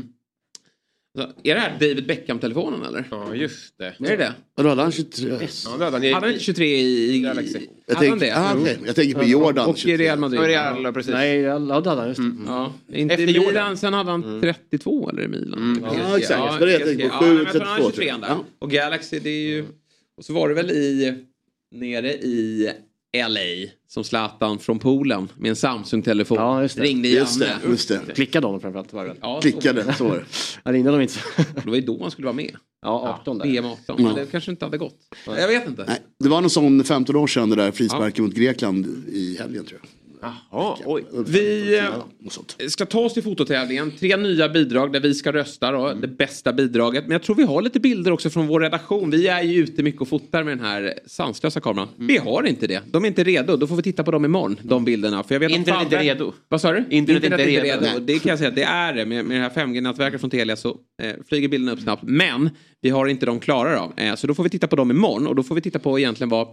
[1.21, 3.07] är det här David Beckham-telefonen eller?
[3.11, 3.85] Ja, just det.
[3.85, 4.33] Är det det?
[4.55, 5.29] Vadå, hade han 23?
[5.65, 7.15] Ja, det hade han inte 23 i...
[7.15, 7.59] i Galaxy.
[7.85, 8.41] Jag hade han tänker, det?
[8.41, 8.79] ah, okej.
[8.85, 9.69] jag tänker på Jordan.
[9.69, 10.41] Och i Real Madrid.
[10.41, 11.11] Ja, Real, precis.
[11.11, 12.31] Nej, ja, det hade han just det.
[12.47, 13.77] Ja, inte Efter i Milan, Jordan.
[13.77, 15.59] sen hade han 32 eller i Milan.
[15.59, 15.83] Mm.
[15.83, 16.53] Ja, exakt.
[16.53, 17.25] Det var det jag tänkte på.
[17.25, 18.27] Ja, men jag 7, tror han hade 32, 23 där.
[18.27, 18.43] Ja.
[18.59, 19.65] Och Galaxy det är ju...
[20.17, 21.13] Och så var det väl i...
[21.71, 22.71] Nere i
[23.13, 26.37] LA som Zlatan från Polen med en Samsung-telefon.
[26.37, 26.83] Ja, just det.
[26.83, 28.01] Ringde Just det, just det.
[28.15, 29.17] Klickade honom framförallt var det väl?
[29.21, 30.25] Ja, Klickade, så var det.
[30.63, 31.19] Jag ringde honom inte.
[31.63, 32.55] Det var ju då han skulle vara med.
[32.81, 33.45] Ja, 18 där.
[33.45, 34.03] VM 18.
[34.03, 34.99] Men det kanske inte hade gått.
[35.25, 35.85] Jag vet inte.
[35.87, 39.65] Nej, det var någon sån 15 år sedan det där frisparken mot Grekland i helgen
[39.65, 39.89] tror jag.
[40.21, 41.05] Jaha, oj.
[41.25, 43.91] Vi eh, ska ta oss till fototävlingen.
[43.91, 45.87] Tre nya bidrag där vi ska rösta då.
[45.87, 46.01] Mm.
[46.01, 47.03] Det bästa bidraget.
[47.03, 49.09] Men jag tror vi har lite bilder också från vår redaktion.
[49.09, 51.87] Vi är ju ute mycket och fotar med den här sanslösa kameran.
[51.95, 52.07] Mm.
[52.07, 52.81] Vi har inte det.
[52.91, 53.57] De är inte redo.
[53.57, 54.59] Då får vi titta på dem imorgon.
[54.61, 55.23] De bilderna.
[55.23, 56.33] För jag vet Internet är inte redo.
[56.49, 56.85] Vad sa du?
[56.89, 57.85] Internet är inte redo.
[57.85, 57.99] redo.
[57.99, 58.51] Det kan jag säga.
[58.51, 59.05] Det är det.
[59.05, 62.03] Med, med det här 5G-nätverket från Telia så eh, flyger bilderna upp snabbt.
[62.03, 62.49] Men
[62.81, 64.03] vi har inte de klara då.
[64.03, 65.27] Eh, så då får vi titta på dem imorgon.
[65.27, 66.47] Och då får vi titta på egentligen vad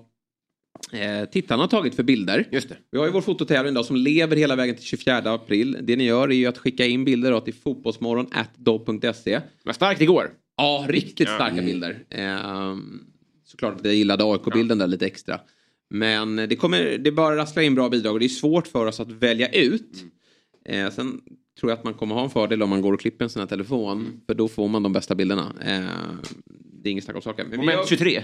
[0.94, 2.48] eh, tittarna har tagit för bilder.
[2.52, 2.76] Just det.
[2.90, 5.76] Vi har ju vår fototävling då som lever hela vägen till 24 april.
[5.82, 8.26] Det ni gör är ju att skicka in bilder då till fotbollsmorgon
[8.56, 9.40] dobb.se.
[9.64, 10.30] Vad starkt igår.
[10.56, 11.98] Ja, riktigt starka bilder.
[12.10, 13.00] Ehm,
[13.44, 15.40] såklart att jag gillade AIK-bilden där lite extra.
[15.90, 19.00] Men det, kommer, det bara rassla in bra bidrag och det är svårt för oss
[19.00, 20.04] att välja ut.
[20.64, 21.20] Eh, sen
[21.60, 23.40] tror jag att man kommer ha en fördel om man går och klipper en sån
[23.40, 24.20] här telefon.
[24.26, 25.52] För då får man de bästa bilderna.
[25.60, 25.84] Eh,
[26.82, 27.46] det är inget snack om saken.
[27.50, 28.22] Men Moment gör- 23.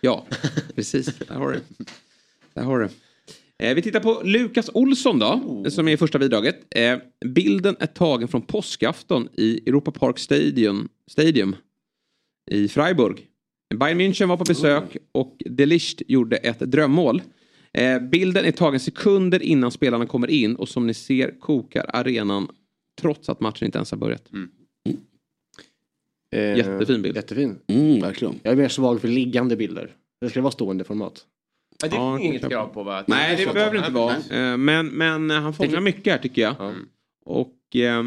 [0.00, 0.26] Ja,
[0.74, 1.18] precis.
[1.18, 1.60] Där har du.
[2.54, 2.88] Där har du.
[3.58, 6.66] Eh, vi tittar på Lukas Olsson då, som är i första bidraget.
[6.70, 11.56] Eh, bilden är tagen från påskafton i Europa Park Stadium, Stadium
[12.50, 13.26] i Freiburg.
[13.74, 17.22] Bayern München var på besök och De Ligt gjorde ett drömmål.
[17.72, 22.48] Eh, bilden är tagen sekunder innan spelarna kommer in och som ni ser kokar arenan
[23.00, 24.28] trots att matchen inte ens har börjat.
[26.32, 27.16] Eh, Jättefin bild.
[27.16, 27.58] Jättefin.
[27.66, 28.40] Mm, verkligen.
[28.42, 29.94] Jag är mer svag för liggande bilder.
[30.20, 31.26] Det ska vara stående format.
[31.82, 33.04] Ja, det är Ja, inget krav på va?
[33.06, 34.16] Nej, det behöver det inte vara.
[34.16, 36.54] Eh, Men, men han fångar mycket här tycker jag.
[37.24, 38.04] Och eh,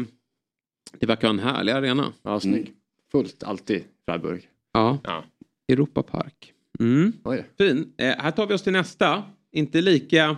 [0.98, 2.12] det verkar vara en härlig arena.
[2.22, 2.72] Ja, snygg.
[3.12, 4.48] Fullt alltid Freiburg.
[4.72, 4.98] Ja.
[5.04, 5.24] Ja.
[5.72, 6.52] Europa Park.
[6.80, 7.12] Mm.
[7.58, 7.92] Fin.
[7.98, 9.22] Eh, här tar vi oss till nästa.
[9.52, 10.36] Inte lika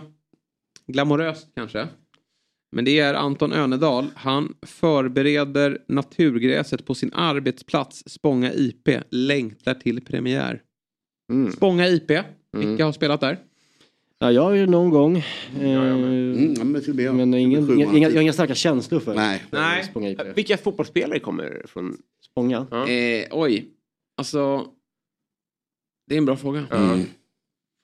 [0.87, 1.87] glamoröst kanske.
[2.71, 4.05] Men det är Anton Önedal.
[4.15, 8.89] Han förbereder naturgräset på sin arbetsplats Spånga IP.
[9.09, 10.61] Längtar till premiär.
[11.31, 11.51] Mm.
[11.51, 12.11] Spånga IP.
[12.57, 13.37] Vilka har spelat där?
[14.19, 15.17] Ja, jag har ju någon gång.
[15.17, 15.23] Eh,
[15.57, 17.15] Mm, ja, men och med.
[17.15, 19.43] men ingen, inga, jag har inga starka känslor för Nej.
[19.49, 19.83] för Nej.
[19.83, 20.21] Spånga IP.
[20.35, 21.97] Vilka fotbollsspelare kommer från...
[22.31, 22.67] Spånga.
[22.71, 22.87] Ja.
[22.89, 23.65] Eh, oj.
[24.17, 24.65] Alltså.
[26.07, 26.65] Det är en bra fråga.
[26.71, 27.05] Mm.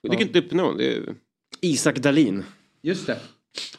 [0.01, 0.77] Jag tycker inte upp någon.
[0.77, 1.15] Det är...
[1.61, 2.43] Isak Dahlin.
[2.81, 3.19] Just det.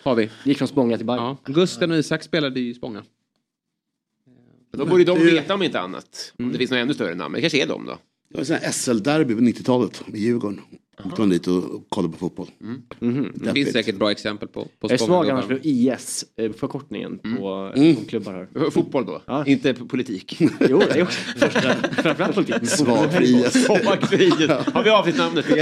[0.03, 0.31] Har vi.
[0.45, 1.23] Gick från Spånga till Bayern.
[1.23, 1.37] Ja.
[1.45, 3.03] Gusten och Isak spelade i Spånga.
[4.73, 6.33] Då borde de veta om inte annat.
[6.39, 7.33] Om det finns några ännu större namn.
[7.33, 7.99] Men det kanske är de då.
[8.31, 10.61] Det var här SL-derby på 90-talet i Djurgården.
[11.05, 12.51] Åkte man dit och kollade på fotboll.
[12.99, 13.33] Mhm.
[13.35, 17.19] Det finns säkert bra exempel på, på Jag är svag annars för IS, eh, förkortningen
[17.19, 17.97] på Mm.
[17.97, 18.71] på klubbar här.
[18.71, 19.23] Fotboll då?
[19.27, 19.47] Ja.
[19.47, 20.37] Inte politik.
[20.41, 20.49] Jo,
[20.79, 22.69] det är också första, framförallt politik.
[22.69, 23.65] Svag för IS.
[23.65, 24.49] Svag för IS.
[24.75, 25.47] Har vi avsnittsnamnet?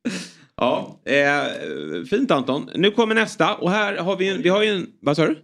[0.60, 2.70] Ja, eh, fint Anton.
[2.74, 5.38] Nu kommer nästa och här har vi en, vi har ju en, vad sa du?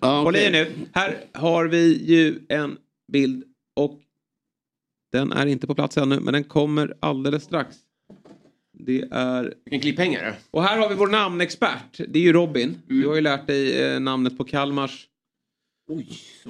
[0.00, 0.44] Håll i okej.
[0.44, 0.72] er nu.
[0.92, 2.76] Här har vi ju en
[3.12, 3.44] bild
[3.76, 4.00] och
[5.12, 7.76] den är inte på plats ännu men den kommer alldeles strax.
[8.78, 9.54] Det är...
[9.64, 10.34] Vilken klipphängare.
[10.50, 12.00] Och här har vi vår namnexpert.
[12.08, 12.78] Det är ju Robin.
[12.86, 15.06] Du har ju lärt dig eh, namnet på Kalmars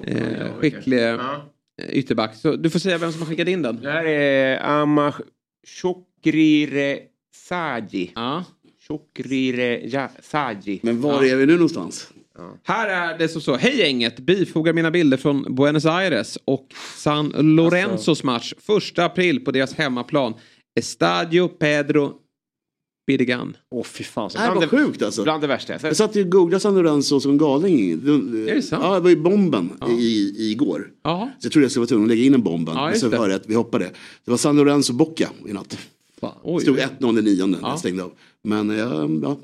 [0.07, 1.45] eh, skickliga Ja.
[1.89, 2.35] ytterback.
[2.37, 3.81] Så du får säga vem som har skickat in den.
[3.81, 5.15] Det här är Amah
[5.67, 6.99] Chokrire
[7.35, 8.13] Saji.
[8.15, 8.45] Ja.
[8.89, 10.81] Chokrire ja, Saji.
[10.83, 12.09] Men var är vi nu någonstans?
[12.63, 13.57] Här är det som så.
[13.57, 14.21] Hej gänget!
[14.21, 16.67] Bifogar mina bilder från Buenos Aires och
[16.97, 18.55] San Lorenzos match.
[18.59, 20.35] Första april på deras hemmaplan.
[20.81, 22.13] Estadio Pedro
[23.07, 23.57] Bidegan.
[23.71, 24.31] Åh fy fan.
[24.31, 25.23] Så Det här var sjukt alltså.
[25.23, 25.79] Bland det värsta.
[25.79, 27.91] Så, Jag satt ju och googlade San Lorenzo som en galning.
[27.93, 28.83] Är det sant?
[28.85, 30.91] Ja, det var ju bomben i, i igår.
[31.05, 31.31] Jaha.
[31.39, 32.75] Så jag trodde jag skulle vara tvungen att lägga in en bomben.
[32.77, 33.17] Ja, men så det.
[33.17, 33.85] hörde jag att vi hoppade.
[34.25, 35.79] Det var San Lorenzo Bocca i natt.
[36.43, 36.63] Oj.
[36.63, 37.71] stod 1-0 i nionde när Ja.
[37.71, 38.13] jag stängde av.
[38.45, 39.37] Men ja, ja.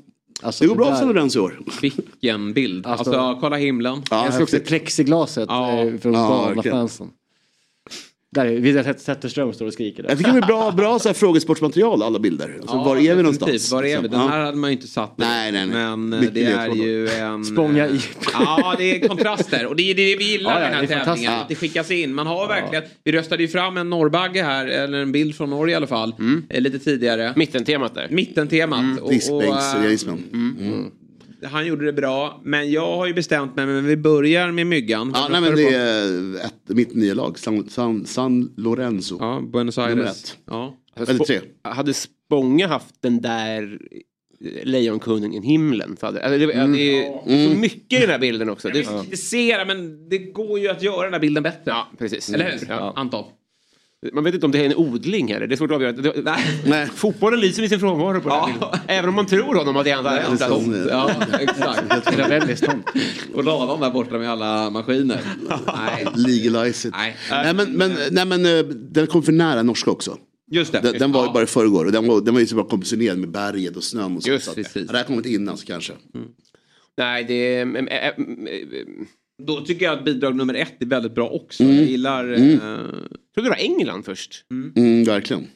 [0.43, 1.59] Alltså, det går bra för Lorenzo i år.
[1.81, 2.85] Vilken bild.
[2.87, 4.01] Alltså, Alltså- kolla himlen.
[4.09, 5.71] jag ska också plexiglaset Ja.
[5.71, 7.09] eh, från Ja, Gala-fansen.
[8.35, 10.09] Där är Vidar Zetterström står och skriker där.
[10.09, 12.57] Jag tycker det är bra, bra så här frågesportsportmaterial alla bilder.
[12.61, 13.71] Alltså, var är vi någonstans?
[13.71, 13.89] Var är vi?
[13.89, 14.11] Liksom.
[14.11, 14.27] Den Ja.
[14.27, 15.13] här hade man ju inte satt.
[15.17, 15.97] Nej, nej, nej.
[15.97, 17.45] Men eh, Mycket det är ju en...
[17.45, 17.99] Spånga i.
[18.33, 19.65] Ja, det är kontraster.
[19.65, 21.33] Och det är det vi gillar Ja, ja, med den här tävlingen.
[21.33, 22.13] Att det skickas in.
[22.13, 22.83] Man har verkligen...
[23.03, 26.13] Vi röstade ju fram en norrbagge här, eller en bild från Norge i alla fall.
[26.49, 27.33] eh, Lite tidigare.
[27.35, 28.07] Mittentemat där.
[28.11, 28.99] Mittentemat.
[28.99, 30.23] Och- och, Diskbänksrealismen.
[31.41, 31.51] Mm.
[31.53, 35.11] Han gjorde det bra, men jag har ju bestämt mig, men vi börjar med myggan.
[35.15, 39.17] Ja, nej, men det är ett, mitt nya lag, San, San, San Lorenzo.
[39.19, 40.23] Ja, Buenos Nummer Aires.
[40.23, 40.37] ett.
[40.47, 40.77] Ja.
[40.95, 41.39] Eller tre.
[41.61, 43.79] Hade Spånga haft den där
[44.41, 45.97] eh, Lejonkungen i himlen.
[45.99, 46.71] Så hade, alltså, det, Mm.
[46.73, 48.67] det är så mycket i den här bilden också.
[48.67, 51.61] Jag Det, vill kritisera, men det går ju att göra den här bilden bättre.
[51.65, 52.29] ja, precis.
[52.33, 52.59] Eller hur?
[52.69, 52.93] Ja.
[52.95, 53.25] Anton?
[54.13, 55.47] Man vet inte om det är en odling här.
[55.47, 55.91] Det är svårt att avgöra.
[55.91, 56.61] Det, Nej.
[56.65, 56.87] Nej.
[56.95, 58.75] Fotbollen lyser med sin frånvaro på den här Ja.
[58.87, 60.11] Även om man tror honom att det är han där.
[60.15, 62.17] Det är Alltså, som, Ja, exakt.
[62.17, 62.85] Ravellis tomt.
[63.33, 65.21] Och ladan där borta med alla maskiner.
[65.67, 66.07] Nej.
[66.15, 66.93] Legalize it.
[66.97, 67.15] Nej.
[67.29, 70.17] Nej, men, men, nej, men eh, den kom för nära norska också.
[70.51, 70.79] Just det.
[70.79, 71.33] Den, den var ju Ja.
[71.33, 73.83] bara i förrgår och den var, den var ju så bra komponerad med berget och
[73.83, 74.29] snön och så.
[74.29, 74.75] Just så att- precis.
[74.75, 75.93] Hade det här kommit innan så kanske.
[76.97, 77.61] Nej, det är...
[77.61, 78.13] mm, eh, eh,
[79.45, 81.63] Då tycker jag att bidrag nummer ett är väldigt bra också.
[81.63, 81.75] Mm.
[81.75, 82.33] Jag gillar...
[82.33, 82.53] Mm.
[82.53, 82.59] Eh,
[83.33, 84.45] trodde det var England först.
[84.75, 85.47] Mm, verkligen.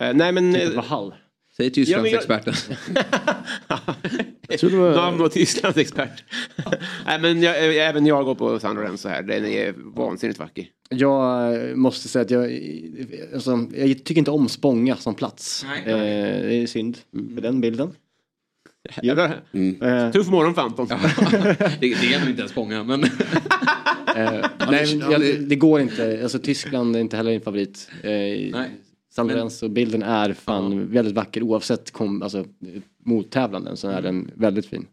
[0.00, 0.52] Eh, nej, men...
[0.52, 1.14] Det eh, var Hall.
[1.56, 2.54] säg Ja, Tysklandsexperten.
[4.48, 4.90] Jag tror det var...
[4.96, 6.24] Namn och Tysklands expert.
[7.06, 9.22] Nej, men jag, eh, även jag går på San Lorenzo här.
[9.22, 10.66] Den är vansinnigt vacker.
[10.88, 12.44] Jag eh, måste säga att jag,
[13.34, 15.66] alltså, jag tycker inte om Spånga som plats.
[15.68, 15.92] Nej.
[15.92, 16.98] Eh, det är synd
[17.34, 17.92] för den bilden.
[19.02, 19.40] Jävlar.
[19.52, 19.82] Mm.
[19.82, 20.86] Eh, Tuff morgon för Anton.
[20.88, 20.96] det,
[21.80, 23.04] det är nog inte ens Spånga, men...
[23.04, 23.10] eh,
[24.70, 26.20] nej, men jag, det går inte.
[26.22, 27.90] Alltså, Tyskland är inte heller en favorit.
[28.02, 28.70] Eh, Nej.
[29.12, 32.44] San Men- Lorenzo, bilden är fan väldigt vacker oavsett kom, alltså,
[33.04, 34.86] mottävlanden så är den väldigt fin.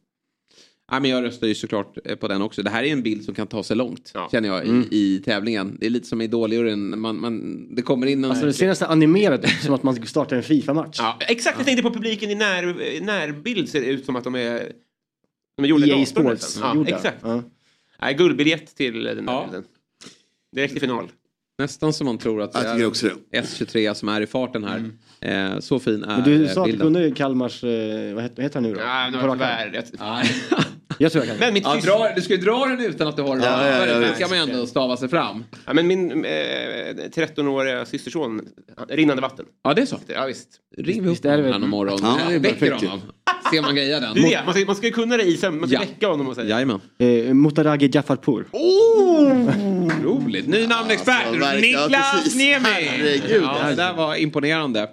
[0.91, 2.63] Nej, men jag röstar ju såklart eh, på den också.
[2.63, 4.29] Det här är en bild som kan ta sig långt, Ja.
[4.31, 4.87] känner jag, i, Mm.
[4.91, 5.77] i tävlingen.
[5.79, 6.95] Det är lite som Idol-juryn.
[6.99, 8.29] Man, man, det kommer in en...
[8.31, 10.95] Alltså det senaste animerade som att man startar en Fifa-match.
[10.99, 14.35] Ja, exakt, jag tänkte på publiken i när, närbild ser det ut som att de
[14.35, 14.71] är...
[15.57, 16.63] De är gjorda i EA Sports nästan.
[16.69, 16.95] Ja, gjorda.
[16.95, 17.17] exakt.
[17.21, 17.43] Ja.
[18.01, 19.43] Nej, guldbiljett till den där Ja.
[19.45, 19.63] bilden.
[20.55, 21.07] Direkt i final.
[21.57, 23.39] Nästan som man tror att det är också det.
[23.41, 24.89] S23 som är i farten här.
[25.21, 26.93] Eh, så fin är Men du sa att du bilden.
[26.93, 29.19] kunde Kalmars, eh, vad heter, vad heter han nu då?
[29.21, 29.71] På rak arm.
[29.91, 30.25] tyvärr.
[31.01, 31.39] Jag, tror jag kan.
[31.45, 33.67] men mitt Ja, dra, du ska ju dra den utan att du har den Ja,
[33.67, 33.99] ja, ja, ja.
[33.99, 35.43] Det ska man ju ändå stava sig fram.
[35.65, 36.29] Ja, men min eh,
[37.15, 38.41] 13-åriga systerson,
[38.89, 39.45] rinnande vatten.
[39.63, 39.99] Ja, det är så.
[40.07, 40.47] Ja, visst.
[40.77, 41.99] Ring vi upp Visst är det väl- honom någon morgon.
[42.03, 42.81] Ja, Ja, det är väcker perfekt.
[42.83, 43.01] honom.
[43.53, 44.13] Ser man greja den.
[44.15, 45.59] Det är det, man ska, man ska ju kunna det i sömn.
[45.59, 45.79] Man ska Ja.
[45.81, 46.47] väcka honom och säga.
[46.49, 46.79] Jajamän.
[46.97, 48.45] Eh, Motaragi Jafarpur.
[50.03, 50.47] Roligt.
[50.47, 51.23] Ny namnexpert.
[51.41, 52.35] Ja, Niklas.
[52.35, 52.65] Niemi.
[52.69, 53.43] Herregud.
[53.43, 54.89] Ja, det där var imponerande.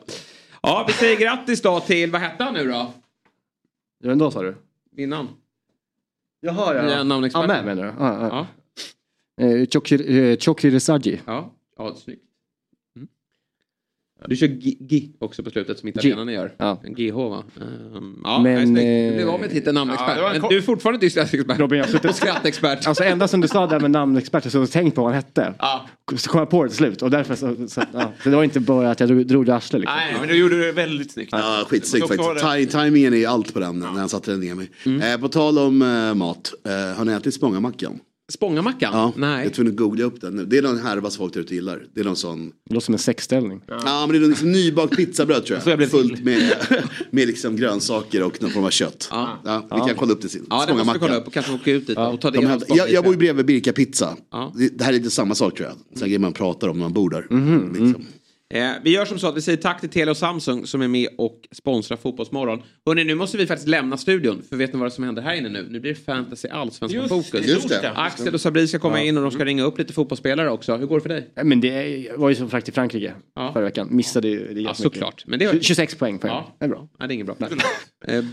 [0.63, 2.93] Ja, vi säger grattis då till, vad hette han nu då?
[4.05, 4.57] Vem då sa du?
[4.97, 5.29] Innan.
[6.43, 6.83] Jaha ja.
[6.87, 7.51] Nya namnexperten.
[7.51, 8.03] Ahmed menar du?
[8.05, 8.29] Ja, ja.
[8.29, 8.47] Ja.
[9.41, 11.21] Eh, Chokri- eh, Chokri Resaji.
[11.27, 12.28] Ja, ja snyggt.
[14.21, 14.29] Mm.
[14.31, 14.47] Du kör
[14.89, 16.55] G, också på slutet som italienarna gör.
[16.59, 16.81] Ja.
[16.85, 17.43] GH va?
[17.95, 18.87] Um, ja, Men, Men, snyggt.
[18.87, 20.17] Du eh, blev av med titeln ja, namnexpert.
[20.17, 21.59] det var en men du är fortfarande Tysklandsexpert.
[21.59, 22.87] Robin, jag har suttit- Och skrattexpert.
[22.87, 25.55] Alltså ända som du sa där med namnexperter så tänkte på vad han hette.
[25.59, 25.87] Ja.
[26.17, 28.13] Så kom jag på det till slut och därför så, så, ja.
[28.23, 29.97] så det var inte bara att jag drog, drog det arslet liksom.
[29.97, 31.29] Nej, men du gjorde det väldigt snyggt.
[31.33, 32.75] Ja, skitsnyggt Jag faktiskt.
[32.75, 34.71] Ti- Timingen är allt på den när han satte den ner mig.
[35.13, 37.99] Eh, på tal om eh, mat, eh, har ni ätit Spångamackan?
[38.33, 38.91] Spångamackan?
[38.95, 39.45] Ja, Nej.
[39.45, 40.45] jag tror att googla upp den nu.
[40.45, 41.83] Det är någon härva som folk där ute gillar.
[41.95, 43.61] Det är någon sån, Det låter som en sexställning.
[43.69, 45.79] ja, men det är liksom nybakt pizzabröd tror Så jag jag.
[45.79, 46.53] blev Fullt med,
[47.11, 49.09] med liksom grönsaker och någon form av kött.
[49.11, 49.41] Ja.
[49.45, 50.47] Ja, vi kan kolla upp det sen.
[50.51, 52.47] Ja, det måste vi kolla upp och kanske åka ut dit och ta del De
[52.47, 54.17] hävdar, jag, jag bor ju bredvid Birka Pizza.
[54.33, 54.53] Ja.
[54.57, 55.99] Det, det här är lite samma sak tror jag.
[55.99, 57.27] Sen grejer man pratar om när man bor där.
[57.31, 58.07] Mhm, liksom.
[58.55, 60.89] Eh, vi gör som så att vi säger tack till Telia och Samsung som är
[60.89, 62.63] med och sponsrar Fotbollsmorgon.
[62.87, 64.43] Hörrni, nu måste vi faktiskt lämna studion.
[64.49, 65.67] För vet ni vad som händer här inne nu?
[65.71, 67.47] Nu blir det fantasy allsvenskan fokus.
[67.47, 67.91] just det.
[67.97, 70.77] Axel och Sabri ska komma in och de ska ringa upp lite fotbollsspelare också.
[70.77, 71.31] Hur går det för dig?
[71.35, 73.53] Ja, Men det var ju som sagt i Frankrike Ja.
[73.53, 73.89] förra veckan.
[73.91, 75.25] Missade ju det Ja, såklart.
[75.27, 75.61] Men det är...
[75.61, 76.33] 26 poäng på en.
[76.33, 76.57] Ja.
[76.59, 76.89] Det är bra.
[76.99, 77.37] Nej, det är inget bra.
[78.07, 78.25] Eh,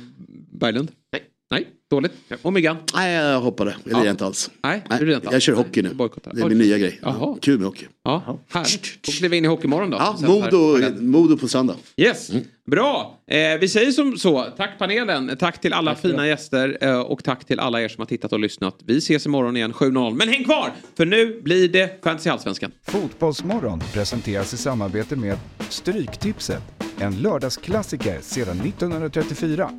[0.59, 0.91] Berglund?
[1.11, 1.21] Nej.
[1.51, 2.11] Nej, dåligt.
[2.41, 2.77] Och Myggan?
[2.95, 3.75] Nej, jag hoppade.
[3.83, 4.11] Jag lirar Ja.
[4.11, 4.51] inte alls.
[4.63, 5.89] Nej, Nej, du lirar inte jag kör hockey nu.
[5.89, 6.31] Du bojkottar.
[6.33, 6.99] Det är min nya grej.
[7.01, 7.37] Jaha.
[7.41, 7.85] Kul med hockey.
[8.03, 8.97] Ja, härligt.
[9.01, 9.97] Då kliver vi in i Hockeymorgon då.
[9.97, 10.17] Ja.
[10.21, 11.75] Modo, Modo på söndag.
[11.97, 12.31] Yes,
[12.71, 13.19] bra.
[13.27, 14.43] Eh, vi säger som så.
[14.57, 18.05] Tack panelen, tack till alla fina gäster eh, och tack till alla er som har
[18.05, 18.75] tittat och lyssnat.
[18.85, 20.13] Vi ses imorgon igen 7.00.
[20.15, 22.71] Men häng kvar, för nu blir det Fantasy Allsvenskan.
[22.87, 25.37] Fotbollsmorgon presenteras i samarbete med
[25.69, 26.63] Stryktipset,
[26.99, 29.69] en lördagsklassiker sedan 1934.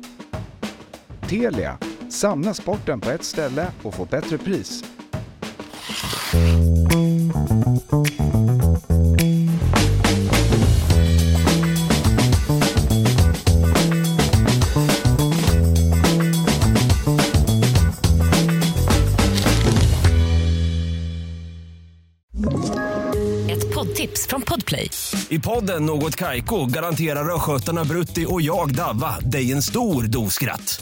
[1.29, 1.77] Telia.
[2.09, 4.83] Samla sporten på ett ställe och få bättre pris.
[23.49, 24.89] Ett poddtips från Podplay.
[25.29, 30.81] I podden Något Kaiko garanterar östgötarna Brutti och jag, Davva, dig en stor dos skratt.